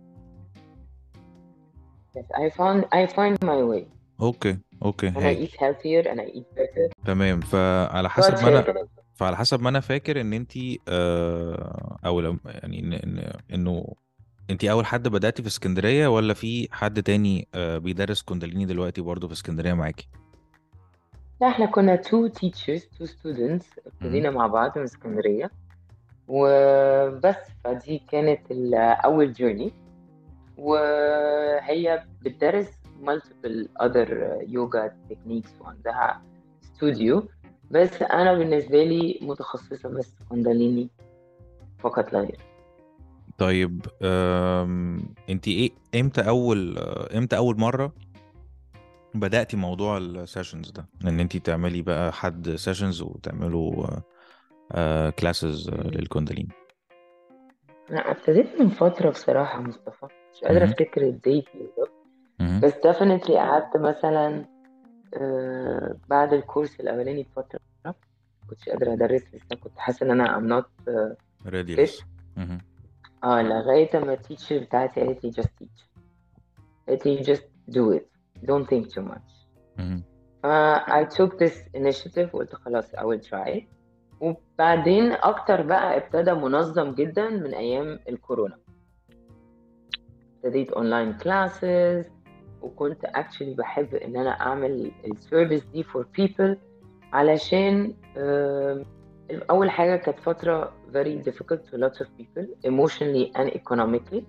Yes, 2.16 2.28
I 2.34 2.50
found 2.58 2.84
I 2.94 3.06
find 3.16 3.36
my 3.44 3.60
way. 3.72 3.82
أوكي 4.20 4.58
أوكي 4.82 5.10
and 5.10 5.14
I 5.14 5.46
eat 5.46 5.54
healthier 5.60 6.06
and 6.08 6.20
I 6.20 6.38
eat 6.38 6.58
better. 6.58 6.90
تمام 7.06 7.40
فعلى 7.40 8.10
حسب 8.10 8.42
ما 8.42 8.48
أنا 8.48 8.86
فعلى 9.14 9.36
حسب 9.36 9.60
ما 9.62 9.68
أنا 9.68 9.80
فاكر 9.80 10.20
إن 10.20 10.32
انت 10.32 10.52
آه 10.88 11.98
أو 12.06 12.20
لو 12.20 12.36
يعني 12.44 12.80
إن... 12.80 12.92
إن... 12.92 13.32
إنه 13.54 13.94
انت 14.50 14.64
أول 14.64 14.86
حد 14.86 15.08
بدأتي 15.08 15.42
في 15.42 15.48
اسكندرية 15.48 16.08
ولا 16.08 16.34
في 16.34 16.68
حد 16.72 17.02
تاني 17.02 17.48
آه 17.54 17.78
بيدرس 17.78 18.22
كونداليني 18.22 18.64
دلوقتي 18.64 19.00
برضه 19.00 19.26
في 19.26 19.32
اسكندرية 19.32 19.72
معاكي؟ 19.72 20.08
لا 21.40 21.48
إحنا 21.48 21.66
كنا 21.66 22.02
two 22.02 22.28
teachers 22.28 22.82
two 22.82 23.06
students 23.06 23.86
ابتدينا 23.86 24.30
مع 24.30 24.46
بعض 24.46 24.78
من 24.78 24.84
اسكندرية. 24.84 25.50
وبس 26.28 27.36
فدي 27.64 28.02
كانت 28.10 28.40
أول 29.04 29.34
journey. 29.34 29.70
وهي 30.56 32.04
بتدرس 32.22 32.68
multiple 33.04 33.68
other 33.82 34.08
yoga 34.46 34.90
techniques 35.10 35.60
وعندها 35.60 36.22
studio. 36.64 37.22
بس 37.70 38.02
أنا 38.02 38.34
بالنسبة 38.34 38.84
لي 38.84 39.18
متخصصة 39.22 39.88
بس 39.88 40.14
كونداليني 40.28 40.88
فقط 41.78 42.12
لا 42.12 42.20
غير. 42.20 42.40
طيب. 43.38 43.86
انت 45.30 45.48
إيه 45.48 45.70
إمتى 45.94 46.20
اول 46.20 46.78
إمتى 47.16 47.36
أول 47.36 47.58
مرة 47.58 47.92
بدأتي 49.14 49.56
موضوع 49.56 49.98
ال 49.98 50.06
sessions 50.06 50.70
ده 50.70 50.86
إن 51.04 51.20
انت 51.20 51.36
تعملي 51.36 51.82
بقى 51.82 52.12
حد 52.12 52.50
sessions 52.50 53.02
وتعملوا 53.02 53.86
classes 55.10 55.70
للكونداليني 55.70 56.48
أنا 57.90 58.10
ابتديت 58.10 58.60
من 58.60 58.68
فترة 58.68 59.10
بصراحة 59.10 59.60
مصطفى 59.62 60.06
مش 60.34 60.40
قادرة 60.44 60.60
مهم. 60.64 60.68
أفتكر 60.72 61.02
ال 61.02 61.10
date 61.10 61.44
بالظبط. 61.54 61.92
بس 62.64 62.72
definitely 62.72 63.32
قعدت 63.32 63.76
مثلا 63.76 64.44
آه، 65.14 65.96
بعد 66.08 66.32
الكورس 66.32 66.80
الأولاني 66.80 67.22
بفترة 67.22 67.60
كنتش 68.50 68.68
قادرة 68.68 68.92
أدرس 68.92 69.22
لسه 69.34 69.56
كنت 69.60 69.78
حاسة 69.78 70.12
أنا 70.12 70.38
I'm 70.38 70.62
not 70.62 70.88
آه، 70.88 71.16
ready. 71.46 71.86
آه 73.24 73.42
لغاية 73.42 73.98
ما 73.98 74.12
ال 74.12 74.18
teacher 74.18 74.58
بتاعتي 74.58 75.00
قالت 75.00 75.24
لي 75.24 75.32
just 75.32 75.46
teach 75.46 75.84
قالت 76.88 77.06
لي 77.06 77.24
just 77.24 77.42
do 77.74 77.98
it 78.00 78.17
don't 78.46 78.66
think 78.68 78.86
too 78.94 79.02
much 79.02 79.30
مهم. 79.78 80.02
ف 80.42 80.46
I 80.86 81.04
took 81.04 81.38
this 81.38 81.54
initiative 81.74 82.34
وقلت 82.34 82.54
خلاص 82.54 82.94
I 82.94 83.00
will 83.02 83.20
try 83.30 83.62
وبعدين 84.20 85.12
أكتر 85.12 85.62
بقى 85.62 85.96
ابتدى 85.96 86.32
منظم 86.32 86.94
جدا 86.94 87.28
من 87.28 87.54
أيام 87.54 87.98
الكورونا 88.08 88.58
ابتديت 90.44 90.70
online 90.72 91.12
classes 91.12 92.04
وكنت 92.62 93.06
actually 93.06 93.56
بحب 93.58 93.94
إن 93.94 94.16
أنا 94.16 94.30
أعمل 94.30 94.92
ال 95.04 95.11
service 95.11 95.64
دي 95.64 95.84
for 95.84 96.02
people 96.20 96.56
علشان 97.12 97.94
آم، 98.16 98.84
أول 99.50 99.70
حاجة 99.70 99.96
كانت 99.96 100.18
فترة 100.20 100.72
very 100.92 101.28
difficult 101.28 101.58
to 101.70 101.76
lots 101.78 102.00
of 102.00 102.06
people 102.18 102.46
emotionally 102.64 103.32
and 103.36 103.50
economically. 103.60 104.22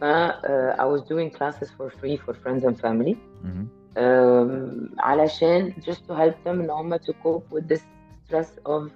ف 0.00 0.04
uh, 0.04 0.76
I 0.78 0.84
was 0.84 1.02
doing 1.08 1.30
classes 1.38 1.68
for 1.70 1.90
free 2.00 2.16
for 2.16 2.34
friends 2.34 2.64
and 2.64 2.76
family 2.80 3.16
مهم. 3.44 3.68
um, 3.96 5.00
علشان 5.00 5.72
just 5.72 6.00
to 6.08 6.12
help 6.14 6.34
them 6.44 6.60
إن 6.60 6.70
هم 6.70 6.96
to 6.96 7.12
cope 7.12 7.56
with 7.56 7.68
this 7.68 7.80
stress 8.26 8.50
of 8.66 8.90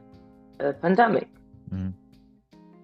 uh, 0.61 0.73
pandemic 0.85 1.27
مهم. 1.73 1.93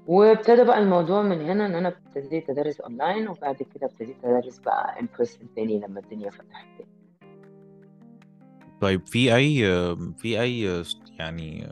وابتدى 0.06 0.64
بقى 0.64 0.78
الموضوع 0.78 1.22
من 1.22 1.40
هنا 1.40 1.66
إن 1.66 1.74
أنا 1.74 1.88
ابتديت 1.88 2.50
أدرس 2.50 2.80
اونلاين 2.80 3.28
وبعد 3.28 3.56
كده 3.56 3.86
ابتديت 3.86 4.16
أدرس 4.24 4.58
بقى 4.58 5.00
in 5.00 5.08
person 5.18 5.48
تاني 5.56 5.78
لما 5.80 6.00
الدنيا 6.00 6.30
فتحت 6.30 6.66
تاني 6.78 6.90
طيب 8.80 9.06
في 9.06 9.34
أي 9.36 9.62
في 10.16 10.40
أي 10.40 10.82
يعني 11.18 11.68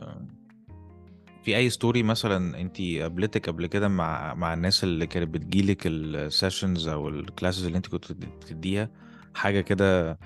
في 1.45 1.57
أي 1.57 1.69
story 1.69 2.03
مثلا 2.03 2.61
انت 2.61 2.81
قابلتك 2.81 3.49
قبل 3.49 3.67
كده 3.67 3.87
مع 3.87 4.33
مع 4.33 4.53
الناس 4.53 4.83
اللي 4.83 5.07
كانت 5.07 5.27
بتجيلك 5.27 5.81
ال 5.85 5.96
sessions 5.96 6.87
أو 6.87 7.09
ال 7.09 7.16
classes 7.16 7.65
اللي 7.65 7.77
انت 7.77 7.87
كنت 7.87 8.11
بتديها؟ 8.11 8.89
حاجة 9.35 9.61
كده 9.61 10.17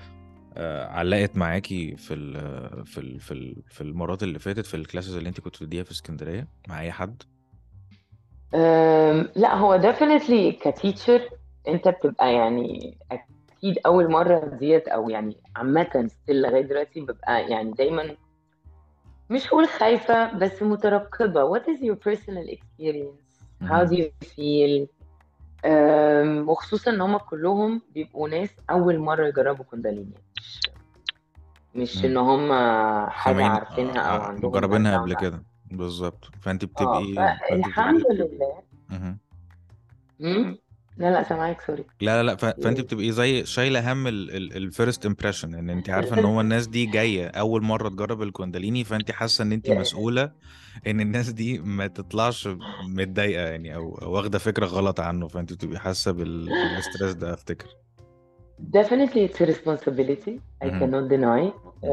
آه، 0.56 0.86
علقت 0.86 1.36
معاكي 1.36 1.96
في 1.96 2.14
ال 2.14 2.86
في 2.86 2.98
ال 3.00 3.20
في 3.20 3.34
ال 3.34 3.62
في 3.68 3.80
المرات 3.80 4.22
اللي 4.22 4.38
فاتت 4.38 4.66
في 4.66 4.74
الكلاسز 4.74 5.16
اللي 5.16 5.28
انت 5.28 5.40
كنت 5.40 5.56
بتديها 5.56 5.82
في 5.84 5.90
اسكندرية 5.90 6.48
مع 6.68 6.80
أي 6.80 6.92
حد؟ 6.92 7.22
لا 9.36 9.54
هو 9.54 9.80
definitely 9.80 10.68
كتيتشر 10.68 11.28
أنت 11.68 11.88
بتبقى 11.88 12.34
يعني 12.34 12.98
أكيد 13.12 13.78
أول 13.86 14.10
مرة 14.10 14.56
ديت 14.60 14.88
أو 14.88 15.10
يعني 15.10 15.36
عامة 15.56 16.10
لغاية 16.28 16.62
دلوقتي 16.62 17.00
ببقى 17.00 17.50
يعني 17.50 17.72
دايما 17.72 18.16
مش 19.30 19.46
هقول 19.46 19.68
خايفة 19.68 20.32
بس 20.38 20.62
مترقبة 20.62 21.58
what 21.58 21.62
is 21.62 21.80
your 21.82 21.96
personal 21.96 22.48
experience 22.56 23.44
how 23.64 23.84
do 23.84 23.94
you 23.96 24.10
feel 24.36 24.86
أم، 25.64 26.48
وخصوصا 26.48 26.90
إن 26.90 27.00
هم 27.00 27.16
كلهم 27.16 27.82
بيبقوا 27.94 28.28
ناس 28.28 28.50
أول 28.70 28.98
مرة 28.98 29.26
يجربوا 29.26 29.64
كونداليني 29.64 30.14
مش 31.74 31.96
مش. 31.96 32.04
إن 32.04 32.16
هم 32.16 32.48
سامعين 33.24 33.50
عارفينها 33.50 34.00
أو 34.00 34.16
آه، 34.16 34.22
عندهم 34.22 34.50
مجربينها 34.50 34.98
قبل. 34.98 35.14
كده 35.14 35.42
بالظبط 35.70 36.24
فانت 36.40 36.64
بتبقي 36.64 37.14
فانت 37.14 37.64
فالحمد 37.64 38.00
بتبقي 38.00 38.14
لله. 38.14 38.62
مم؟ 40.20 40.58
لا 41.00 41.10
لا 41.10 41.22
سامعاك 41.22 41.60
sorry. 41.60 41.84
لا 42.00 42.22
لا 42.22 42.26
لا. 42.26 42.36
فأنت 42.36 42.80
بتبقي 42.80 43.12
زي 43.12 43.44
شايلة 43.44 43.92
هم 43.92 44.06
ال 44.06 44.23
first 44.23 45.06
impression 45.06 45.54
إن 45.54 45.70
أنت 45.70 45.90
عارفة 45.90 46.16
إن 46.20 46.24
هو 46.24 46.40
الناس 46.46 46.66
دي 46.66 46.86
جاية 46.86 47.26
أول 47.28 47.62
مرة 47.62 47.88
تجرب 47.88 48.22
الكونداليني 48.22 48.84
فأنت 48.84 49.10
حاسة 49.10 49.42
إن 49.42 49.52
أنت. 49.52 49.70
مسؤولة 49.70 50.32
إن 50.86 51.00
الناس 51.00 51.30
دي 51.30 51.58
ما 51.58 51.86
تطلعش 51.86 52.48
متضايقة 52.82 53.42
يعني 53.48 53.74
أو 53.74 53.98
واخدة 54.02 54.38
فكرة 54.38 54.66
غلط 54.66 55.00
عنه 55.00 55.28
فأنت 55.28 55.52
بتبقي 55.52 55.78
حاسة 55.78 56.12
بال... 56.12 56.46
بالستريس 56.74 57.14
ده 57.14 57.34
أفتكر. 57.34 57.66
Definitely 58.76 59.22
it's 59.28 59.40
a 59.40 59.46
responsibility. 59.46 60.34
I 60.64 60.68
cannot 60.78 61.08
deny. 61.08 61.42
uh, 61.48 61.88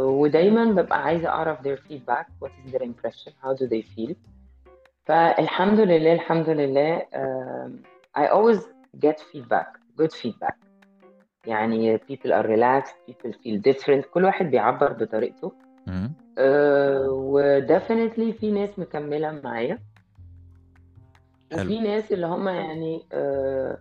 ودايما 0.00 0.64
ببقى 0.64 1.02
عايزة 1.04 1.28
أعرف 1.28 1.58
their 1.58 1.78
feedback. 1.90 2.26
What 2.44 2.50
is 2.66 2.72
their 2.72 2.82
impression? 2.82 3.32
How 3.44 3.54
do 3.54 3.66
they 3.68 3.82
feel? 3.96 4.14
فالحمد 5.06 5.80
لله 5.80 6.12
الحمد 6.12 6.48
لله 6.48 6.98
um, 7.12 7.70
I 8.16 8.26
always 8.26 8.60
get 9.06 9.20
feedback 9.32 9.68
good 9.98 10.12
feedback 10.12 10.56
يعني 11.46 11.98
people 11.98 12.30
are 12.30 12.46
relaxed 12.46 12.94
people 13.10 13.32
feel 13.32 13.60
different 13.72 14.06
كل 14.10 14.24
واحد 14.24 14.50
بيعبر 14.50 14.92
بطريقته 14.92 15.52
uh, 16.36 16.40
و 17.08 17.60
definitely 17.66 18.40
في 18.40 18.50
ناس 18.50 18.78
مكملة 18.78 19.40
معايا 19.44 19.78
وفي 21.52 21.80
ناس 21.80 22.12
اللي 22.12 22.26
هم 22.26 22.48
يعني 22.48 22.98
uh, 23.12 23.78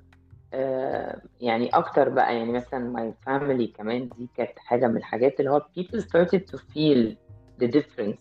آه، 0.56 1.22
يعني 1.42 1.70
أكتر 1.70 2.10
بقى 2.10 2.36
يعني 2.38 2.52
مثلا 2.52 2.94
my 2.98 3.28
family 3.30 3.78
كمان 3.78 4.10
دي 4.18 4.30
كانت 4.38 4.60
حاجة 4.60 4.88
من 4.88 4.98
الحاجات 4.98 5.40
اللي 5.40 5.52
هو 5.52 5.60
people 5.80 6.00
started 6.00 6.42
to 6.52 6.58
feel 6.58 7.16
the 7.64 7.68
difference 7.68 8.20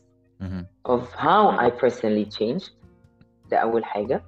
of 0.89 1.01
how 1.15 1.51
I 1.59 1.71
personally 1.71 2.27
changed 2.39 2.71
ده 3.51 3.57
اول 3.57 3.85
حاجة 3.85 4.23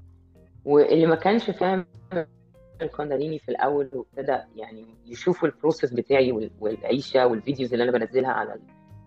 واللي 0.65 1.07
ما 1.07 1.15
كانش 1.15 1.51
فاهم 1.51 1.85
الكونداليني 2.83 3.39
في 3.39 3.49
الأول 3.49 3.91
وابتدى 3.93 4.39
يعني 4.57 4.85
يشوفوا 5.07 5.49
ال 5.49 5.54
process 5.54 5.93
بتاعي 5.95 6.33
وال- 6.33 6.51
والعيشة 6.61 7.27
والفيديوز 7.27 7.73
اللي 7.73 7.85
أنا 7.89 7.93
بنزلها 7.99 8.31
على 8.31 8.57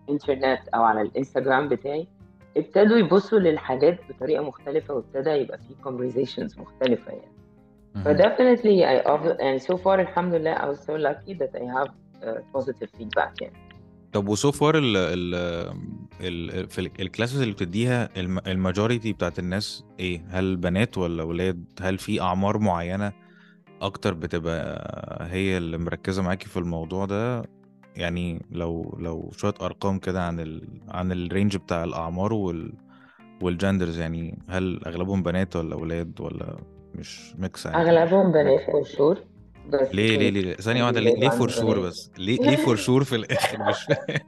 الإنترنت 0.08 0.68
أو 0.74 0.82
على 0.82 1.00
الإنستجرام 1.02 1.68
بتاعي 1.68 2.06
ابتدوا 2.56 2.96
يبصوا 2.96 3.38
للحاجات 3.38 3.98
بطريقة 4.08 4.42
مختلفة 4.42 4.94
وابتدى 4.94 5.30
يبقى 5.30 5.58
في 5.58 5.74
conversations 5.84 6.58
مختلفة 6.58 7.12
يعني 7.12 7.32
مهم. 7.94 8.04
فdefinitely 8.04 9.02
I 9.02 9.06
of- 9.06 9.40
يعني 9.40 9.58
so 9.58 9.76
far 9.76 9.86
الحمد 9.86 10.34
لله 10.34 10.54
I 10.54 10.74
was 10.74 10.78
so 10.78 10.92
lucky 10.92 11.34
that 11.38 11.60
I 11.60 11.64
have 11.64 11.88
uh, 12.22 12.40
positive 12.58 12.88
feedback 12.98 13.42
يعني 13.42 13.67
طب 14.12 14.28
وسو 14.28 14.52
فار 14.52 14.78
ال 14.78 14.96
ال 14.96 15.34
ال 16.20 16.68
في 16.68 16.80
ال- 16.80 17.00
الكلاسز 17.00 17.40
اللي 17.40 17.52
بتديها 17.54 18.08
الم- 18.16 18.38
الماجوريتي 18.46 19.12
بتاعت 19.12 19.38
الناس 19.38 19.84
إيه؟ 20.00 20.22
هل 20.30 20.56
بنات 20.56 20.98
ولا 20.98 21.22
ولاد؟ 21.22 21.64
هل 21.80 21.98
في 21.98 22.20
أعمار 22.20 22.58
معينة 22.58 23.12
أكتر 23.82 24.14
بتبقى 24.14 25.28
هي 25.30 25.56
اللي 25.58 25.78
مركزة 25.78 26.22
معاكي 26.22 26.48
في 26.48 26.56
الموضوع 26.56 27.04
ده؟ 27.04 27.42
يعني 27.96 28.42
لو 28.50 28.96
لو 29.00 29.30
شوية 29.36 29.54
أرقام 29.62 29.98
كده 29.98 30.22
عن 30.26 30.40
ال 30.40 30.68
عن 30.88 31.12
ال 31.12 31.19
range 31.19 31.56
بتاع 31.56 31.84
الأعمار 31.84 32.32
وال 32.32 32.72
وال 33.42 33.54
genders 33.54 33.98
يعني 33.98 34.38
هل 34.48 34.80
أغلبهم 34.86 35.22
بنات 35.22 35.56
ولا 35.56 35.76
ولاد 35.76 36.20
ولا 36.20 36.56
مش 36.94 37.34
mix 37.38 37.66
يعني؟ 37.66 37.90
أغلبهم 37.90 38.32
بنات 38.32 38.60
for 38.60 38.88
sure. 38.88 39.18
بس 39.18 39.37
ليه 39.92 40.18
ليه 40.18 40.30
ليه 40.30 40.54
ثانية 40.54 40.82
واحدة 40.82 41.00
ليه 41.00 41.14
ليه 41.14 41.28
for 41.28 41.48
sure 41.48 41.80
بس؟ 41.80 42.10
ليه 42.18 42.38
ليه 42.40 42.56
for 42.56 42.76
sure 42.76 43.04
في 43.04 43.16
الآخر؟ 43.16 43.62
مش 43.62 43.82
فاهم. 43.82 44.20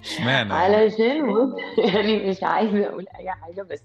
اشمعنى 0.00 0.50
يعني؟ 0.50 0.52
علشان 0.54 1.32
بص 1.34 1.54
يعني 1.94 2.30
مش 2.30 2.42
عايزة 2.42 2.86
أقول 2.86 3.06
أي 3.18 3.30
حاجة 3.30 3.62
بس 3.62 3.80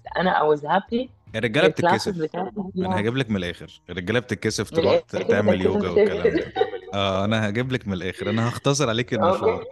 happy. 0.62 1.08
الرجالة 1.36 1.66
ان 1.66 1.70
ال 1.70 1.77
classes 1.77 2.22
بتتكسف. 2.22 2.58
هي 2.76 3.00
هجيب 3.00 3.16
لك 3.16 3.30
من 3.30 3.36
الآخر. 3.36 3.80
الرجالة 3.90 4.18
بتتكسف 4.20 4.70
تروح 4.70 4.98
تعمل 5.28 5.60
يوجا 5.66 5.88
والكلام 5.88 6.36
ده. 6.36 6.52
آه 6.94 7.24
أنا 7.24 7.48
هجيب 7.48 7.72
لك 7.72 7.88
من 7.88 7.92
الآخر. 7.94 8.30
أنا 8.30 8.48
هختصر 8.48 8.88
عليك 8.88 9.14
المشوار 9.14 9.64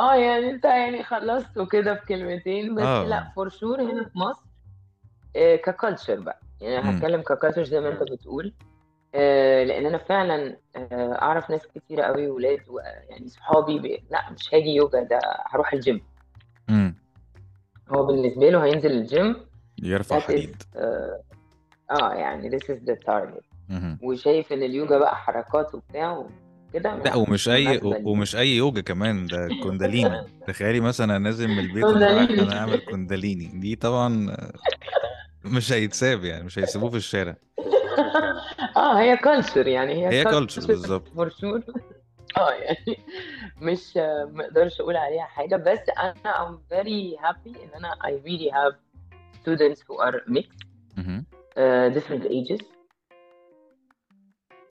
آه 0.00 0.14
يعني 0.14 0.50
أنت 0.50 0.64
يعني 0.64 1.02
خلصت 1.04 1.70
كده 1.72 1.94
في 1.94 2.06
كلمتين 2.06 2.74
بس 2.74 2.82
آه. 2.82 3.04
لأ 3.04 3.32
for 3.36 3.48
sure 3.48 3.82
هنا 3.82 4.04
في 4.04 4.18
مصر 4.18 4.42
آه، 5.36 5.56
ك 5.56 5.64
culture 5.64 6.20
بقى. 6.20 6.40
يعني 6.60 6.90
هتكلم 6.98 7.20
ك 7.22 7.27
culture 7.27 7.64
زي 7.64 7.80
ما 7.80 7.88
أنت 7.88 8.02
بتقول. 8.12 8.52
لأن 9.14 9.86
أنا 9.86 9.98
فعلا 9.98 10.56
آه، 10.76 11.18
أعرف 11.22 11.50
ناس 11.50 11.66
كتيره 11.74 12.02
قوي 12.02 12.28
ولاد 12.28 12.60
يعني 13.10 13.28
صحابي 13.28 13.78
بي... 13.78 14.04
لا 14.10 14.30
مش 14.30 14.54
هاجي 14.54 14.70
يوجا 14.70 15.02
ده 15.02 15.20
هروح 15.46 15.72
الجيم. 15.72 16.00
امم 16.70 16.94
هو 17.88 18.06
بالنسبة 18.06 18.50
له 18.50 18.64
هينزل 18.64 18.90
الجيم. 18.90 19.36
يرفع 19.82 20.20
حديد. 20.20 20.62
آه 20.76 21.22
آه، 21.90 22.14
يعني 22.14 22.50
this 22.50 22.62
is 22.62 22.90
the 22.90 22.96
target. 23.06 23.42
وشايف 24.02 24.52
إن 24.52 24.62
اليوجا 24.62 24.98
بقى 24.98 25.16
حركات 25.16 25.74
وبتاع 25.74 26.16
وكده 26.16 26.94
لا 27.04 27.14
ومش 27.14 27.28
مش 27.30 27.48
اي 27.48 27.80
ومش 27.82 28.36
أي 28.36 28.56
يوجا 28.56 28.80
كمان 28.80 29.26
ده 29.26 29.48
كونداليني. 29.62 30.26
تخيلي 30.46 30.80
مثلا 30.80 31.16
أنا 31.16 31.18
نازل 31.18 31.48
من 31.48 31.58
البيت 31.58 31.84
أنا 31.84 32.58
أعمل 32.58 32.78
كونداليني. 32.78 33.46
دي 33.54 33.76
طبعا 33.76 34.36
مش 35.44 35.72
هيتساب 35.72 36.24
يعني 36.24 36.44
مش 36.44 36.58
هيسيبوه 36.58 36.90
في 36.90 36.96
الشارع. 36.96 37.36
آه 38.76 39.00
هي 39.00 39.16
culture 39.16 39.66
يعني 39.66 39.92
هي 39.94 40.20
هي 40.20 40.24
culture 40.24 40.66
بالظبط. 40.66 41.08
for 41.16 41.28
sure 41.30 41.62
آه 42.38 42.50
يعني 42.50 42.98
مش 43.60 43.96
ما 43.96 44.44
أقدرش 44.44 44.80
أقول 44.80 44.96
عليها 44.96 45.24
حاجة 45.24 45.56
بس 45.56 45.78
أنا 46.02 46.14
I'm 46.34 46.74
very 46.74 47.20
happy 47.24 47.56
إن 47.62 47.70
أنا 47.76 47.92
I 48.04 48.10
really 48.26 48.50
have 48.52 48.74
students 49.42 49.78
who 49.80 49.96
are 50.06 50.32
mixed. 50.32 50.66
مهم. 50.96 51.24
uh, 51.56 51.94
different 51.98 52.24
ages. 52.24 52.64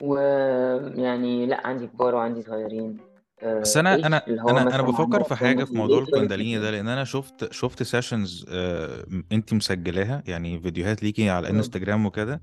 ويعني 0.00 1.46
لا 1.46 1.66
عندي 1.66 1.86
كبار 1.86 2.14
وعندي 2.14 2.42
صغيرين. 2.42 2.96
بس 3.44 3.74
uh, 3.74 3.78
أنا 3.78 3.94
أنا 3.94 4.22
أنا 4.28 4.62
أنا 4.74 4.82
بفكر 4.82 5.22
في 5.24 5.34
حاجة 5.34 5.64
في 5.64 5.74
موضوع 5.74 5.96
late 5.98 6.02
20 6.02 6.14
الكونداليني 6.14 6.58
ده 6.58 6.70
لأن 6.70 6.88
أنا 6.88 7.04
شفت 7.04 7.52
شفت 7.52 7.82
سيشنز 7.82 8.46
انت 9.32 9.52
مسجلاها 9.54 10.22
يعني 10.26 10.60
فيديوهات 10.60 11.02
ليكي 11.02 11.30
على. 11.30 11.50
انستجرام 11.50 12.06
وكده. 12.06 12.32
آه، 12.34 12.40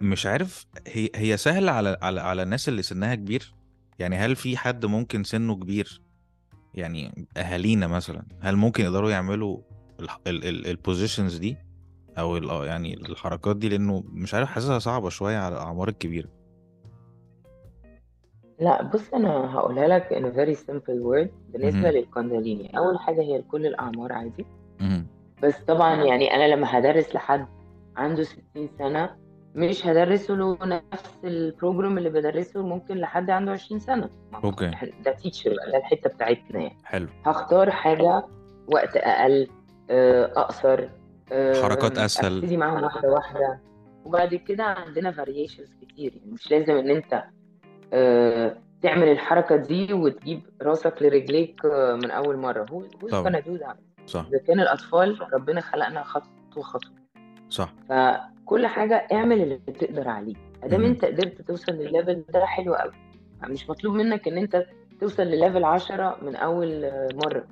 مش 0.00 0.26
عارف 0.26 0.66
هي 0.86 1.10
هي 1.14 1.36
سهلة 1.36 1.72
على 1.72 1.98
على 2.02 2.20
على 2.20 2.42
الناس 2.42 2.68
اللي 2.68 2.82
سنها 2.82 3.14
كبير؟ 3.14 3.54
يعني 3.98 4.16
هل 4.16 4.36
في 4.36 4.56
حد 4.56 4.86
ممكن 4.86 5.24
سنه 5.24 5.54
كبير؟ 5.54 6.02
يعني 6.74 7.26
أهالينا 7.36 7.86
مثلا 7.86 8.22
هل 8.40 8.56
ممكن 8.56 8.84
يقدروا 8.84 9.10
يعملوا 9.10 9.58
ال 10.26 10.37
positions 10.37 11.36
دي؟ 11.36 11.56
أو 12.18 12.36
ال- 12.36 12.50
آه، 12.50 12.66
يعني 12.66 12.94
الحركات 12.94 13.56
دي؟ 13.56 13.68
لأنه 13.68 14.04
مش 14.06 14.34
عارف 14.34 14.48
حاسسها 14.48 14.78
صعبة 14.78 15.08
شوية 15.08 15.36
على 15.38 15.54
الأعمار 15.54 15.88
الكبيرة. 15.88 16.28
لا 18.60 18.82
بص 18.82 19.14
أنا 19.14 19.54
هقولها 19.54 19.88
لك 19.88 20.08
in 20.08 20.22
a 20.22 20.36
very 20.36 20.60
simple 20.62 21.02
word 21.02 21.52
بالنسبة. 21.52 21.90
للكونداليني 21.90 22.78
أول 22.78 22.98
حاجة 22.98 23.20
هي 23.20 23.38
لكل 23.38 23.66
الأعمار 23.66 24.12
عادي. 24.12 24.46
بس 25.42 25.54
طبعا 25.68 26.04
يعني 26.04 26.34
أنا 26.34 26.54
لما 26.54 26.78
هدرس 26.78 27.14
لحد 27.14 27.46
عنده 27.96 28.22
60 28.22 28.68
سنة 28.78 29.16
مش 29.56 29.86
هدرسه 29.86 30.34
له 30.34 30.58
نفس 30.62 31.18
ال 31.24 31.33
program 31.33 31.98
اللي 31.98 32.10
بدرسه 32.10 32.62
ممكن 32.62 32.96
لحد 32.96 33.30
عنده 33.30 33.52
20 33.52 33.80
سنة. 33.80 34.10
هو 34.34 34.48
okay. 34.50 34.70
ده 35.04 35.12
teacher 35.12 35.50
ده 35.72 35.78
الحتة 35.78 36.10
بتاعتنا 36.10 36.60
يعني. 36.60 36.78
حلو. 36.84 37.08
هختار 37.24 37.70
حاجة 37.70 38.22
وقت 38.68 38.96
أقل 38.96 39.48
آه، 39.90 40.24
أقصر 40.24 40.88
آه، 41.32 41.62
حركات 41.62 41.98
أسهل. 41.98 42.36
أبتدي 42.36 42.56
معاهم 42.56 42.82
واحدة 42.84 43.08
واحدة. 43.08 43.60
وبعد 44.04 44.34
كده 44.34 44.64
عندنا 44.64 45.10
variations 45.10 45.74
كتير 45.82 46.14
يعني 46.16 46.30
مش 46.32 46.50
لازم 46.50 46.76
إن 46.76 46.90
أنت 46.90 47.24
آه، 47.92 48.56
تعمل 48.82 49.08
الحركة 49.08 49.56
دي 49.56 49.92
وتجيب 49.92 50.40
راسك 50.62 50.94
لرجليك 51.02 51.64
من 52.02 52.10
أول 52.10 52.36
مرة. 52.36 52.66
هو 52.70 52.82
gonna 53.24 53.42
do 53.44 53.62
that 53.64 53.76
صح. 54.06 54.26
إذا 54.28 54.38
كان 54.46 54.60
الأطفال 54.60 55.18
ربنا 55.34 55.60
خلقنا 55.60 56.02
خطوة 56.02 56.62
خطوة. 56.62 56.92
صح. 57.50 57.72
فكل 58.46 58.66
حاجة 58.66 58.94
اعمل 59.12 59.42
اللي 59.42 59.56
تقدر 59.58 60.08
عليه. 60.08 60.34
ادام. 60.62 60.84
انت 60.84 61.04
قدرت 61.04 61.42
توصل 61.42 61.72
للل 61.72 61.91
level 61.91 62.24
ده 62.28 62.46
حلو 62.46 62.74
قوي. 62.74 62.92
مش 63.48 63.70
مطلوب 63.70 63.94
منك 63.94 64.28
ان 64.28 64.38
انت 64.38 64.66
توصل 65.00 65.22
ل 65.22 65.29
level 65.29 65.64
10 65.64 66.18
من 66.22 66.36
أول 66.36 66.90
مرة. 67.14 67.46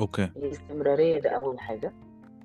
okay. 0.00 0.28
الاستمرارية 0.36 1.20
ده 1.20 1.30
أول 1.30 1.60
حاجة. 1.60 1.92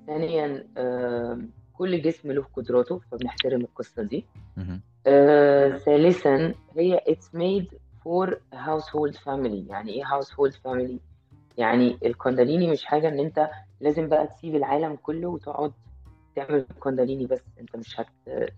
ثانيا 0.06 0.64
آه، 0.76 1.40
كل 1.74 2.02
جسم 2.02 2.32
له 2.32 2.44
قدراته 2.56 2.98
فبنحترم 3.12 3.60
القصة 3.60 4.02
دي. 4.02 4.24
آه، 5.06 5.70
ثالثا 5.76 6.54
هي 6.76 7.00
it's 7.08 7.38
made 7.38 7.76
for 8.04 8.30
household 8.54 9.14
family. 9.16 9.70
يعني 9.70 9.90
إيه 9.92 10.04
household 10.04 10.52
family 10.52 10.98
يعني 11.58 11.98
الكونداليني 12.04 12.70
مش 12.70 12.84
حاجة 12.84 13.08
إن 13.08 13.18
أنت 13.20 13.50
لازم 13.80 14.08
بقى 14.08 14.26
تسيب 14.26 14.56
العالم 14.56 14.96
كله 15.02 15.28
وتقعد 15.28 15.72
تعمل 16.36 16.66
كونداليني 16.80 17.26
بس 17.26 17.40
انت 17.60 17.76
مش 17.76 18.00
هت 18.00 18.06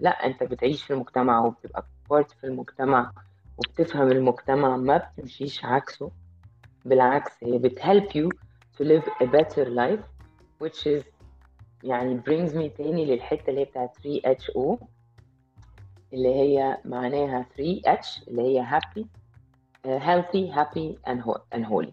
لا 0.00 0.10
انت 0.26 0.42
بتعيش 0.42 0.82
في 0.84 0.92
المجتمع 0.92 1.40
وبتبقى 1.46 1.86
بارت 2.10 2.30
في 2.30 2.44
المجتمع 2.44 3.12
وبتفهم 3.58 4.08
المجتمع 4.12 4.76
ما 4.76 4.96
بتمشيش 4.96 5.64
عكسه. 5.64 6.10
بالعكس 6.84 7.44
هي 7.44 7.58
بتhelp 7.58 8.04
you 8.12 8.28
to 8.78 8.84
live 8.84 9.04
a 9.22 9.26
better 9.26 9.64
life 9.68 10.04
which 10.64 10.86
is 10.86 11.04
يعني 11.82 12.20
brings 12.20 12.50
me 12.52 12.76
تاني 12.78 13.04
للحتة 13.04 13.50
اللي 13.50 13.60
هي 13.60 13.64
بتاعت 13.64 13.96
3HO 13.98 14.76
اللي 16.12 16.34
هي 16.34 16.78
معناها 16.84 17.46
3H 17.56 18.28
اللي 18.28 18.42
هي 18.42 18.66
happy 18.66 19.02
uh, 19.86 20.00
healthy 20.02 20.54
happy 20.56 21.10
and, 21.10 21.20
ho- 21.20 21.42
and 21.58 21.64
holy. 21.64 21.92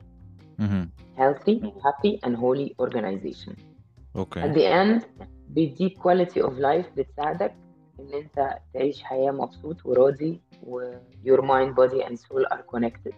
مهم. 0.60 0.90
healthy 1.18 1.62
happy 1.62 2.20
and 2.28 2.36
holy 2.36 2.74
organization. 2.82 3.54
At 3.54 4.18
أوكي 4.18 4.54
the 4.54 4.74
end 4.74 5.04
بيديك 5.50 5.98
quality 6.00 6.42
of 6.42 6.52
life 6.60 6.98
بتساعدك 6.98 7.54
ان 8.00 8.14
انت 8.14 8.58
تعيش 8.74 9.04
حياة 9.04 9.32
مبسوط 9.32 9.86
وراضي 9.86 10.42
و 10.64 10.92
your 11.26 11.42
mind 11.42 11.76
body 11.76 12.04
and 12.08 12.16
soul 12.18 12.46
are 12.54 12.64
connected 12.76 13.14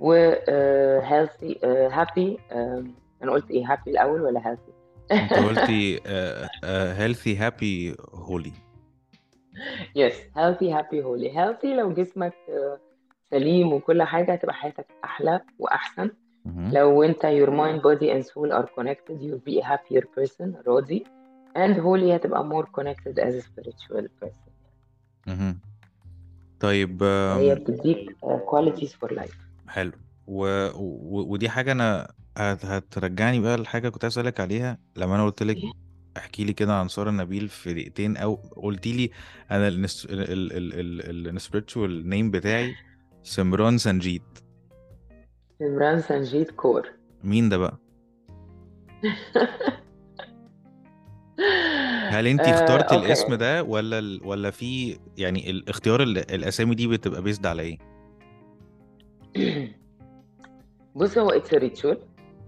و 0.00 0.32
uh, 0.34 1.04
healthy 1.04 1.54
uh, 1.54 1.90
happy 1.98 2.38
um, 2.52 2.88
أنا 3.22 3.32
قلت 3.32 3.50
إيه 3.50 3.66
happy 3.66 3.88
الأول 3.88 4.20
ولا 4.22 4.40
healthy 4.40 4.72
انت 5.12 5.32
قلتي 5.32 6.00
هيلثي 6.64 7.36
هابي 7.36 7.96
هولي 8.14 8.52
yes 9.98 10.14
healthy 10.36 10.70
happy 10.70 11.00
holy 11.04 11.30
healthy 11.34 11.66
لو 11.66 11.92
جسمك 11.92 12.32
uh, 12.48 12.78
سليم 13.30 13.72
وكل 13.72 14.02
حاجة 14.02 14.32
هتبقى 14.32 14.54
حياتك 14.54 14.86
أحلى 15.04 15.40
وأحسن 15.58 16.10
لو 16.72 17.02
أنت 17.02 17.20
your 17.26 17.50
mind 17.50 17.82
body 17.82 18.10
and 18.10 18.26
soul 18.26 18.52
are 18.52 18.68
connected 18.78 19.22
you'll 19.22 19.44
be 19.52 19.60
a 19.60 19.64
happier 19.64 20.02
person 20.16 20.68
راضي 20.68 21.04
and 21.56 21.76
holy 21.78 22.12
هتبقى 22.12 22.44
more 22.48 22.66
connected 22.80 23.18
as 23.18 23.34
a 23.34 23.42
spiritual 23.42 24.06
person. 24.22 24.50
مهم. 25.26 25.60
طيب 26.60 27.02
هي 27.02 27.54
بتديك 27.54 28.16
qualities 28.22 28.90
for 28.90 29.10
life. 29.16 29.36
حلو. 29.68 29.92
و... 30.26 30.66
و... 30.74 31.32
ودي 31.32 31.48
حاجة 31.48 31.72
أنا 31.72 32.12
هت... 32.36 32.64
هترجعني 32.64 33.40
بقى 33.40 33.56
لحاجة 33.56 33.88
كنت 33.88 34.04
عايز 34.04 34.18
أسألك 34.18 34.40
عليها. 34.40 34.78
لما 34.96 35.14
أنا 35.14 35.24
قلت 35.24 35.42
لك 35.42 35.56
احكي 36.16 36.44
لي 36.44 36.52
كده 36.52 36.74
عن 36.80 36.88
سارة 36.88 37.10
نبيل 37.10 37.48
في 37.48 37.74
دقيقتين 37.74 38.16
أو 38.16 38.34
قلت 38.34 38.86
لي 38.86 39.10
أنا 39.50 39.68
النس... 39.68 40.04
ال 40.10 40.20
ال 40.20 40.52
ال 40.52 41.28
ال 41.28 41.40
ال 41.40 41.46
spiritual 41.46 42.04
name 42.12 42.30
بتاعي 42.36 42.74
سمران 43.22 43.78
سنجيت 43.78 44.22
سمران 45.58 46.00
سنجيت 46.00 46.50
كور. 46.50 46.88
مين 47.24 47.48
ده 47.48 47.56
بقى؟ 47.58 47.78
هل 52.08 52.26
انت 52.26 52.48
آه، 52.48 52.50
اخترتي 52.50 52.94
okay 52.94 53.06
الاسم 53.06 53.34
ده 53.34 53.62
ولا 53.62 53.98
ال... 53.98 54.20
ولا 54.24 54.50
في 54.50 54.98
يعني 55.18 55.50
الاختيار 55.50 56.02
ال... 56.02 56.18
الأسامي 56.18 56.74
دي 56.74 56.86
بتبقى 56.86 57.22
based 57.22 57.46
على 57.46 57.62
إيه؟ 57.62 57.78
بص 60.96 61.18
هو 61.18 61.30
it's 61.30 61.54
ritual 61.54 61.98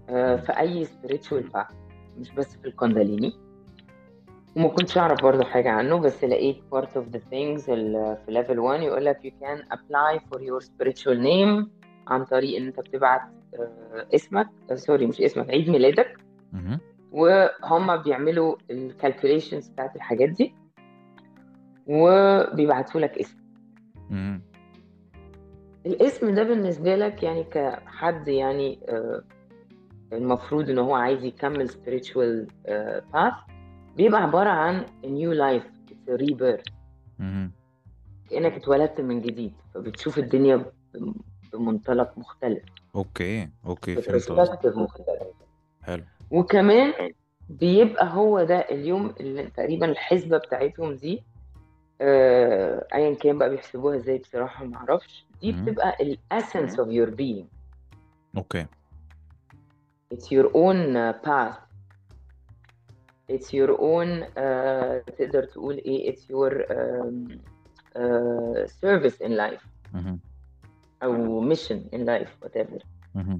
في 0.07 0.53
أي 0.57 0.87
path 1.55 1.73
مش 2.17 2.31
بس 2.31 2.57
في 2.57 2.67
الكونداليني 2.67 3.33
وما 4.55 4.67
كنتش 4.67 4.97
أعرف 4.97 5.23
برضه 5.23 5.43
حاجة 5.43 5.69
عنه 5.69 5.99
بس 5.99 6.23
لقيت 6.23 6.57
part 6.75 6.87
of 6.87 7.03
the 7.15 7.19
things 7.31 7.69
ال- 7.69 8.17
في 8.25 8.43
level 8.43 8.57
1 8.57 8.81
يقول 8.83 9.05
لك 9.05 9.17
you 9.23 9.45
can 9.45 9.61
apply 9.77 10.19
for 10.19 10.39
your 10.39 10.65
spiritual 10.65 11.17
name 11.17 11.67
عن 12.07 12.25
طريق 12.25 12.57
إن 12.57 12.67
أنت 12.67 12.79
بتبعت 12.79 13.21
آه، 13.59 14.07
اسمك 14.15 14.47
sorry 14.73 15.07
مش 15.07 15.21
اسمك 15.21 15.49
عيد 15.49 15.69
ميلادك. 15.69 16.17
وهم 17.17 17.97
بيعملوا 17.97 18.55
ال 18.71 18.78
calculations 18.78 19.67
بتاعت 19.69 19.95
الحاجات 19.95 20.29
دي 20.29 20.53
وبيبعتوا 21.87 23.01
لك 23.01 23.17
اسم. 23.17 23.37
الاسم 25.85 26.35
ده 26.35 26.43
بالنسبة 26.43 26.95
لك 26.95 27.23
يعني 27.23 27.43
كحد 27.43 28.27
يعني 28.27 28.79
آه، 28.89 29.23
المفروض 30.13 30.69
إن 30.69 30.77
هو 30.77 30.95
عايز 30.95 31.23
يكمل 31.23 31.69
spiritual 31.69 32.51
آه، 32.65 33.03
path 33.13 33.51
بيبقى 33.97 34.21
عبارة 34.21 34.49
عن 34.49 34.85
a 35.03 35.07
new 35.07 35.37
life 35.39 35.67
it's 35.91 36.13
a 36.13 36.25
rebirth. 36.25 36.71
مهم. 37.19 37.51
كأنك 38.29 38.53
اتولدت 38.53 39.01
من 39.01 39.21
جديد 39.21 39.53
فبتشوف 39.73 40.17
الدنيا 40.19 40.65
بمنطلق 41.53 42.17
مختلف. 42.17 42.63
okay 42.95 43.49
okay 43.65 43.95
فهمت 43.95 44.31
مختلف. 44.65 45.07
حلو. 45.83 46.03
وكمان 46.31 46.93
بيبقى 47.49 48.13
هو 48.13 48.43
ده 48.43 48.55
اليوم 48.59 49.13
اللي 49.19 49.43
تقريبا 49.43 49.85
الحسبة 49.85 50.37
بتاعتهم 50.37 50.93
دي 50.95 51.23
آه، 52.01 52.87
ايا 52.93 53.15
كان 53.15 53.37
بقى 53.37 53.49
بيحسبوها 53.49 53.95
إزاي 53.97 54.17
بصراحة 54.17 54.65
معرفش 54.65 55.25
دي 55.41 55.51
مهم. 55.51 55.65
بتبقى 55.65 55.97
ال 56.01 56.17
essence 56.33 56.73
of 56.73 56.87
your 56.87 57.15
being. 57.15 57.45
okay. 58.37 58.65
It's 60.13 60.25
your 60.31 60.47
own 60.53 60.95
uh, 60.95 61.13
path. 61.27 61.57
It's 63.31 63.51
your 63.53 63.71
own 63.79 64.23
uh, 64.23 65.15
تقدر 65.17 65.43
تقول 65.43 65.77
إيه؟ 65.77 66.11
It's 66.15 66.19
your 66.19 66.51
uh, 67.95 68.67
service 68.67 69.17
in 69.21 69.31
life. 69.37 69.65
مهم. 69.93 70.19
أو 71.03 71.49
mission 71.49 71.95
in 71.95 71.99
life 72.05 72.45
whatever. 72.45 72.79
مهم. 73.15 73.39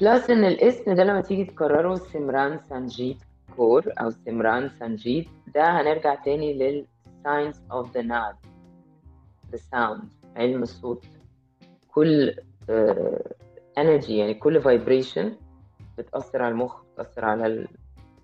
plus 0.00 0.30
ان 0.30 0.44
الاسم 0.44 0.94
ده 0.94 1.04
لما 1.04 1.20
تيجي 1.20 1.44
تكرره 1.44 1.94
سمران 1.94 2.58
سانجيت 2.58 3.16
كور 3.56 3.92
أو 4.00 4.10
سمران 4.10 4.68
سانجيت 4.68 5.28
ده 5.54 5.64
هنرجع 5.80 6.14
تاني 6.14 6.54
لل 6.54 6.86
science 7.26 7.56
of 7.72 7.86
the 7.86 8.02
naad 8.02 8.36
the 9.52 9.58
sound. 9.58 10.04
علم 10.36 10.62
الصوت 10.62 11.04
كل 11.94 12.34
energy 13.78 14.10
يعني 14.10 14.34
كل 14.34 14.62
vibration 14.62 15.26
بتأثر 15.98 16.42
على 16.42 16.52
المخ 16.52 16.82
بتأثر 16.94 17.24
على 17.24 17.46
ال 17.46 17.68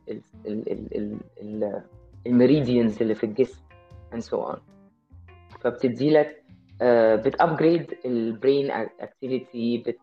ال 0.09 0.23
ال 0.47 1.19
ال 1.41 1.83
اللي 3.01 3.15
في 3.15 3.25
الجسم 3.25 3.61
and 4.15 4.21
so 4.23 4.37
on. 4.53 4.59
فبتدي 5.61 6.11
لك 6.11 6.43
بت 7.27 7.43
upgrade 7.43 7.99
ال 8.05 8.16
brain 8.16 8.71
activity 9.01 9.79
بت 9.79 9.99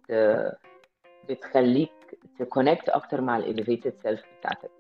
بتخليك 1.30 1.92
ت 2.40 2.46
connect 2.46 2.90
أكتر 2.90 3.22
مع 3.22 3.38
ال 3.38 3.44
elevated 3.44 3.94
self 4.04 4.22
بتاعتك. 4.40 4.72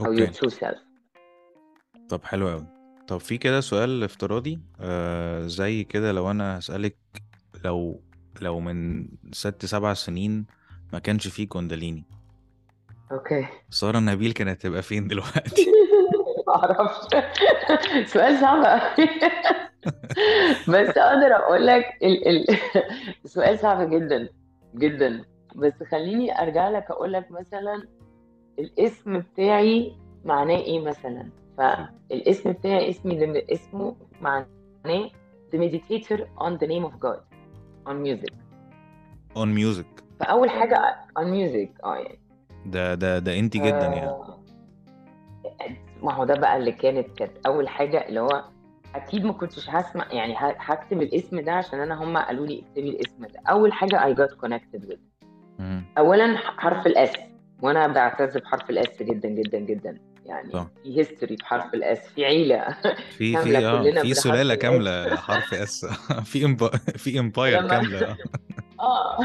أو 0.00 0.12
your 0.12 0.26
true 0.28 0.48
self 0.48 0.78
طب 2.08 2.24
حلو 2.24 2.48
قوي 2.48 2.66
طب 3.08 3.18
في 3.18 3.38
كده 3.38 3.60
سؤال 3.60 4.04
افتراضي 4.04 4.58
آه 4.80 5.46
زي 5.46 5.84
كده 5.84 6.12
لو 6.12 6.30
أنا 6.30 6.58
هسألك 6.58 6.96
لو 7.64 8.00
لو 8.42 8.60
من 8.60 9.08
ست 9.32 9.66
سبع 9.66 9.94
سنين 9.94 10.46
ما 10.92 10.98
كانش 10.98 11.28
فيه 11.28 11.48
كونداليني 11.48 12.04
أوكي. 13.12 13.46
سارة 13.70 13.98
نبيل 13.98 14.32
كانت 14.32 14.50
هتبقى 14.50 14.82
فين 14.82 15.08
دلوقتي؟ 15.08 15.66
معرفش 16.48 17.08
سؤال 18.12 18.38
صعب 18.40 18.64
قوي 18.64 19.08
بس 20.68 20.96
أقدر 20.98 21.36
أقول 21.36 21.66
لك 21.66 21.84
ال 22.02 22.28
ال 22.28 22.58
سؤال 23.24 23.58
صعب 23.58 23.90
جدا 23.90 24.28
جدا. 24.74 25.24
بس 25.56 25.82
خليني 25.90 26.42
أرجع 26.42 26.68
لك 26.68 26.90
أقول 26.90 27.12
لك 27.12 27.30
مثلا 27.30 27.82
الاسم 28.58 29.18
بتاعي 29.18 29.96
معناه 30.24 30.56
إيه 30.56 30.80
مثلا؟ 30.80 31.28
فالاسم 31.58 32.52
بتاعي 32.52 32.90
اسمي 32.90 33.44
اسمه 33.52 33.96
معناه 34.20 35.10
the 35.52 35.58
meditator 35.58 36.20
on 36.38 36.52
the 36.58 36.66
name 36.66 36.84
of 36.84 36.94
God 37.00 37.20
on 37.88 37.94
music. 38.06 38.34
on 39.36 39.54
music 39.54 39.86
فأول 40.20 40.50
حاجة 40.50 40.76
on 41.18 41.22
music 41.22 41.84
آه 41.84 41.96
يعني. 41.96 42.18
ده 42.66 42.94
ده 42.94 43.18
ده 43.18 43.38
انت 43.38 43.56
جدا 43.56 43.86
يعني. 43.86 44.06
آه، 44.10 44.38
ما 46.02 46.12
هو 46.12 46.24
ده 46.24 46.34
بقى 46.34 46.56
اللي 46.56 46.72
كانت 46.72 47.18
كانت 47.18 47.46
أول 47.46 47.68
حاجة 47.68 48.08
اللي 48.08 48.20
هو 48.20 48.44
أكيد 48.94 49.24
ما 49.24 49.32
كنتش 49.32 49.70
هسمع 49.70 50.12
يعني 50.12 50.34
هكتب 50.38 51.02
الاسم 51.02 51.40
ده 51.40 51.52
عشان 51.52 51.80
أنا 51.80 52.04
هم 52.04 52.16
قالوا 52.16 52.46
لي 52.46 52.62
اكتبي 52.62 52.88
الاسم 52.90 53.26
ده. 53.26 53.40
أول 53.50 53.72
حاجة 53.72 54.14
I 54.14 54.16
got 54.18 54.30
connected 54.46 54.88
with. 54.90 54.98
اولا 55.98 56.36
حرف 56.36 56.86
ال 56.86 56.98
S 56.98 57.10
وأنا 57.62 57.86
بعتز 57.86 58.36
بحرف 58.38 58.70
ال 58.70 58.86
S 58.86 59.02
جدا 59.02 59.28
جدا 59.28 59.58
جدا 59.58 59.98
يعني 60.26 60.50
صح. 60.52 60.66
في 60.82 60.98
history 60.98 61.36
بحرف 61.36 61.74
ال 61.74 61.86
S 61.86 61.98
في 62.14 62.24
عيلة 62.24 62.76
في 63.10 63.36
في 63.36 63.36
آه 63.38 63.42
كلنا 63.82 64.02
في 64.02 64.06
ال 64.54 64.56
S. 64.56 64.60
كاملة 64.62 65.16
حرف 65.16 65.54
S 65.54 65.86
في 66.30 66.44
emp... 66.44 66.66
في 66.76 67.18
empire 67.18 67.60
لما- 67.60 68.16
آه. 68.80 68.80
آه 68.80 69.18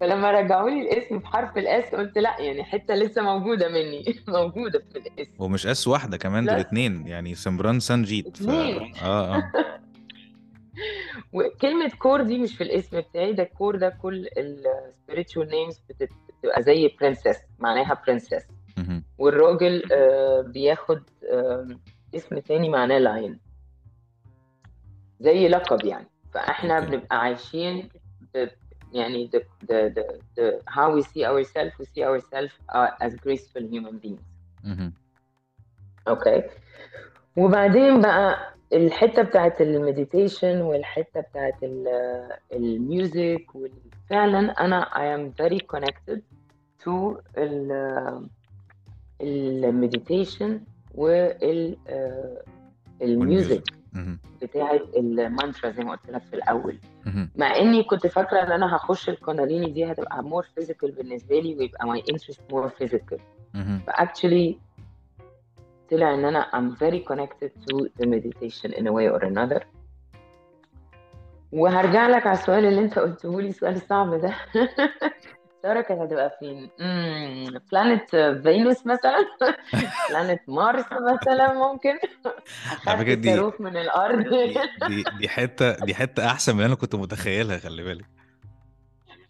فلما 0.00 0.30
رجعوا 0.30 0.70
لي 0.70 0.82
الاسم 0.82 1.18
بحرف 1.18 1.58
ال 1.58 1.76
S 1.76 1.94
قلت 1.94 2.18
لأ 2.18 2.40
يعني 2.40 2.64
حتة 2.64 2.94
لسه 2.94 3.22
موجودة 3.22 3.68
مني 3.68 4.04
موجودة 4.28 4.82
في 4.92 4.98
الاسم 4.98 5.32
ومش 5.38 5.66
S 5.66 5.88
واحدة 5.88 6.16
كمان 6.16 6.44
دول. 6.46 6.54
اتنين 6.54 7.06
يعني 7.06 7.34
سمران 7.34 7.80
سانجيت 7.80 8.36
ف... 8.36 8.48
آه 8.48 8.90
آه 9.02 9.52
وكلمة 11.36 11.90
كور 11.98 12.22
دي 12.22 12.38
مش 12.38 12.56
في 12.56 12.64
الاسم 12.64 13.00
بتاعي 13.00 13.32
ده 13.32 13.44
كور 13.44 13.76
ده 13.76 13.88
كل 13.88 14.26
ال 14.38 14.64
spiritual 15.08 15.46
names 15.48 15.80
بتت- 15.88 16.12
بتبقى 16.38 16.62
زي 16.62 16.88
princess 16.88 17.38
معناها 17.58 18.02
princess 18.08 18.44
مهم. 18.78 19.02
والراجل 19.18 19.82
آه، 19.92 20.40
بياخد 20.40 21.02
آه، 21.32 21.68
اسم 22.14 22.38
تاني 22.38 22.68
معناه 22.68 22.98
lion 22.98 23.40
زي 25.20 25.48
لقب 25.48 25.84
يعني 25.84 26.06
فاحنا. 26.34 26.80
بنبقى 26.80 27.18
عايشين 27.20 27.88
يعني 28.92 29.30
the, 29.36 29.40
the, 29.66 29.92
the, 29.94 30.04
the, 30.38 30.72
how 30.74 30.90
we 30.96 31.02
see 31.02 31.24
ourselves 31.24 31.72
we 31.80 31.84
see 31.86 32.04
ourselves 32.04 32.52
uh, 32.74 33.06
as 33.06 33.12
graceful 33.14 33.62
human 33.72 33.98
beings. 34.04 34.22
أوكي 36.08 36.42
وبعدين 37.36 38.00
بقى 38.02 38.54
الحتة 38.72 39.22
بتاعت 39.22 39.60
ال 39.60 39.69
meditation 39.69 40.60
والحتة 40.60 41.20
بتاعت 41.20 41.62
ال- 41.62 42.30
ال 42.52 42.68
music 42.68 43.46
فعلا 44.10 44.38
أنا 44.38 44.84
I 44.84 45.18
am 45.18 45.32
very 45.44 45.58
connected 45.76 46.18
to 46.84 46.90
ال- 47.38 48.28
ال 49.20 49.33
meditation 49.33 50.60
وال 50.94 51.76
ال 53.02 53.12
music 53.12 53.62
مهم. 53.92 54.18
بتاعت 54.42 54.80
المانترا 54.96 55.70
زي 55.70 55.84
ما 55.84 55.90
قلت 55.90 56.10
لك 56.10 56.22
في 56.22 56.34
الأول. 56.36 56.78
مع 57.36 57.56
إني 57.56 57.82
كنت 57.82 58.06
فاكرة 58.06 58.42
إن 58.42 58.52
أنا 58.52 58.76
هخش 58.76 59.08
الكونداليني 59.08 59.70
دي 59.70 59.84
هتبقى 59.92 60.22
more 60.22 60.42
physical 60.54 60.90
بالنسبة 60.92 61.40
لي 61.40 61.54
ويبقى 61.54 62.02
interest 62.12 62.38
more 62.52 62.70
physical 62.82 63.20
مهم. 63.54 63.80
ف 63.86 63.94
actually 63.94 64.58
طلع 65.90 66.14
إن 66.14 66.24
أنا 66.24 66.50
I'm 66.54 66.76
very 66.78 67.00
connected 67.12 67.50
to 67.66 67.88
the 67.98 68.06
meditation 68.06 68.72
in 68.72 68.86
a 68.86 68.92
way 68.92 69.08
or 69.08 69.24
another. 69.24 69.60
وهرجع 71.52 72.08
لك 72.08 72.26
على 72.26 72.38
السؤال 72.38 72.64
اللي 72.64 72.80
أنت 72.80 72.98
قلته 72.98 73.40
لي 73.40 73.48
السؤال 73.48 73.76
الصعب 73.76 74.14
ده. 74.14 74.34
سارة 75.62 75.80
كانت 75.80 76.00
هتبقى 76.00 76.36
فين؟ 76.40 76.70
planet 77.72 78.10
Venus 78.42 78.86
مثلا؟ 78.86 79.26
planet 80.10 80.40
Mars 80.48 80.84
مثلا 80.92 81.54
ممكن؟ 81.54 81.98
على 82.86 82.96
أخدت 82.96 83.18
دي 83.18 83.50
من 83.60 83.76
الأرض. 83.76 84.28
دي 84.28 84.54
دي 84.88 85.04
دي 85.18 85.28
حتة 85.28 85.72
دي 85.84 85.94
حتة 85.94 86.26
أحسن 86.26 86.52
من 86.52 86.58
اللي 86.58 86.66
أنا 86.66 86.74
كنت 86.74 86.94
متخيلها 86.94 87.58
خلي 87.58 87.82
بالك. 87.82 88.06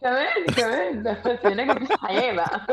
كمان 0.01 0.47
كمان. 0.57 1.03
ده 1.03 1.13
بس 1.27 1.47
هناك 1.47 1.77
مفيش 1.83 1.97
حياة 1.99 2.33
بقى. 2.33 2.67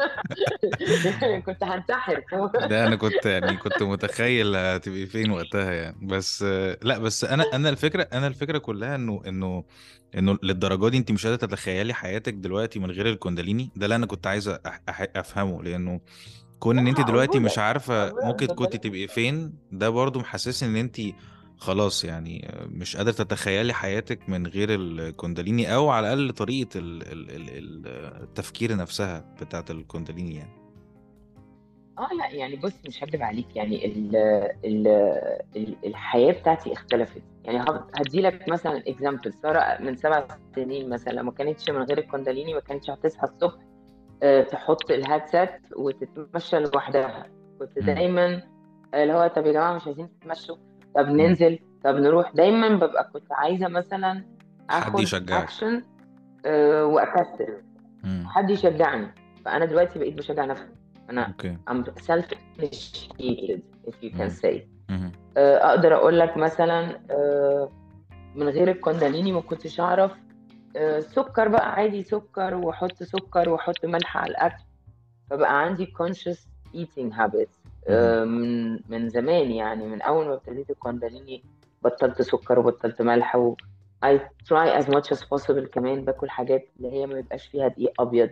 كنت 1.46 1.64
هنتحر 1.64 2.24
ده 2.68 2.88
أنا 2.88 2.96
كنت 2.96 3.26
يعني 3.26 3.58
كنت 3.58 3.84
متخيل 3.84 4.56
هتبقي 4.56 5.06
فين 5.06 5.32
وقتها 5.32 5.72
يعني. 5.72 5.98
بس 6.02 6.44
لأ 6.82 6.98
بس 6.98 7.24
أنا 7.26 7.44
أنا 7.54 7.70
الفكرة 7.70 8.08
أنا 8.14 8.28
الفكرة 8.28 8.58
كلها 8.58 8.96
إنه 8.96 9.22
إنه 9.28 9.64
إنه 10.18 10.38
للدرجة 10.44 10.90
دي 10.90 10.98
أنت 10.98 11.12
مش 11.12 11.26
قادرة 11.28 11.48
تتخيلي 11.48 11.94
حياتك 11.94 12.34
دلوقتي 12.34 12.80
من 12.80 12.92
غير 12.92 13.10
الكونداليني؟ 13.10 13.70
ده 13.76 13.86
اللي 13.86 13.96
أنا 13.96 14.06
كنت 14.06 14.28
عايز 14.28 14.50
أح- 14.50 14.56
أح- 14.92 15.08
أفهمه. 15.16 15.64
لأنه 15.64 16.02
كون 16.60 16.78
إن 16.80 16.88
انت 16.88 17.02
دلوقتي 17.02 17.40
مش 17.40 17.58
موجودة 17.58 18.14
ممكن 18.26 18.48
كنت 18.48 18.76
تبقي 18.76 19.08
فين 19.08 19.54
ده 19.72 19.90
برضو 19.90 20.20
محسسني 20.20 20.70
إن 20.70 20.76
انت 20.76 20.98
خلاص 21.64 22.06
يعني 22.06 22.52
مش 22.72 22.98
قادرة 22.98 23.12
تتخيلي 23.12 23.74
حياتك 23.74 24.30
من 24.30 24.48
غير 24.48 24.70
الكونداليني 24.76 25.76
أو 25.76 25.90
على 25.90 26.14
الأقل 26.14 26.30
ال 26.76 27.88
التفكير 28.24 28.76
نفسها 28.76 29.36
بتاعت 29.42 29.72
الكونداليني 29.72 30.36
يعني. 30.36 30.64
آه 32.00 32.10
لأ 32.14 32.30
يعني 32.36 32.56
بص 32.56 32.74
مش 32.88 33.04
هكدب 33.04 33.22
عليك 33.24 33.56
يعني 33.56 33.86
ال 33.86 34.16
ال 34.66 34.88
ال 35.56 35.76
الحياة 35.86 36.32
بتاعتي 36.34 36.74
اختلفت. 36.74 37.22
يعني 37.44 37.60
هب- 37.62 37.90
هديلك 38.00 38.50
مثلا 38.50 38.78
اكزامبل 38.88 39.34
سارة 39.34 39.82
من 39.82 39.96
سبع 39.96 40.28
سنين 40.56 40.90
مثلا 40.90 41.14
لو 41.14 41.24
ما 41.24 41.32
كانتش 41.32 41.70
من 41.70 41.84
غير 41.84 41.98
الكونداليني 41.98 42.54
ما 42.54 42.60
كانتش 42.60 42.90
هتصحى 42.90 43.28
الصبح 43.28 43.62
آه، 44.24 44.44
تحط 44.44 44.92
الهادسات 44.92 45.62
وتتمشى 45.76 46.60
لوحدها. 46.60 47.28
كنت. 47.60 47.80
دايما 47.80 48.44
آه، 48.94 49.04
اللي 49.04 49.14
هو 49.14 49.28
طب 49.36 49.46
يا 49.46 49.52
جماعة 49.52 49.76
مش 49.76 49.86
عايزين 49.88 50.10
تتمشوا؟ 50.20 50.56
طب. 50.96 51.08
ننزل 51.08 51.60
طب 51.84 51.96
نروح 51.96 52.32
دايما 52.36 52.70
ببقى 52.70 53.10
كنت 53.14 53.32
عايزة 53.32 53.68
مثلا 53.68 54.24
حد 54.70 54.84
آخد 54.88 55.00
يشجعك 55.00 55.44
اكشن 55.44 55.84
وأكسل 56.84 57.58
مم. 58.04 58.24
حد 58.28 58.50
يشجعني 58.50 59.08
فأنا 59.46 59.66
دلوقتي 59.66 60.00
بقيت 60.00 60.14
بشجع 60.14 60.46
نفسي 60.46 60.68
أنا 61.10 61.28
أوكي 61.28 61.58
I'm 61.70 61.84
self 62.02 62.26
initiated 62.60 63.62
if 63.88 63.94
you 64.04 64.10
can 64.18 64.22
مم. 64.22 64.30
say 64.44 64.58
مم. 64.90 65.12
آه، 65.38 65.70
أقدر 65.70 65.96
أقول 65.96 66.20
لك 66.20 66.38
مثلا 66.38 67.00
آه، 67.12 67.70
من 68.36 68.50
غير 68.50 68.72
الكونداليني 68.72 69.32
ما 69.32 69.42
كنتش 69.42 69.80
أعرف 69.80 70.12
آه، 70.76 71.00
سكر 71.00 71.48
بقى 71.48 71.72
عادي 71.74 72.04
سكر 72.04 72.56
وأحط 72.56 73.04
سكر 73.04 73.50
وأحط 73.50 73.86
ملح 73.86 74.18
على 74.18 74.32
الأكل 74.32 74.64
فبقى 75.30 75.62
عندي 75.62 75.86
conscious 75.86 76.38
eating 76.76 77.14
habits 77.18 77.58
مم. 77.63 77.63
آه، 77.63 77.63
من 78.26 78.72
من 78.90 79.10
زمان 79.10 79.52
يعني 79.52 79.86
من 79.88 80.02
أول 80.02 80.26
ما 80.26 80.34
ابتديت 80.34 80.70
الكونداليني 80.70 81.44
بطلت 81.84 82.22
سكر 82.22 82.60
وبطلت 82.60 83.02
ملح 83.02 83.36
و 83.36 83.56
I 84.06 84.20
try 84.50 84.82
as 84.82 84.86
much 84.88 85.16
as 85.16 85.20
possible 85.22 85.66
كمان 85.72 86.06
باكل 86.06 86.30
حاجات 86.30 86.70
اللي 86.78 86.92
هي 86.92 87.06
ما 87.08 87.20
يبقاش 87.20 87.48
فيها 87.48 87.68
دقيق 87.68 88.02
أبيض. 88.02 88.30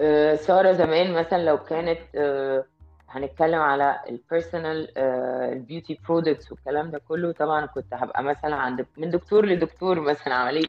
آه، 0.00 0.34
سارة 0.34 0.72
زمان 0.72 1.12
مثلا 1.12 1.44
لو 1.44 1.58
كانت 1.58 1.98
آه، 2.14 2.64
هنتكلم 3.08 3.60
على 3.60 4.00
ال 4.08 4.18
personal 4.18 4.98
ال 4.98 5.12
beauty 5.12 5.98
products 6.08 6.52
والكلام 6.52 6.90
ده 6.90 6.98
كله 6.98 7.32
طبعا 7.32 7.66
كنت 7.66 7.94
هبقى 7.94 8.22
مثلا 8.22 8.56
عند 8.56 8.86
من 8.96 9.10
دكتور 9.10 9.46
لدكتور 9.46 10.00
مثلا 10.00 10.34
عملية 10.34 10.66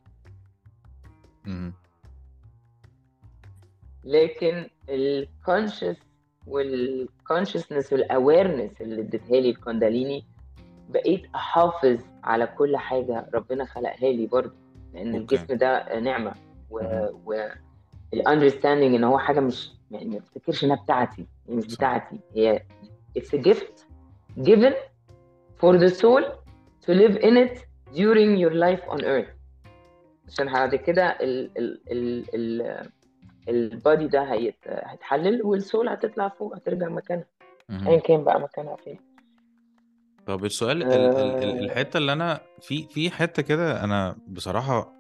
مم. 1.46 1.74
لكن 4.04 4.70
ال 4.90 5.00
conscious 5.00 5.98
وال 6.50 6.69
consciousness 6.69 7.94
وال 7.94 8.10
awareness 8.10 8.82
اللي 8.82 9.02
اديتها 9.02 9.40
لي 9.42 9.50
الكونداليني 9.50 10.26
بقيت 10.90 11.22
أحافظ 11.36 11.98
على 12.24 12.48
كل 12.48 12.78
حاجة 12.78 13.30
ربنا 13.34 13.66
خلقها 13.66 14.12
لي 14.12 14.28
برضه 14.28 14.54
لأن 14.94 15.16
الجسم 15.16 15.54
ده 15.54 16.00
نعمة. 16.00 16.34
و. 16.70 16.80
و 17.26 17.48
ال 18.14 18.20
understanding 18.20 18.96
إن 18.96 19.04
هو 19.04 19.18
حاجة 19.18 19.40
مش 19.40 19.72
يعني 19.92 20.06
ما 20.10 20.20
تفتكرش 20.20 20.64
إنها 20.64 20.76
بتاعتي 20.76 21.26
هي 21.50 21.56
مش 21.56 21.66
بتاعتي 21.76 22.20
هي 22.36 22.64
it's 23.20 23.40
a 23.40 23.42
gift 23.42 23.86
given 24.44 24.74
for 25.62 25.78
the 25.78 25.90
soul 26.02 26.24
to 26.86 26.94
live 26.94 27.16
in 27.18 27.36
it 27.38 27.56
during 27.96 28.38
your 28.38 28.54
life 28.54 28.84
on 28.90 29.02
earth. 29.04 29.34
عشان 30.28 30.54
بعد 30.54 30.76
كده 30.76 31.04
ال 31.04 31.52
ال 31.58 31.82
ال 31.92 32.26
ال 32.36 32.90
ال 33.50 33.61
body 33.61 34.08
ده 34.08 34.24
هيت 34.34 34.56
هيتحلل 34.68 35.42
وال 35.44 35.59
soul 35.59 35.90
هتطلع 35.90 36.30
فوق 36.30 36.56
هترجع 36.56 36.90
مكانها 36.90 37.26
ايا. 37.72 38.00
كان 38.00 38.24
بقى 38.24 38.40
مكانها 38.42 38.76
فين 38.76 38.98
طب 40.26 40.46
السؤال 40.46 40.84
ال 40.84 40.92
ال 40.94 41.16
ال 41.44 41.58
آه 41.58 41.60
الحتة 41.60 41.98
اللي 41.98 42.14
أنا 42.14 42.42
في 42.62 42.88
في 42.88 43.12
حتة 43.12 43.42
كده 43.42 43.84
أنا 43.84 44.16
بصراحة 44.28 44.94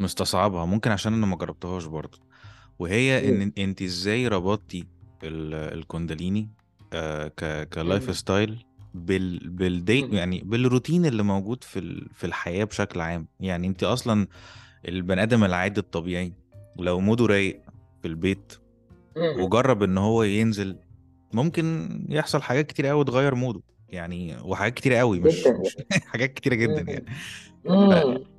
مستصعبها 0.00 0.64
ممكن 0.64 0.90
عشان 0.90 1.14
أنا 1.14 1.26
ما 1.26 1.36
جربتهاش 1.36 1.84
برضه 1.84 2.18
وهي. 2.78 3.28
إن 3.28 3.52
انت 3.58 3.82
إزاي 3.82 4.28
ربطتي 4.28 4.86
ال- 5.24 5.78
الكونداليني 5.78 6.48
آه 6.92 7.28
ك 7.28 7.68
ك 7.68 7.76
life. 7.76 8.16
style 8.16 8.64
بال. 8.94 10.14
يعني 10.14 10.40
بالروتين 10.44 11.06
اللي 11.06 11.22
موجود 11.22 11.64
في 11.64 11.78
ال 11.78 12.08
في 12.14 12.24
الحياة 12.24 12.64
بشكل 12.64 13.00
عام 13.00 13.26
يعني 13.40 13.66
انت 13.66 13.82
أصلا 13.84 14.26
البني 14.88 15.22
آدم 15.22 15.44
العادي 15.44 15.80
الطبيعي 15.80 16.32
لو 16.76 17.00
ال 17.00 17.04
mood 17.04 17.22
ه 17.22 17.26
رايق 17.26 17.60
في 18.02 18.08
البيت. 18.08 18.52
وجرب 19.16 19.82
إن 19.82 19.98
هو 19.98 20.22
ينزل 20.22 20.76
ممكن 21.32 21.88
يحصل 22.08 22.42
حاجات 22.42 22.66
كتير 22.66 22.86
قوي 22.86 23.04
تغير 23.04 23.34
موده 23.34 23.60
يعني 23.88 24.36
وحاجات 24.42 24.74
كتير 24.74 24.94
قوي 24.94 25.20
مش 25.20 25.46
مش 25.46 25.76
حاجات 26.12 26.34
كتيرة 26.34 26.54
جدا. 26.54 26.84
يعني. 26.88 27.04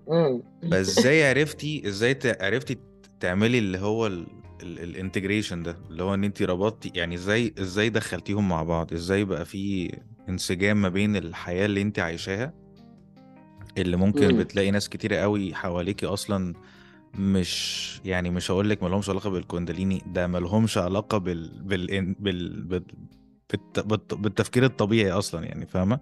مم. 0.08 0.42
فإزاي 0.72 1.30
عرفتي 1.30 1.88
إزاي 1.88 2.20
عرفتي 2.42 2.78
تعملي 3.20 3.60
اللي 3.60 3.78
هو 3.78 4.08
ال 4.64 4.72
integration 4.72 5.64
ده 5.64 5.78
اللي 5.90 6.04
هو 6.04 6.14
إن 6.14 6.24
انت 6.24 6.42
ربطتي 6.42 6.92
يعني 6.96 7.16
إزاي 7.16 7.54
إزاي 7.60 7.90
دخلتيهم 7.90 8.50
مع 8.50 8.64
بعض 8.64 8.94
إزاي 8.94 9.26
بقى 9.26 9.46
في 9.46 9.92
انسجام 10.30 10.82
ما 10.82 10.90
بين 10.90 11.16
الحياة 11.16 11.66
اللي 11.66 11.82
انت 11.82 12.00
عايشاها 12.00 12.54
اللي 13.78 13.98
ممكن 13.98 14.28
مم. 14.28 14.38
بتلاقي 14.38 14.72
ناس 14.72 14.90
كتيرة 14.90 15.16
قوي 15.16 15.54
حواليكي 15.54 16.06
أصلا 16.06 16.54
مش 17.16 18.02
يعني 18.06 18.30
مش 18.30 18.52
هقول 18.52 18.70
لك 18.70 18.84
مالهمش 18.84 19.10
علاقة 19.10 19.30
بالكونداليني 19.30 20.02
ده 20.08 20.28
مالهمش 20.28 20.78
علاقة 20.78 21.18
بال 21.18 21.62
بال 21.64 21.88
بال, 22.20 22.64
بال... 22.64 22.84
بالت... 23.50 23.80
بالت... 23.80 24.14
بالتفكير 24.14 24.66
الطبيعي 24.66 25.12
أصلا 25.12 25.46
يعني 25.46 25.66
فاهمة؟ 25.66 26.00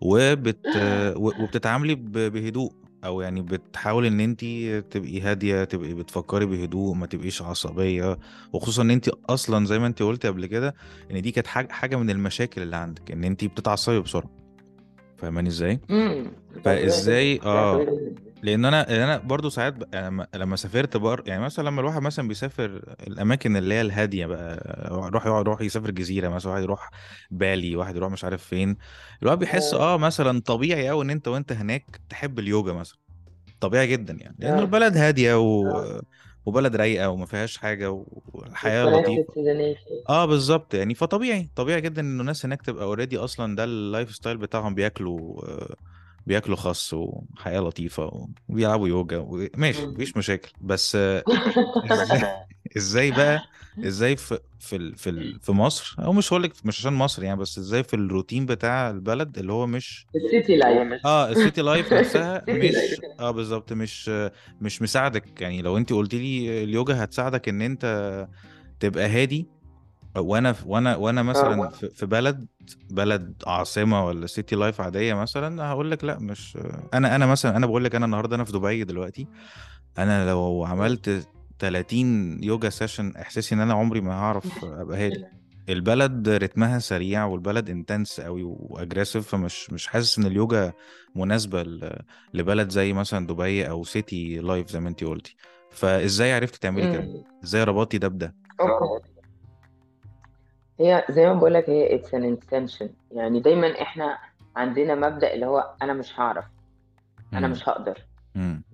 وبت 0.00 0.66
وبتتعاملي 1.16 1.94
ب- 1.94 2.12
بهدوء 2.12 2.72
أو 3.04 3.20
يعني 3.20 3.42
بتحاولي 3.42 4.08
إن 4.08 4.20
انت 4.20 4.40
تبقي 4.90 5.20
هادية 5.20 5.64
تبقي 5.64 5.94
بتفكري 5.94 6.46
بهدوء 6.46 6.94
ما 6.94 7.06
تبقيش 7.06 7.42
عصبية 7.42 8.18
وخصوصا 8.52 8.82
إن 8.82 8.90
انت 8.90 9.08
أصلا 9.08 9.66
زي 9.66 9.78
ما 9.78 9.86
انت 9.86 10.02
قلتي 10.02 10.28
قبل 10.28 10.46
كده 10.46 10.74
إن 11.10 11.22
دي 11.22 11.30
كانت 11.30 11.46
حاجة 11.46 11.96
من 11.96 12.10
المشاكل 12.10 12.62
اللي 12.62 12.76
عندك 12.76 13.10
إن 13.10 13.24
انت 13.24 13.44
بتتعصبي 13.44 14.00
بسرعة 14.00 14.30
فاهماني 15.18 15.48
إزاي؟ 15.48 15.80
مم. 15.88 16.24
ده 16.54 16.60
طبيعي 16.60 16.82
جدا 16.82 16.90
فإزاي؟ 16.90 17.38
ده 17.38 17.44
آه. 17.44 17.82
جدا 17.84 18.29
لأن 18.42 18.64
أنا 18.64 18.86
لأن 18.88 19.00
أنا 19.00 19.18
برضو 19.18 19.48
ساعات 19.48 19.72
ب... 19.74 19.94
يعني 19.94 20.06
لما 20.06 20.26
لما 20.34 20.56
سافرت 20.56 20.96
بر 20.96 21.22
يعني 21.26 21.42
مثلا 21.44 21.64
لما 21.64 21.80
الواحد 21.80 22.02
مثلا 22.02 22.28
بيسافر 22.28 22.94
الأماكن 23.06 23.56
اللي 23.56 23.74
هي 23.74 23.80
الهادية 23.80 24.26
بقى 24.26 24.88
يروح 24.90 25.26
يقعد 25.26 25.46
يروح 25.46 25.60
يسافر 25.60 25.90
جزيره 25.90 26.28
مثلا 26.28 26.52
واحد 26.52 26.62
يروح 26.62 26.90
بالي 27.30 27.76
واحد 27.76 27.96
يروح 27.96 28.12
مش 28.12 28.24
عارف 28.24 28.44
فين 28.44 28.76
الواحد 29.22 29.38
بيحس 29.38 29.74
آه 29.74 29.96
مثلا 29.98 30.40
طبيعي 30.40 30.88
قوي 30.88 31.04
إن 31.04 31.10
أنت 31.10 31.28
وأنت 31.28 31.52
هناك 31.52 32.00
تحب 32.08 32.38
اليوجا 32.38 32.72
مثلا 32.72 32.98
طبيعي 33.60 33.86
جدا 33.86 34.12
يعني 34.20 34.36
لأنه 34.38 34.58
آه. 34.58 34.60
البلد 34.60 34.96
هادية 34.96 35.38
و... 35.38 35.66
آه. 35.68 36.02
وبلد 36.46 36.76
رايقة 36.76 37.08
وما 37.08 37.26
فيهاش 37.26 37.56
حاجة 37.58 38.04
والحياة 38.32 38.84
لطيفة. 38.84 39.24
آه 40.08 40.24
بالظبط 40.24 40.74
يعني 40.74 40.94
فطبيعي 40.94 41.50
طبيعي 41.56 41.80
جدا 41.80 42.02
انه 42.02 42.20
الناس 42.20 42.44
هناك 42.46 42.62
تبقى 42.62 42.84
already 42.84 43.18
أصلا 43.18 43.56
ده 43.56 43.64
ال 43.64 44.14
lifestyle 44.14 44.36
بتاعهم 44.38 44.74
بياكلوا 44.74 45.44
آه، 45.48 45.76
بياكلوا 46.26 46.56
خس 46.56 46.94
وحياة 46.94 47.60
لطيفة 47.60 48.28
وبيلعبوا 48.48 48.88
يوجا. 48.88 49.48
ماشي. 49.56 49.86
مفيش 49.86 50.16
مشاكل 50.16 50.52
بس 50.60 50.96
إزاي 50.96 52.46
إزاي 52.76 53.10
بقى 53.10 53.42
إزاي 53.84 54.16
في 54.16 54.38
في. 54.58 54.96
في. 54.96 55.38
في 55.42 55.52
مصر 55.52 55.96
أو 55.98 56.12
مش 56.12 56.32
هقول 56.32 56.42
لك 56.42 56.52
مش 56.64 56.78
عشان 56.80 56.92
مصر 56.92 57.22
يعني 57.24 57.36
بس 57.40 57.58
إزاي 57.58 57.82
في 57.82 57.94
الروتين 57.94 58.46
بتاع 58.46 58.90
البلد 58.90 59.38
اللي 59.38 59.52
هو 59.52 59.66
مش 59.66 60.06
ال 60.16 60.24
city 60.24 60.56
life 60.56 61.06
آه 61.06 61.30
ال 61.30 61.36
city 61.36 61.62
life 61.62 61.92
نفسها 61.98 62.44
مش 62.48 62.74
آه 63.20 63.30
بالظبط 63.30 63.72
مش 63.72 64.10
مش 64.60 64.82
مساعدك 64.82 65.40
يعني 65.40 65.62
لو 65.62 65.76
انت 65.76 65.92
قلت 65.92 66.14
لي 66.14 66.62
اليوجا 66.64 67.04
هتساعدك 67.04 67.48
إن 67.48 67.62
أنت 67.62 67.86
تبقى 68.80 69.06
هادي 69.08 69.46
وأنا 70.16 70.54
وأنا 70.66 70.96
وأنا 70.96 71.22
مثلا 71.22 71.68
في 71.70 72.06
بلد 72.06 72.46
بلد 72.90 73.34
عاصمة 73.46 74.06
ولا 74.06 74.26
city 74.26 74.56
life 74.56 74.80
عادية 74.80 75.14
مثلا 75.14 75.66
هقول 75.66 75.90
لك 75.90 76.04
لأ 76.04 76.18
مش 76.18 76.58
أنا 76.94 77.16
أنا 77.16 77.26
مثلا 77.26 77.56
أنا 77.56 77.66
بقول 77.66 77.84
لك 77.84 77.94
أنا 77.94 78.04
النهارده 78.04 78.36
أنا 78.36 78.44
في 78.44 78.52
دبي 78.52 78.84
دلوقتي 78.84 79.26
أنا 79.98 80.30
لو. 80.30 80.64
عملت 80.64 81.26
30 81.58 82.44
يوجا 82.44 82.70
session 82.70 83.12
إحساسي 83.16 83.54
إن 83.54 83.60
أنا 83.60 83.74
عمري 83.74 84.00
ما 84.00 84.12
هعرف 84.12 84.64
أبقى 84.64 85.06
هادي 85.06 85.24
البلد 85.68 86.28
رتمها 86.28 86.78
سريع 86.78 87.24
والبلد 87.24 87.70
intense 87.70 88.20
قوي 88.20 88.42
و 88.44 88.52
aggressive 88.52 89.28
فمش 89.28 89.70
مش 89.72 89.86
حاسس 89.86 90.18
إن 90.18 90.26
اليوجا 90.26 90.72
مناسبة 91.14 91.62
ل- 91.62 92.02
لبلد 92.34 92.70
زي 92.70 92.92
مثلا 92.92 93.26
دبي 93.26 93.68
أو 93.70 93.84
city 93.84 94.38
life 94.38 94.70
زي 94.70 94.80
ما 94.80 94.88
انتي 94.88 95.04
قلتي 95.04 95.36
فإزاي 95.70 96.32
عرفتي 96.32 96.58
تعملي 96.60 96.92
كده 96.92 97.00
مم. 97.00 97.22
إزاي 97.44 97.64
ربطتي 97.64 97.98
ده 97.98 98.08
بده 98.08 98.34
هي 100.80 101.04
زي 101.10 101.26
ما 101.26 101.34
بقول 101.34 101.54
لك 101.54 101.70
هي 101.70 101.98
it's 101.98 102.06
an 102.08 102.36
intention. 102.36 102.88
يعني 103.12 103.40
دايما 103.40 103.82
إحنا 103.82 104.18
عندنا 104.56 104.94
مبدأ 104.94 105.34
اللي 105.34 105.46
هو 105.46 105.74
أنا 105.82 105.92
مش 105.92 106.20
هعرف. 106.20 106.44
أنا. 107.32 107.48
مش 107.48 107.68
هقدر. 107.68 107.98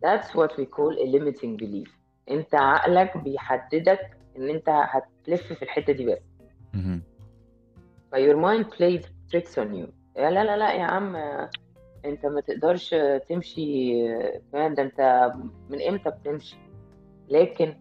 that's 0.07 0.29
what 0.29 0.51
we 0.59 0.65
call 0.65 0.93
a 0.99 1.07
limiting 1.19 1.57
belief. 1.63 1.91
أنت 2.31 2.55
عقلك 2.55 3.17
بيحددك 3.17 4.17
إن 4.37 4.51
أنت 4.51 4.69
هتلف 4.69 5.53
في 5.53 5.63
الحتة 5.63 5.93
دي 5.93 6.07
بس. 6.07 6.19
ف 8.13 8.15
your 8.17 8.37
mind 8.37 8.67
played 8.77 9.05
tricks 9.33 9.53
on 9.57 9.69
you. 9.75 9.89
يا 10.17 10.31
لا 10.31 10.45
لا 10.45 10.57
لا 10.57 10.73
يا 10.73 10.85
عم 10.85 11.17
أنت 12.05 12.27
ما 12.27 12.41
تقدرش 12.41 12.95
تمشي 13.29 13.93
كمان 14.53 14.75
ده 14.75 14.83
أنت 14.83 15.33
من 15.71 15.83
إمتى 15.83 16.11
بتمشي؟ 16.11 16.57
لكن 17.29 17.75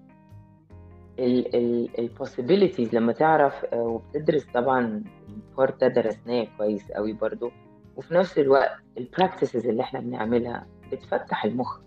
ال 1.19 1.55
ال 1.55 1.89
ال 1.99 2.09
possibilities 2.19 2.93
لما 2.93 3.11
تعرف 3.13 3.65
آه، 3.65 3.81
وبتدرس 3.81 4.45
طبعا 4.53 5.03
ال 5.29 5.39
part 5.39 5.81
ده 5.81 5.87
درسناه 5.87 6.47
كويس 6.57 6.91
قوي 6.91 7.13
برضو. 7.13 7.51
وفي 7.95 8.13
نفس 8.13 8.39
الوقت 8.39 8.71
ال 8.97 9.04
practices 9.04 9.67
اللي 9.67 9.81
إحنا 9.83 9.99
بنعملها 9.99 10.65
بتفتح 10.91 11.45
المخ. 11.45 11.79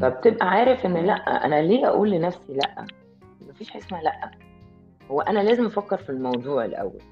فبتبقى 0.00 0.48
عارف 0.48 0.86
إن 0.86 0.94
لأ 0.94 1.12
أنا 1.14 1.62
ليه 1.62 1.88
أقول 1.88 2.10
لنفسي 2.10 2.52
لأ؟ 2.54 2.86
مفيش 3.48 3.70
حاجة 3.70 3.82
اسمها 3.82 4.02
لأ. 4.02 4.30
هو 5.10 5.20
أنا 5.20 5.40
لازم 5.40 5.66
أفكر 5.66 5.96
في 5.96 6.10
الموضوع 6.10 6.64
الأول. 6.64 7.02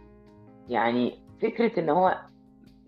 يعني 0.68 1.18
فكرة 1.42 1.80
إن 1.80 1.88
هو 1.90 2.18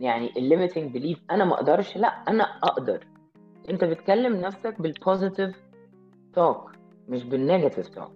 يعني 0.00 0.30
ال 0.36 0.42
limiting 0.42 0.92
belief 0.94 1.18
أنا 1.30 1.44
ما 1.44 1.54
أقدرش 1.54 1.96
لأ 1.96 2.08
أنا 2.08 2.44
أقدر. 2.44 3.06
أنت 3.70 3.84
بتكلم 3.84 4.36
نفسك 4.36 4.80
بال 4.82 4.98
positive 4.98 5.62
talk 6.34 6.72
مش 7.08 7.24
بال 7.24 7.37
negative 7.37 7.88
talk 7.88 8.12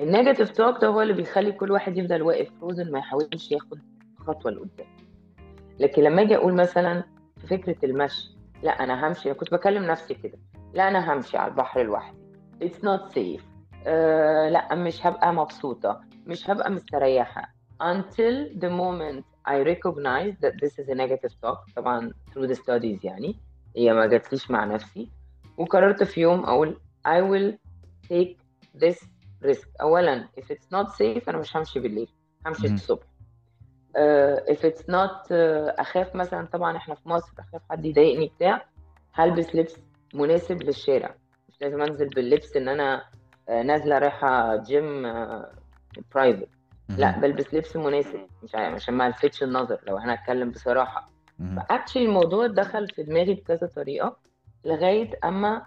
ال 0.00 0.06
negative 0.06 0.50
talk 0.50 0.80
ده 0.80 0.88
هو 0.88 1.02
اللي 1.02 1.12
بيخلي 1.12 1.52
كل 1.52 1.70
واحد 1.70 1.96
يفضل 1.96 2.22
واقف 2.22 2.48
frozen 2.60 2.90
ما 2.92 2.98
يحاولش 2.98 3.52
ياخد 3.52 3.78
خطوة 4.26 4.52
لقدام. 4.52 4.86
لكن 5.78 6.02
لما 6.02 6.22
أجي 6.22 6.36
أقول 6.36 6.54
مثلا 6.54 7.04
في 7.36 7.46
فكرة 7.46 7.76
المشي 7.84 8.36
لا 8.62 8.70
أنا 8.70 9.08
همشي. 9.08 9.30
أنا 9.30 9.38
كنت 9.38 9.52
بكلم 9.52 9.84
نفسي 9.84 10.14
كده. 10.14 10.38
لا 10.74 10.88
أنا 10.88 11.12
همشي 11.12 11.36
على 11.36 11.50
البحر 11.50 11.82
لوحدي. 11.82 12.18
Not 12.64 13.12
safe. 13.14 13.42
آه 13.86 14.48
لا 14.48 14.74
مش 14.74 15.06
هبقى 15.06 15.34
مبسوطة. 15.34 16.00
مش 16.26 16.50
هبقى 16.50 16.70
مستريحة. 16.70 17.54
Until 17.82 18.58
the 18.60 18.68
moment 18.70 19.24
I 19.48 19.56
recognize 19.72 20.34
that 20.42 20.54
this 20.62 20.72
is 20.78 20.88
a 20.88 20.94
negative 20.94 21.32
talk. 21.44 21.74
طبعا 21.76 22.12
through 22.30 22.46
the 22.48 22.54
studies 22.54 23.04
يعني. 23.04 23.36
هي 23.76 23.92
ما 23.92 24.06
جاتليش 24.06 24.50
مع 24.50 24.64
نفسي. 24.64 25.10
وقررت 25.58 26.02
في 26.02 26.20
يوم 26.20 26.44
أقول 26.44 26.80
I 27.08 27.20
will 27.30 27.54
take 28.12 28.36
this 28.84 29.04
risk 29.44 29.68
اولا 29.80 30.28
if 30.40 30.44
it's 30.44 30.66
not 30.74 30.88
safe 30.88 31.28
أنا 31.28 31.38
مش 31.38 31.56
همشي 31.56 31.80
بالليل. 31.80 32.08
همشي. 32.46 32.74
الصبح. 32.74 33.02
uh, 33.96 34.52
if 34.54 34.58
it's 34.58 34.82
not 34.82 35.24
uh, 35.26 35.80
أخاف 35.80 36.14
مثلا 36.14 36.46
طبعا 36.46 36.76
إحنا 36.76 36.94
في 36.94 37.08
مصر 37.08 37.32
أخاف 37.38 37.62
حد 37.70 37.84
يضايقني 37.86 38.32
بتاع 38.36 38.64
هلبس 39.12 39.54
لبس 39.54 39.76
مناسب 40.14 40.62
للشارع. 40.62 41.14
مش 41.48 41.54
لازم 41.60 41.82
أنزل 41.82 42.08
باللبس 42.08 42.56
إن 42.56 42.68
أنا 42.68 43.02
uh, 43.48 43.50
نازلة 43.52 43.98
رايحة 43.98 44.56
جيم 44.56 45.02
private 46.14 46.48
لا. 46.88 47.18
بلبس 47.20 47.54
لبس 47.54 47.76
مناسب. 47.76 48.20
مش 48.42 48.54
عشان 48.54 48.94
ما 48.94 49.06
ألفتش 49.06 49.42
النظر 49.42 49.80
لو 49.86 49.98
أنا 49.98 50.14
اتكلم 50.14 50.50
بصراحة. 50.50 51.10
فأكشلي 51.56 52.04
الموضوع 52.04 52.46
دخل 52.46 52.88
في 52.88 53.02
دماغي 53.02 53.34
بكذا 53.34 53.66
طريقة 53.76 54.16
لغاية 54.64 55.10
أما 55.24 55.66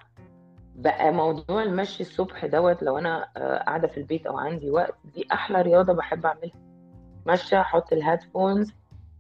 بقى 0.76 1.12
موضوع 1.12 1.64
المشي 1.64 2.04
الصبح 2.04 2.46
دوت 2.46 2.84
لو 2.84 2.98
أنا 2.98 3.28
آه، 3.38 3.64
قاعدة 3.64 3.88
في 3.88 3.98
البيت 3.98 4.26
أو 4.28 4.38
عندي 4.38 4.70
وقت 4.70 4.96
دي 5.16 5.28
أحلى 5.32 5.62
رياضة 5.62 5.94
بحب 5.94 6.26
أعملها. 6.26 6.52
مشى 7.28 7.62
أحط 7.62 7.94
الهيدفونز 7.94 8.72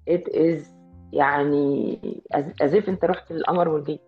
ات 0.08 0.30
از 0.30 0.76
يعني 1.14 2.00
از 2.62 2.76
if 2.76 2.90
أنت 2.90 3.06
رحت 3.06 3.32
للقمر 3.32 3.68
والجيت. 3.68 4.02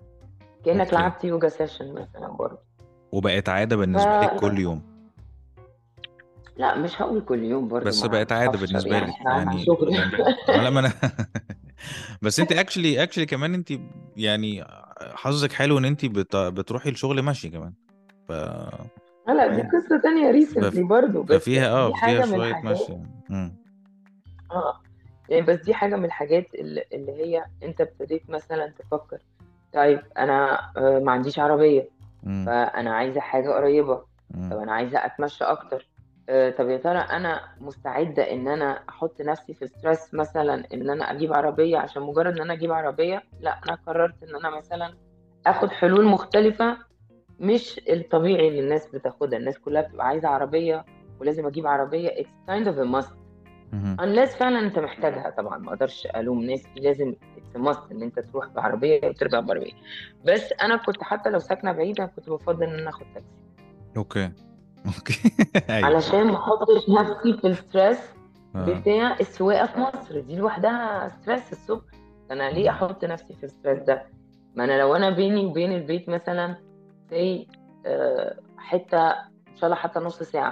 كأنك 0.65 0.81
أوكي. 0.85 0.95
لعبت 0.95 1.23
يوجا 1.23 1.49
سيشن 1.49 1.93
مثلا 1.93 2.27
برضه. 2.27 2.59
وبقت 3.11 3.49
عادة 3.49 3.75
ف 3.75 3.79
بالنسبة 3.79 4.19
لك 4.19 4.35
كل 4.35 4.59
يوم. 4.59 4.93
لا 6.57 6.77
مش 6.77 7.01
هقول 7.01 7.21
كل 7.21 7.43
يوم 7.43 7.67
برضه 7.67 7.85
بس 7.85 8.05
بقت 8.05 8.33
هفشل 8.33 8.65
بالنسبة 8.67 8.95
يعني 8.95 9.11
لك 9.11 9.15
يعني 9.25 9.65
يعني 10.49 10.67
أنا 10.67 10.91
بس 12.21 12.39
أنت 12.39 12.51
actually 12.51 13.03
actually 13.03 13.25
كمان 13.25 13.53
أنت 13.53 13.73
يعني 14.17 14.65
حظك 15.15 15.51
حلو 15.51 15.77
إن 15.77 15.85
أنت 15.85 16.05
بت... 16.05 16.35
بتروحي 16.35 16.89
الشغل 16.89 17.21
ماشي 17.21 17.49
كمان. 17.49 17.73
ف 18.27 18.31
لا 19.27 19.47
دي 19.47 19.61
فيها 19.61 19.69
قصة 19.71 20.01
تانية. 20.03 20.31
recently 20.31 20.83
برضه 20.83 21.23
بس 21.23 21.35
ففيها 21.41 21.69
آه 21.69 21.87
فيها 21.87 21.99
حاجة 21.99 22.23
يعني 22.89 23.09
امم 23.31 23.55
آه 24.51 24.79
يعني 25.29 25.45
بس 25.45 25.59
دي 25.59 25.73
حاجة 25.73 25.95
من 25.95 26.05
الحاجات 26.05 26.55
اللي 26.55 26.83
اللي 26.93 27.11
هي 27.11 27.45
أنت 27.63 27.81
ابتديت 27.81 28.29
مثلا 28.29 28.67
تفكر 28.79 29.17
طيب 29.73 30.01
أنا 30.17 30.59
آه، 30.77 30.99
ما 30.99 31.11
عنديش 31.11 31.39
عربية 31.39 31.89
امم 32.25 32.45
فأنا 32.45 32.95
عايزة 32.95 33.19
حاجة 33.19 33.49
قريبة 33.49 34.01
طب 34.51 34.57
أنا 34.57 34.71
عايزة 34.73 35.05
أتمشى 35.05 35.43
أكتر. 35.43 35.87
طب 36.27 36.69
يا 36.69 36.77
ترى 36.77 36.97
أنا 36.99 37.41
مستعدة 37.61 38.31
إن 38.31 38.47
أنا 38.47 38.79
أحط 38.89 39.21
نفسي 39.21 39.53
في 39.53 39.67
ستريس 39.67 40.13
مثلا 40.13 40.63
إن 40.73 40.89
أنا 40.89 41.11
أجيب 41.11 41.33
عربية 41.33 41.77
عشان 41.77 42.03
مجرد 42.03 42.35
إن 42.35 42.41
أنا 42.41 42.53
أجيب 42.53 42.71
عربية؟ 42.71 43.23
لا 43.39 43.59
أنا 43.67 43.77
قررت 43.87 44.23
إن 44.23 44.35
أنا 44.35 44.57
مثلا 44.57 44.93
آخد 45.47 45.69
حلول 45.69 46.05
مختلفة 46.05 46.77
مش 47.39 47.81
الطبيعي 47.89 48.47
اللي 48.47 48.59
الناس 48.59 48.87
بتاخدها. 48.87 49.39
الناس 49.39 49.59
كلها 49.59 49.81
بتبقى 49.81 50.07
عايزة 50.07 50.27
عربية 50.29 50.85
ولازم 51.19 51.47
أجيب 51.47 51.67
عربية. 51.67 52.09
It's 52.09 52.49
kind 52.51 52.65
of 52.67 52.77
a 52.77 52.85
must. 53.01 53.13
unless 54.01 54.37
فعلا 54.37 54.59
أنت 54.59 54.79
محتاجها 54.79 55.29
طبعا. 55.37 55.57
ما 55.57 55.69
أقدرش 55.69 56.07
ألوم 56.15 56.43
ناس. 56.43 56.63
لازم 56.75 57.15
a 57.55 57.59
must 57.59 57.91
إن 57.91 58.01
أنت 58.03 58.19
تروح 58.19 58.47
بعربية 58.47 58.99
وترجع 59.03 59.39
بعربية. 59.39 59.73
بس 60.25 60.53
أنا 60.61 60.75
كنت 60.77 61.03
حتى 61.03 61.29
لو 61.29 61.39
ساكنة 61.39 61.71
بعيدة 61.71 62.05
كنت 62.05 62.29
بفضل 62.29 62.63
إن 62.63 62.79
أنا 62.79 62.89
آخد 62.89 63.05
تاكسي 63.13 63.27
okay. 63.97 64.31
okay. 64.85 65.31
أيوه. 65.69 65.85
علشان 65.85 66.27
ما 66.27 66.35
احطش 66.37 66.89
نفسي 66.89 67.33
في 67.41 67.47
ال 67.47 67.55
stress 67.55 67.99
آه. 68.55 68.65
بتاع 68.65 69.19
السواقة 69.19 69.65
في 69.65 69.79
مصر. 69.79 70.19
دي 70.19 70.35
لوحدها 70.35 71.07
stress 71.07 71.51
الصبح. 71.51 71.83
أنا 72.31 72.49
ليه 72.49 72.69
أحط 72.69 73.05
نفسي 73.05 73.33
في 73.33 73.43
ال 73.43 73.49
stress 73.49 73.79
ده؟ 73.79 74.05
ما 74.55 74.63
أنا 74.63 74.79
لو 74.79 74.95
أنا 74.95 75.09
بيني 75.09 75.45
وبين 75.45 75.71
البيت 75.71 76.09
مثلا 76.09 76.57
زي 77.11 77.47
حتة 78.57 79.09
إن 79.09 79.55
شاء 79.55 79.65
الله 79.65 79.75
حتى 79.75 79.99
نص 79.99 80.23
ساعة 80.23 80.49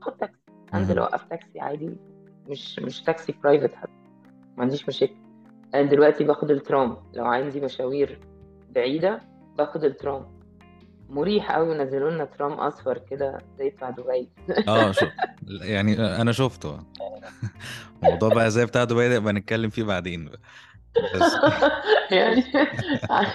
هاخد 0.00 0.12
تاكسي. 0.16 0.40
أنزل 0.74 0.98
أوقف 0.98 1.24
تاكسي 1.24 1.60
عادي. 1.60 1.96
مش 2.48 2.78
مش 2.78 3.02
تاكسي 3.02 3.34
private 3.42 3.74
حتى. 3.74 3.92
ما 4.56 4.62
عنديش 4.62 4.88
مشاكل. 4.88 5.14
أنا 5.74 5.82
دلوقتي 5.82 6.24
باخد 6.24 6.50
الترام. 6.50 6.96
لو 7.14 7.24
عندي 7.24 7.60
مشاوير 7.60 8.20
بعيدة 8.70 9.20
باخد 9.58 9.84
الترام. 9.84 10.26
مريح 11.08 11.52
قوي 11.52 11.68
ونزلوا 11.70 12.10
لنا 12.10 12.24
ترام 12.24 12.52
أصفر 12.52 12.98
كده 12.98 13.38
زي 13.58 13.70
بتاع 13.70 13.90
دبي 13.90 14.28
آه 14.68 14.92
شو 14.92 15.06
يعني 15.48 16.20
أنا 16.20 16.32
شفته 16.32 16.78
الموضوع 18.04 18.28
بقى 18.28 18.50
زي 18.50 18.66
بتاع 18.66 18.84
دبي 18.84 19.08
ده 19.08 19.14
يبقى 19.14 19.32
نتكلم 19.32 19.70
فيه 19.70 19.84
بعدين 19.84 20.24
بقى. 20.24 20.38
بس 21.14 21.32
يعني 22.10 22.44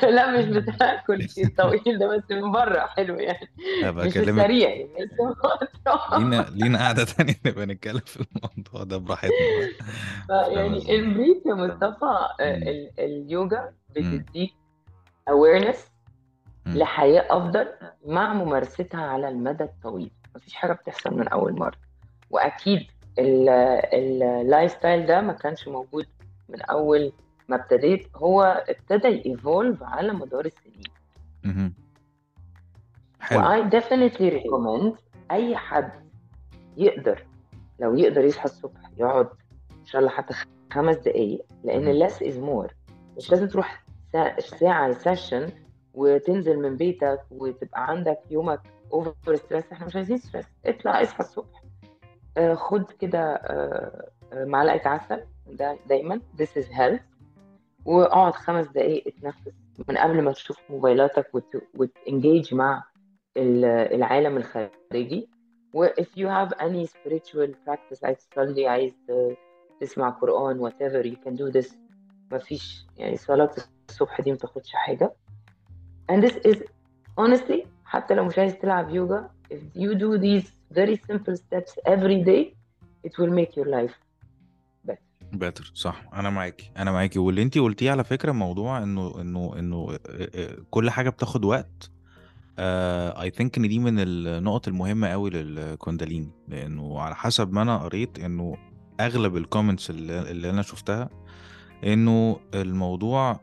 لا 0.04 0.32
مش 0.32 0.46
بتاع 0.46 0.94
الكرسي 1.00 1.44
الطويل 1.44 2.00
ده 2.00 2.08
بس 2.18 2.24
من 2.32 2.52
بره 2.52 2.80
حلو 2.80 3.16
يعني 3.20 3.48
هبقى 3.84 4.08
مش 4.08 4.18
السريع 4.18 4.70
يعني. 4.70 4.90
لينا 6.18 6.46
لينا 6.52 6.80
قعدة 6.80 7.04
تانية 7.04 7.36
نبقى 7.46 7.66
نتكلم 7.66 8.02
في 8.06 8.26
الموضوع 8.36 8.84
ده 8.84 8.98
براحتنا 8.98 9.32
فيعني 10.28 10.78
إزاي؟ 10.78 10.96
ال 10.96 11.03
brief 11.03 11.38
يا 11.46 11.54
مصطفى 11.54 12.28
آه، 12.42 12.90
اليوجا. 13.00 13.74
بتديك 13.90 14.54
awareness 15.30 15.78
مم. 16.70 16.78
لحياة 16.78 17.26
أفضل 17.30 17.68
مع 18.06 18.34
ممارستها 18.34 19.02
على 19.02 19.30
المدى 19.30 19.64
الطويل 19.64 20.12
مفيش 20.36 20.54
حاجة 20.56 20.74
بتحصل 20.74 21.18
من 21.18 21.28
أول 21.28 21.60
مرة 21.60 21.78
وأكيد 22.30 22.82
ال 23.20 24.72
lifestyle 24.72 25.06
ده 25.06 25.22
ما 25.22 25.34
كانش 25.34 25.68
موجود 25.68 26.06
من 26.50 26.62
أول 26.62 27.12
ما 27.48 27.56
ابتديت 27.56 28.08
هو 28.16 28.64
ابتدى 28.70 29.08
ي 29.30 29.37
evolve 29.37 29.84
على 29.84 30.14
مدار 30.14 30.46
السنين. 30.46 31.74
حلو 33.20 33.40
وI 33.42 33.70
definitely 33.72 34.34
recommend 34.44 35.00
أي 35.32 35.56
حد 35.58 35.92
يقدر 36.78 37.26
لو 37.80 37.96
يقدر 37.98 38.26
يصحى 38.26 38.46
الصبح 38.46 38.80
يقعد 38.98 39.28
إن 39.82 39.86
شاء 39.86 40.00
الله 40.02 40.12
حتى 40.12 40.34
خمس 40.74 40.96
دقايق 40.96 41.46
لأن 41.64 41.84
مهم. 41.86 42.08
less 42.08 42.14
is 42.14 42.36
more 42.36 42.74
مش 43.18 43.32
لازم 43.32 43.48
تروح 43.48 43.84
ساعة 44.40 44.92
session 44.94 45.50
وتنزل 45.94 46.60
من 46.60 46.76
بيتك 46.78 47.22
وتبقى 47.32 47.88
عندك 47.90 48.20
يومك 48.32 48.62
over 48.94 49.36
stress 49.36 49.72
إحنا 49.72 49.86
مش 49.86 49.96
عايزين 49.96 50.18
stress 50.18 50.46
اطلع 50.66 51.02
اصحى 51.02 51.20
الصبح. 51.20 51.64
آه، 52.38 52.54
خد 52.54 52.92
كده 52.92 53.20
آه، 53.36 54.10
آه، 54.34 54.46
معلقة 54.46 54.90
عسل. 54.90 55.24
ده 55.48 55.78
دايما. 55.88 56.22
This 56.42 56.62
is 56.64 56.66
health. 56.66 57.02
واقعد 57.86 58.34
خمس 58.34 58.68
دقايق 58.68 59.04
اتنفس 59.08 59.52
من 59.90 59.98
قبل 59.98 60.22
ما 60.22 60.32
تشوف 60.32 60.58
موبايلاتك 60.70 61.36
وت- 61.36 61.64
وتengage 61.78 62.54
مع 62.54 62.84
ال- 63.38 63.66
العالم 63.66 64.38
الخارجي. 64.38 65.30
و 65.74 65.88
if 65.88 66.08
you 66.18 66.28
have 66.28 66.58
any 66.60 66.88
spiritual 66.88 67.50
practice 67.68 68.04
عايز 68.04 68.28
تصلي 68.28 68.68
عايز 68.68 68.94
تسمع 69.82 70.10
قرآن 70.10 70.70
whatever 70.70 71.06
you 71.06 71.16
can 71.26 71.34
do 71.38 71.62
this. 71.62 71.76
مفيش 72.32 72.86
يعني 72.98 73.18
صلاة 73.18 73.52
الصبح 73.90 74.22
دي 74.22 74.32
متاخدش 74.32 74.74
حاجة. 74.74 75.14
And 76.10 76.24
this 76.24 76.36
is 76.52 76.58
honestly 77.20 77.68
حتى 77.86 78.14
لو 78.14 78.26
مش 78.26 78.40
عايز 78.40 78.54
تلعب 78.58 78.90
يوجا 78.90 79.30
if 79.54 79.80
you 79.80 79.96
do 79.96 80.18
these 80.22 80.48
very 80.74 80.96
simple 80.96 81.36
steps 81.36 81.74
every 81.88 82.24
day 82.24 82.54
it 83.08 83.12
will 83.20 83.32
make 83.32 83.56
your 83.56 83.66
life 83.68 83.94
better. 84.88 85.00
better 85.34 85.72
صح. 85.76 86.04
أنا 86.14 86.30
معاكي. 86.30 86.72
أنا 86.78 86.92
معاكي. 86.92 87.20
واللي 87.20 87.42
أنتي 87.42 87.60
قلتيه 87.60 87.92
على 87.92 88.04
فكرة 88.04 88.32
موضوع 88.32 88.84
إنه 88.84 89.22
إنه 89.22 89.54
إنه 89.60 89.92
آه، 89.92 90.30
آه، 90.36 90.58
كل 90.70 90.90
حاجة 90.90 91.10
بتاخد 91.10 91.46
وقت 91.46 91.92
I 92.60 93.30
think 93.30 93.58
إن 93.58 93.68
دي 93.68 93.80
من 93.80 94.00
النقط 94.00 94.68
المهمة 94.68 95.08
قوي 95.08 95.30
للكونداليني. 95.30 96.32
لأنه 96.48 97.00
على 97.00 97.16
حسب 97.16 97.54
ما 97.54 97.62
أنا 97.62 97.78
قريت 97.78 98.20
إنه 98.20 98.58
أغلب 99.00 99.38
ال 99.38 99.43
comments 99.43 99.90
اللي, 99.90 100.32
اللي 100.32 100.50
أنا 100.50 100.62
شفتها 100.62 101.10
إنه 101.84 102.40
الموضوع 102.54 103.40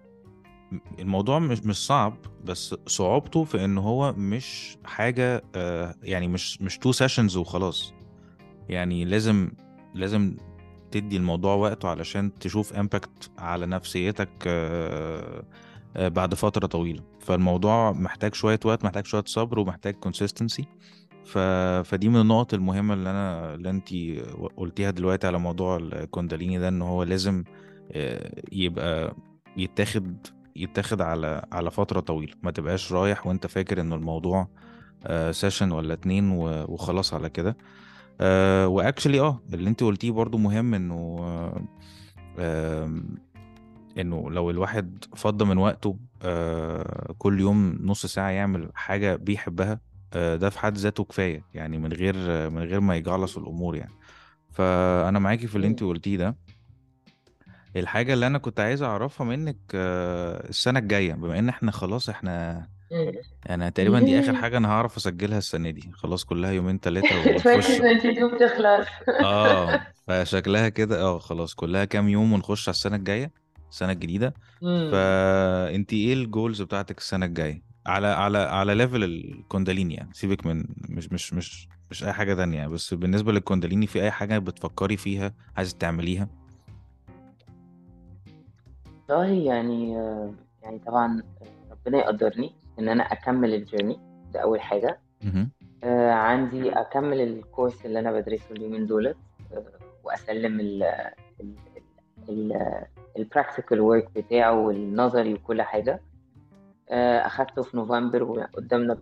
الموضوع 0.99 1.39
مش 1.39 1.61
مش 1.61 1.87
صعب 1.87 2.17
بس 2.45 2.75
صعوبته 2.87 3.45
في 3.45 3.65
إن 3.65 3.79
هو 3.79 4.13
مش 4.13 4.79
حاجة 4.85 5.43
آه، 5.55 5.95
يعني 6.03 6.29
مش 6.29 6.63
مش 6.63 6.79
two 6.79 6.93
sessions 6.93 7.37
وخلاص. 7.37 7.93
يعني 8.69 9.05
لازم 9.05 9.51
لازم 9.95 10.37
تدي 10.91 11.17
الموضوع 11.17 11.55
وقته 11.55 11.89
علشان 11.89 12.39
تشوف 12.39 12.73
امباكت 12.73 13.31
على 13.39 13.67
نفسيتك 13.67 14.31
آه، 14.47 15.45
آه، 15.97 16.09
بعد 16.09 16.35
فترة 16.35 16.67
طويلة. 16.67 17.03
فالموضوع 17.21 17.93
محتاج 17.93 18.35
شوية 18.35 18.61
وقت 18.65 18.85
محتاج 18.85 19.07
شوية 19.07 19.25
صبر 19.27 19.59
ومحتاج 19.59 19.97
ف... 21.25 21.39
فدي 21.85 22.09
من 22.09 22.21
النقط 22.21 22.55
المهمة 22.55 22.95
اللي 22.95 23.11
أنا 23.11 23.55
اللي 23.55 23.71
أنت 23.71 23.89
قلتيها 24.57 24.91
دلوقتي 24.91 25.27
على 25.27 25.39
موضوع 25.39 25.77
الكونداليني 25.77 26.59
ده 26.59 26.69
إن 26.69 26.83
هو 26.83 27.03
لازم 27.03 27.45
يبقى 28.53 29.17
يتاخد 29.57 30.27
يتاخد 30.63 31.01
على 31.01 31.47
على 31.53 31.71
فترة 31.71 32.01
طويلة. 32.01 32.33
ما 32.43 32.51
تبقاش 32.51 32.93
رايح 32.93 33.27
وأنت 33.27 33.47
فاكر 33.47 33.81
إن 33.81 33.93
الموضوع 33.93 34.49
سيشن 35.31 35.73
ولا 35.73 35.95
اتنين 35.95 36.31
وخلاص 36.69 37.15
على 37.15 37.31
كده. 37.31 37.57
آه 38.21 38.69
واكشلي 38.69 39.21
آه 39.21 39.41
اللي 39.55 39.71
انت 39.71 39.83
قلتيه 39.83 40.11
برضو 40.11 40.39
مهم 40.39 40.75
إنه 40.75 41.19
آه 42.39 43.01
إنه 43.99 44.31
لو 44.31 44.51
الواحد 44.51 45.05
فضى 45.17 45.45
من 45.45 45.59
وقته 45.59 45.97
آه 46.23 47.15
كل 47.19 47.41
يوم 47.41 47.79
نص 47.83 48.07
ساعة 48.07 48.29
يعمل 48.31 48.71
حاجة 48.75 49.17
بيحبها 49.17 49.81
آه 50.13 50.37
ده 50.37 50.51
في 50.51 50.59
حد 50.59 50.79
ذاته 50.79 51.05
كفاية 51.05 51.45
يعني 51.55 51.79
من 51.79 51.93
غير 51.93 52.15
من 52.51 52.63
غير 52.63 52.81
ما 52.81 52.97
يجعلص 52.97 53.37
الأمور 53.37 53.77
يعني. 53.77 53.93
فأنا 54.51 55.19
معاكي 55.19 55.47
في 55.47 55.57
اللي 55.57 55.67
انت 55.67 55.83
قلتيه 55.83 56.17
ده. 56.17 56.37
الحاجة 57.77 58.13
اللي 58.15 58.27
أنا 58.27 58.39
كنت 58.39 58.61
عايز 58.61 58.83
أعرفها 58.83 59.27
منك 59.27 59.57
آه 59.75 60.49
السنة 60.49 60.79
الجاية 60.79 61.15
بما 61.15 61.39
إن 61.39 61.49
إحنا 61.49 61.71
خلاص 61.73 62.09
إحنا 62.09 62.67
أنا 63.51 63.69
تقريبا 63.71 64.01
دي 64.01 64.19
آخر 64.19 64.35
حاجة 64.35 64.57
أنا 64.57 64.69
هعرف 64.69 64.97
أسجلها 64.97 65.39
السنة 65.39 65.71
دي 65.71 65.91
خلاص 65.95 66.25
كلها 66.25 66.51
يومين 66.51 66.81
تلاتة 66.81 67.17
ونخش 67.21 67.47
2022 67.47 68.35
بتخلص 68.35 68.89
آه 69.25 69.81
فشكلها 70.07 70.69
كده 70.69 71.01
آه 71.01 71.19
خلاص 71.19 71.55
كلها 71.55 71.85
كام 71.85 72.09
يوم 72.09 72.33
ونخش 72.33 72.69
على 72.69 72.75
السنة 72.75 72.97
الجاية 72.97 73.33
السنة 73.71 73.93
الجديدة. 73.93 74.35
مم. 74.63 74.91
فانت 74.93 75.93
إيه 75.93 76.13
ال 76.13 76.21
goals 76.21 76.63
بتاعتك 76.63 76.99
السنة 76.99 77.27
الجاية؟ 77.27 77.63
على 77.87 78.07
على 78.07 78.39
على 78.39 78.75
level 78.75 79.05
الكونداليني 79.05 79.95
يعني 79.95 80.11
سيبك 80.13 80.47
من 80.47 80.65
مش 80.89 81.13
مش 81.13 81.33
مش 81.35 81.69
مش 81.91 82.05
أي 82.05 82.13
حاجة 82.13 82.35
تانية 82.35 82.57
يعني، 82.57 82.73
بس 82.73 82.95
بالنسبة 82.95 83.33
للكونداليني 83.33 83.87
في 83.87 84.03
أي 84.03 84.11
حاجة 84.11 84.39
بتفكري 84.39 84.97
فيها 84.97 85.35
عايزة 85.57 85.77
تعمليها؟ 85.79 86.46
والله 89.09 89.27
يعني 89.27 89.97
آه، 89.99 90.35
يعني 90.63 90.79
طبعا 90.79 91.23
ربنا 91.71 91.99
يقدرني 91.99 92.53
إن 92.79 92.89
أنا 92.89 93.03
أكمل 93.03 93.55
ال 93.55 93.60
journey 93.61 94.01
ده 94.33 94.41
أول 94.41 94.61
حاجة. 94.61 94.99
آه، 95.85 96.11
عندي 96.13 96.71
أكمل 96.73 97.21
ال 97.21 97.30
course 97.30 97.87
اللي 97.87 97.99
أنا 97.99 98.13
بدرسه 98.13 98.51
اليومين 98.51 98.87
دولت 98.87 99.17
آه، 99.53 99.65
وأسلم 100.05 100.61
ال 100.61 100.83
ال 102.29 102.53
ال 103.19 103.25
practical 103.25 103.81
work 103.81 104.09
بتاعه 104.17 104.61
والنظري 104.67 105.35
وكل 105.35 105.63
حاجة. 105.63 106.01
آه، 106.91 107.19
أخدته 107.27 107.63
في 107.63 107.77
نوفمبر 107.77 108.23
وقدامنا 108.23 108.99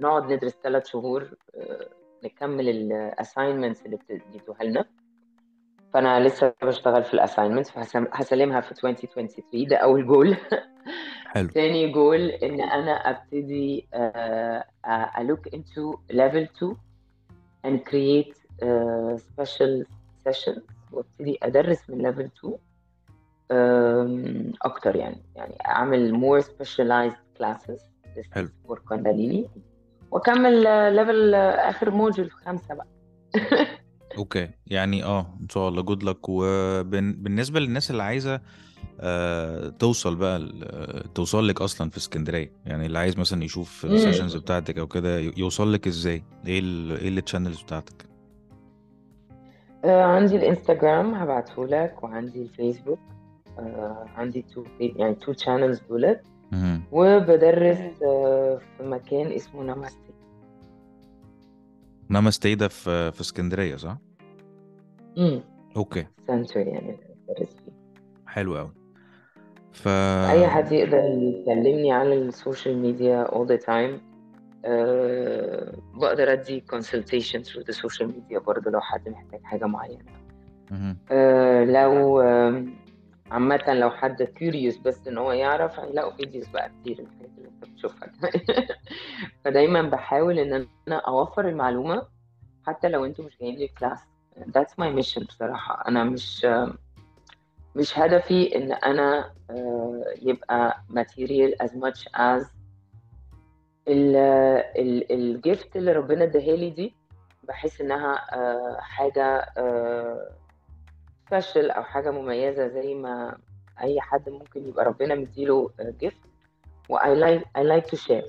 نقعد 0.00 0.32
ندرس 0.32 0.52
ثلاث 0.62 0.86
شهور 0.86 1.34
آه، 1.56 1.86
نكمل 2.24 2.68
ال 2.68 2.78
assignments 2.78 3.86
اللي 3.86 3.96
بتديتوها 3.96 4.64
لنا. 4.64 4.84
فأنا 5.94 6.20
لسه 6.28 6.54
بشتغل 6.62 7.04
في 7.04 7.14
ال 7.14 7.19
assignments 7.19 7.70
فهسلمها 7.70 8.60
في 8.60 8.70
2023 8.72 9.66
ده 9.66 9.76
أول 9.76 10.06
جول 10.06 10.36
حلو. 11.26 11.48
تاني 11.54 11.92
جول 11.92 12.20
إن 12.28 12.60
أنا 12.60 13.10
أبتدي 13.10 13.88
look 15.18 15.50
into 15.56 15.98
level 16.12 16.46
2 16.62 16.76
and 17.66 17.84
create 17.84 18.34
uh, 18.62 19.16
special 19.18 19.84
sessions. 20.28 20.62
وأبتدي 20.92 21.38
أدرس 21.42 21.90
من 21.90 22.12
level 22.12 22.28
2 22.44 22.54
um, 23.52 24.56
أكتر 24.62 24.96
يعني. 24.96 25.22
يعني 25.36 25.58
أعمل 25.66 26.20
more 26.20 26.44
specialized 26.44 27.38
classes. 27.42 27.80
This 28.16 28.32
حلو. 28.32 28.48
كونداليني 28.88 29.50
وأكمل 30.10 30.62
level 30.96 31.34
آخر 31.34 31.90
module 31.90 32.30
خمسة 32.30 32.74
بقى. 32.74 32.86
okay. 34.16 34.48
يعني 34.66 35.04
آه 35.04 35.36
إن 35.40 35.48
شاء 35.48 35.68
الله. 35.68 35.82
good 35.82 36.02
luck 36.02 36.28
وبالنسبة 36.28 37.60
للناس 37.60 37.90
اللي 37.90 38.02
عايزة 38.02 38.40
آه 39.00 39.68
توصل 39.68 40.16
بقى 40.16 40.48
توصل 41.14 41.48
لك 41.48 41.60
أصلا 41.60 41.90
في 41.90 41.96
اسكندرية. 41.96 42.52
يعني 42.66 42.86
اللي 42.86 42.98
عايز 42.98 43.18
مثلا 43.18 43.44
يشوف. 43.44 43.84
ال 43.84 43.90
sessions 43.90 44.36
بتاعتك 44.36 44.78
أو 44.78 44.86
كده 44.86 45.18
يوصل 45.18 45.72
لك 45.72 45.86
إزاي؟ 45.86 46.22
إيه 46.46 46.58
ال 46.60 46.98
إيه 46.98 47.08
ال 47.08 47.14
channels 47.14 47.62
بتاعتك؟ 47.62 48.06
آه، 49.84 50.02
عندي 50.02 50.36
الانستغرام 50.36 51.14
هبعته 51.14 51.66
لك 51.66 52.02
وعندي 52.02 52.42
الفيسبوك 52.42 52.98
آه، 53.58 54.06
عندي 54.16 54.42
two 54.42 54.64
يعني 54.80 55.14
two 55.14 55.32
channels 55.32 55.80
دولت. 55.88 56.20
وبدرس 56.92 57.78
آه، 58.02 58.60
في 58.78 58.82
مكان 58.82 59.32
اسمه 59.32 59.62
ناماستي 59.62 60.12
ناماستي 62.08 62.54
ده 62.54 62.68
في 62.68 63.12
في 63.12 63.20
اسكندرية 63.20 63.76
صح؟ 63.76 63.98
امم 65.18 65.40
okay. 65.76 66.06
center 66.26 66.60
يعني 66.66 66.98
حلو 68.26 68.56
قوي 68.56 68.72
ف 69.72 69.88
أي 70.30 70.46
حد 70.48 70.72
يقدر 70.72 70.98
يكلمني 70.98 71.92
على 71.92 72.14
السوشيال 72.14 72.78
ميديا 72.78 73.24
all 73.24 73.46
the 73.48 73.64
time 73.66 74.00
أه 74.64 75.74
بقدر 75.94 76.32
أدي 76.32 76.64
consultation 76.72 77.40
through 77.44 77.62
the 77.64 77.76
social 77.76 78.06
media 78.06 78.38
برضه 78.38 78.70
لو 78.70 78.80
حد 78.80 79.08
محتاج 79.08 79.40
حاجة 79.42 79.64
معينة. 79.64 80.04
مهم. 80.70 80.98
أه 81.10 81.64
لو 81.64 82.20
عامة 83.30 83.64
لو 83.74 83.90
حد 83.90 84.22
curious 84.22 84.76
بس 84.78 85.08
إن 85.08 85.18
هو 85.18 85.32
يعرف 85.32 85.80
هيلاقوا 85.80 86.12
فيديوز 86.12 86.46
بقى 86.48 86.70
كتير 86.80 86.98
الحاجات 86.98 87.30
اللي 87.38 87.48
أنت 87.48 87.64
بتشوفها 87.70 88.12
فدايما 89.44 89.82
بحاول 89.82 90.38
إن 90.38 90.66
أنا 90.88 90.96
أوفر 90.96 91.48
المعلومة 91.48 92.02
حتى 92.66 92.88
لو 92.88 93.04
أنتوا 93.04 93.24
مش 93.24 93.38
جايين 93.40 93.56
لي 93.58 93.68
class 93.68 93.98
that's 94.44 94.74
my 94.78 94.90
mission 95.02 95.26
بصراحة. 95.26 95.88
أنا 95.88 96.04
مش 96.04 96.46
مش 97.76 97.98
هدفي 97.98 98.56
إن 98.56 98.72
أنا 98.72 99.30
آه، 99.50 100.04
يبقى 100.22 100.80
material 100.92 101.66
as 101.66 101.70
much 101.70 102.04
as 102.16 102.46
ال 103.88 104.16
ال 104.76 105.12
ال 105.12 105.25
gift 105.25 105.76
اللي 105.76 105.92
ربنا 105.92 106.24
اداها 106.24 106.56
لي 106.56 106.70
دي 106.70 106.94
بحس 107.42 107.80
إنها 107.80 108.34
آه، 108.34 108.76
حاجة 108.80 109.46
special 111.30 111.70
أو 111.70 111.82
حاجة 111.82 112.10
مميزة 112.10 112.68
زي 112.68 112.94
ما 112.94 113.38
أي 113.80 114.00
حد 114.00 114.28
ممكن 114.28 114.68
يبقى 114.68 114.84
ربنا 114.84 115.14
مديله 115.14 115.70
gift 115.80 116.16
و 116.88 116.98
I 116.98 117.02
like 117.02 117.42
I 117.58 117.62
like 117.62 117.86
to 117.90 117.96
share. 117.96 118.26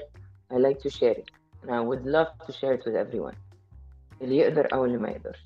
I 0.52 0.58
like 0.58 0.80
to 0.82 0.90
share 0.90 1.18
it. 1.22 1.30
And 1.64 1.72
I 1.72 1.80
would 1.80 2.06
love 2.06 2.30
to 2.48 2.52
share 2.54 2.74
it 2.74 2.86
with 2.86 2.96
everyone. 2.96 3.36
اللي 4.22 4.38
يقدر 4.38 4.74
أو 4.74 4.86
اللي 4.86 4.98
ما 4.98 5.10
يقدرش. 5.10 5.46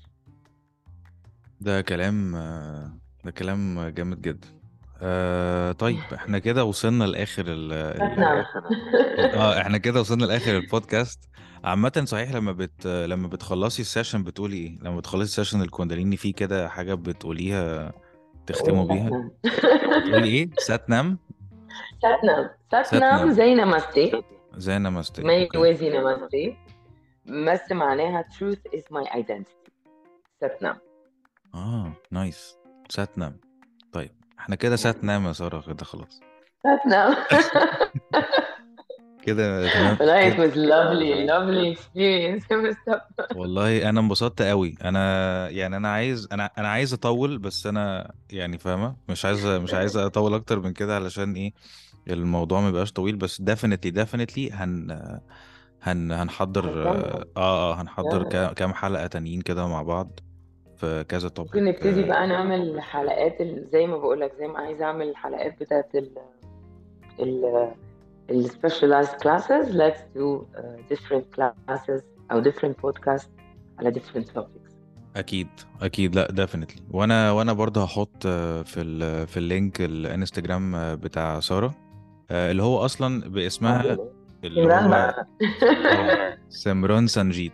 ده 1.62 1.80
كلام 1.80 2.32
ده 3.24 3.30
كلام 3.30 3.88
جامد 3.88 4.20
جدا. 4.22 4.48
آه 5.02 5.72
طيب 5.72 5.98
إحنا 6.14 6.38
كده 6.38 6.64
وصلنا 6.64 7.04
لآخر 7.04 7.44
ال 7.46 7.72
ال 7.72 8.24
آه 9.34 9.60
إحنا 9.60 9.78
كده 9.78 10.00
وصلنا 10.00 10.24
لآخر 10.24 10.56
البودكاست 10.56 11.20
عامة 11.64 12.02
صحيح 12.06 12.32
لما 12.32 12.52
بت 12.52 12.86
لما 12.86 13.28
بتخلصي 13.28 13.82
ال 13.82 13.87
session 13.87 14.24
بتقولي 14.24 14.56
إيه؟ 14.56 14.78
لما 14.82 14.96
بتخلصي 14.96 15.40
ال 15.40 15.43
session 15.43 15.62
الكونداليني 15.62 16.16
في 16.16 16.32
كده 16.32 16.68
حاجة 16.68 16.94
بتقوليها 16.94 17.92
تختموا 18.46 18.84
بيها؟ 18.84 19.30
ساتنام 19.44 20.00
بتقولي 20.06 20.28
إيه؟ 20.28 20.50
ساتنام؟ 20.68 21.18
ساتنام 22.02 22.50
ساتنام 22.70 23.30
زي 23.32 23.54
نمستي 23.54 24.22
زي 24.56 24.78
نمستي 24.78 25.22
ما 25.22 25.48
يوازي 25.54 25.90
نمستي 25.90 26.56
بس 27.26 27.72
معناها 27.72 28.24
truth 28.38 28.78
is 28.78 28.82
my 28.96 29.10
identity. 29.12 29.70
ساتنام 30.40 30.76
آه 31.54 31.92
نايس 32.10 32.56
ساتنام. 32.88 33.40
طيب 33.92 34.10
إحنا 34.38 34.56
كده 34.56 34.76
ساتنام 34.76 35.26
يا 35.26 35.32
سارة 35.32 35.60
كده 35.66 35.84
خلاص. 35.84 36.20
ساتنام. 36.62 37.16
كده 39.26 39.72
تمام. 39.72 39.96
والله 40.00 40.30
it 40.34 40.38
was 40.50 40.54
lovely 40.56 41.76
experience. 41.78 42.44
والله 43.38 43.88
أنا 43.88 44.00
انبسطت 44.00 44.42
قوي. 44.42 44.74
أنا 44.84 45.48
يعني 45.50 45.76
أنا 45.76 45.88
عايز 45.92 46.28
أنا 46.32 46.50
أنا 46.58 46.68
عايز 46.68 46.92
أطول 46.92 47.38
بس 47.38 47.66
أنا 47.66 48.12
يعني 48.30 48.58
فاهمة؟ 48.58 48.96
مش 49.08 49.24
عايز 49.24 49.46
مش 49.46 49.74
عايز 49.74 49.96
أطول 49.96 50.34
أكتر 50.34 50.60
من 50.60 50.72
كده 50.72 50.94
علشان 50.96 51.34
إيه 51.34 51.52
الموضوع 52.10 52.60
ما 52.60 52.68
يبقاش 52.68 52.92
طويل. 52.92 53.16
بس 53.16 53.42
definitely 53.42 53.92
definitely 53.96 54.52
هن 54.52 55.20
هن 55.82 56.12
هنحضر 56.12 56.88
آه 56.88 57.24
آه 57.36 57.74
هنحضر 57.80 58.22
كام 58.52 58.74
حلقة 58.74 59.06
تانيين 59.06 59.40
كده 59.40 59.66
مع 59.68 59.82
بعد 59.82 60.20
في 60.82 61.04
كذا 61.08 61.28
ممكن 61.28 61.34
topic 61.34 61.56
نبتدي 61.56 62.02
بقى 62.02 62.26
نعمل 62.26 62.80
حلقات 62.80 63.42
زي 63.72 63.86
ما 63.86 63.96
بقول 63.98 64.20
لك 64.20 64.32
زي 64.38 64.46
ما 64.46 64.58
عايزة 64.58 64.84
أعمل 64.84 65.08
الحلقات 65.08 65.60
بتاعت 65.60 65.94
ال 65.94 66.10
ال 67.20 67.70
ال 68.30 68.50
specialized 68.50 69.16
classes. 69.22 69.66
Let's 69.68 70.02
do 70.16 70.46
uh, 70.56 70.94
different 70.94 71.24
classes 71.36 72.02
أو 72.32 72.42
different 72.42 72.74
podcasts 72.86 73.28
على 73.78 73.92
different 73.92 74.26
topics. 74.38 74.72
أكيد 75.16 75.48
أكيد. 75.82 76.14
لا 76.14 76.46
definitely. 76.46 76.80
وأنا 76.90 77.32
وأنا 77.32 77.52
برضه 77.52 77.84
هحط 77.84 78.26
آه، 78.26 78.62
في 78.62 78.80
ال 78.80 79.26
في 79.26 79.36
ال 79.36 79.45
link 79.45 79.80
الإنستجرام 79.80 80.74
آه، 80.74 80.94
بتاع 80.94 81.40
سارة 81.40 81.74
آه، 82.30 82.50
اللي 82.50 82.62
هو 82.62 82.84
أصلا 82.84 83.30
باسمها 83.30 83.98
اللي 84.44 84.74
هو 84.74 85.26
سمران 86.48 87.06
سنجيت 87.06 87.52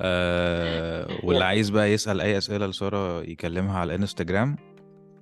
آه 0.00 1.08
واللي. 1.24 1.44
عايز 1.44 1.70
بقى 1.70 1.92
يسأل 1.92 2.20
أي 2.20 2.38
أسئلة 2.38 2.66
لسارة 2.66 3.22
يكلمها 3.22 3.78
على 3.78 3.94
الإنستجرام. 3.94 4.56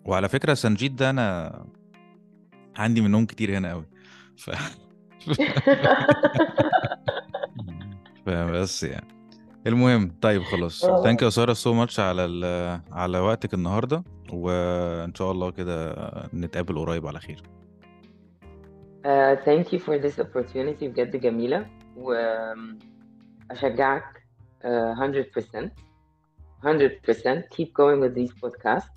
وعلى 0.04 0.28
فكرة 0.28 0.54
سنجيت 0.54 0.92
ده 0.92 1.10
أنا 1.10 1.64
عندي 2.76 3.00
منهم 3.00 3.26
كتير 3.26 3.58
هنا 3.58 3.70
قوي 3.70 3.84
ف... 4.36 4.50
فبس 8.26 8.82
يعني. 8.84 9.06
المهم 9.66 10.14
طيب 10.20 10.42
خلاص. 10.42 10.86
thank 10.86 11.22
you 11.22 11.30
سارة 11.30 11.52
so 11.52 11.74
much 11.74 12.00
على 12.00 12.24
ال... 12.24 12.44
على 12.92 13.18
وقتك 13.18 13.54
النهاردة 13.54 14.04
وإن 14.32 15.14
شاء 15.14 15.30
الله 15.32 15.50
كده 15.50 15.94
نتقابل 16.34 16.78
قريب 16.78 17.06
على 17.06 17.20
خير. 17.20 17.42
thank 19.44 19.66
you 19.72 19.78
for 19.78 19.98
this 19.98 20.18
opportunity 20.24 20.84
بجد 20.84 21.16
جميلة 21.16 21.66
وأشجعك 24.64 25.32
uh, 25.32 25.36
100% 25.36 25.70
100% 26.64 27.56
keep 27.56 27.72
going 27.74 28.00
with 28.00 28.14
these 28.14 28.32
podcasts. 28.42 28.88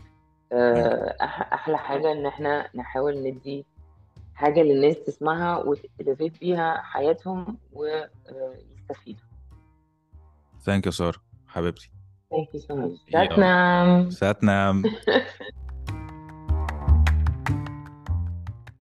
Uh, 0.51 1.09
أح- 1.21 1.53
أحلى 1.53 1.77
حاجة 1.77 2.11
إن 2.11 2.25
إحنا 2.25 2.69
نحاول 2.75 3.17
ندي 3.23 3.65
حاجة 4.35 4.59
للناس 4.59 5.03
تسمعها 5.03 5.57
وتلفت 5.57 6.39
بيها 6.39 6.81
حياتهم 6.81 7.57
ويستفيدوا 7.73 9.25
ثانك 10.65 10.85
يو 10.85 10.91
سارة 10.91 11.17
حبيبتي. 11.47 11.89
Thank 12.33 12.47
you 12.57 12.61
so 12.61 12.75
much. 12.75 13.13
يلا. 13.13 13.25
شكرا 13.25 14.09
ساتنام 14.09 14.83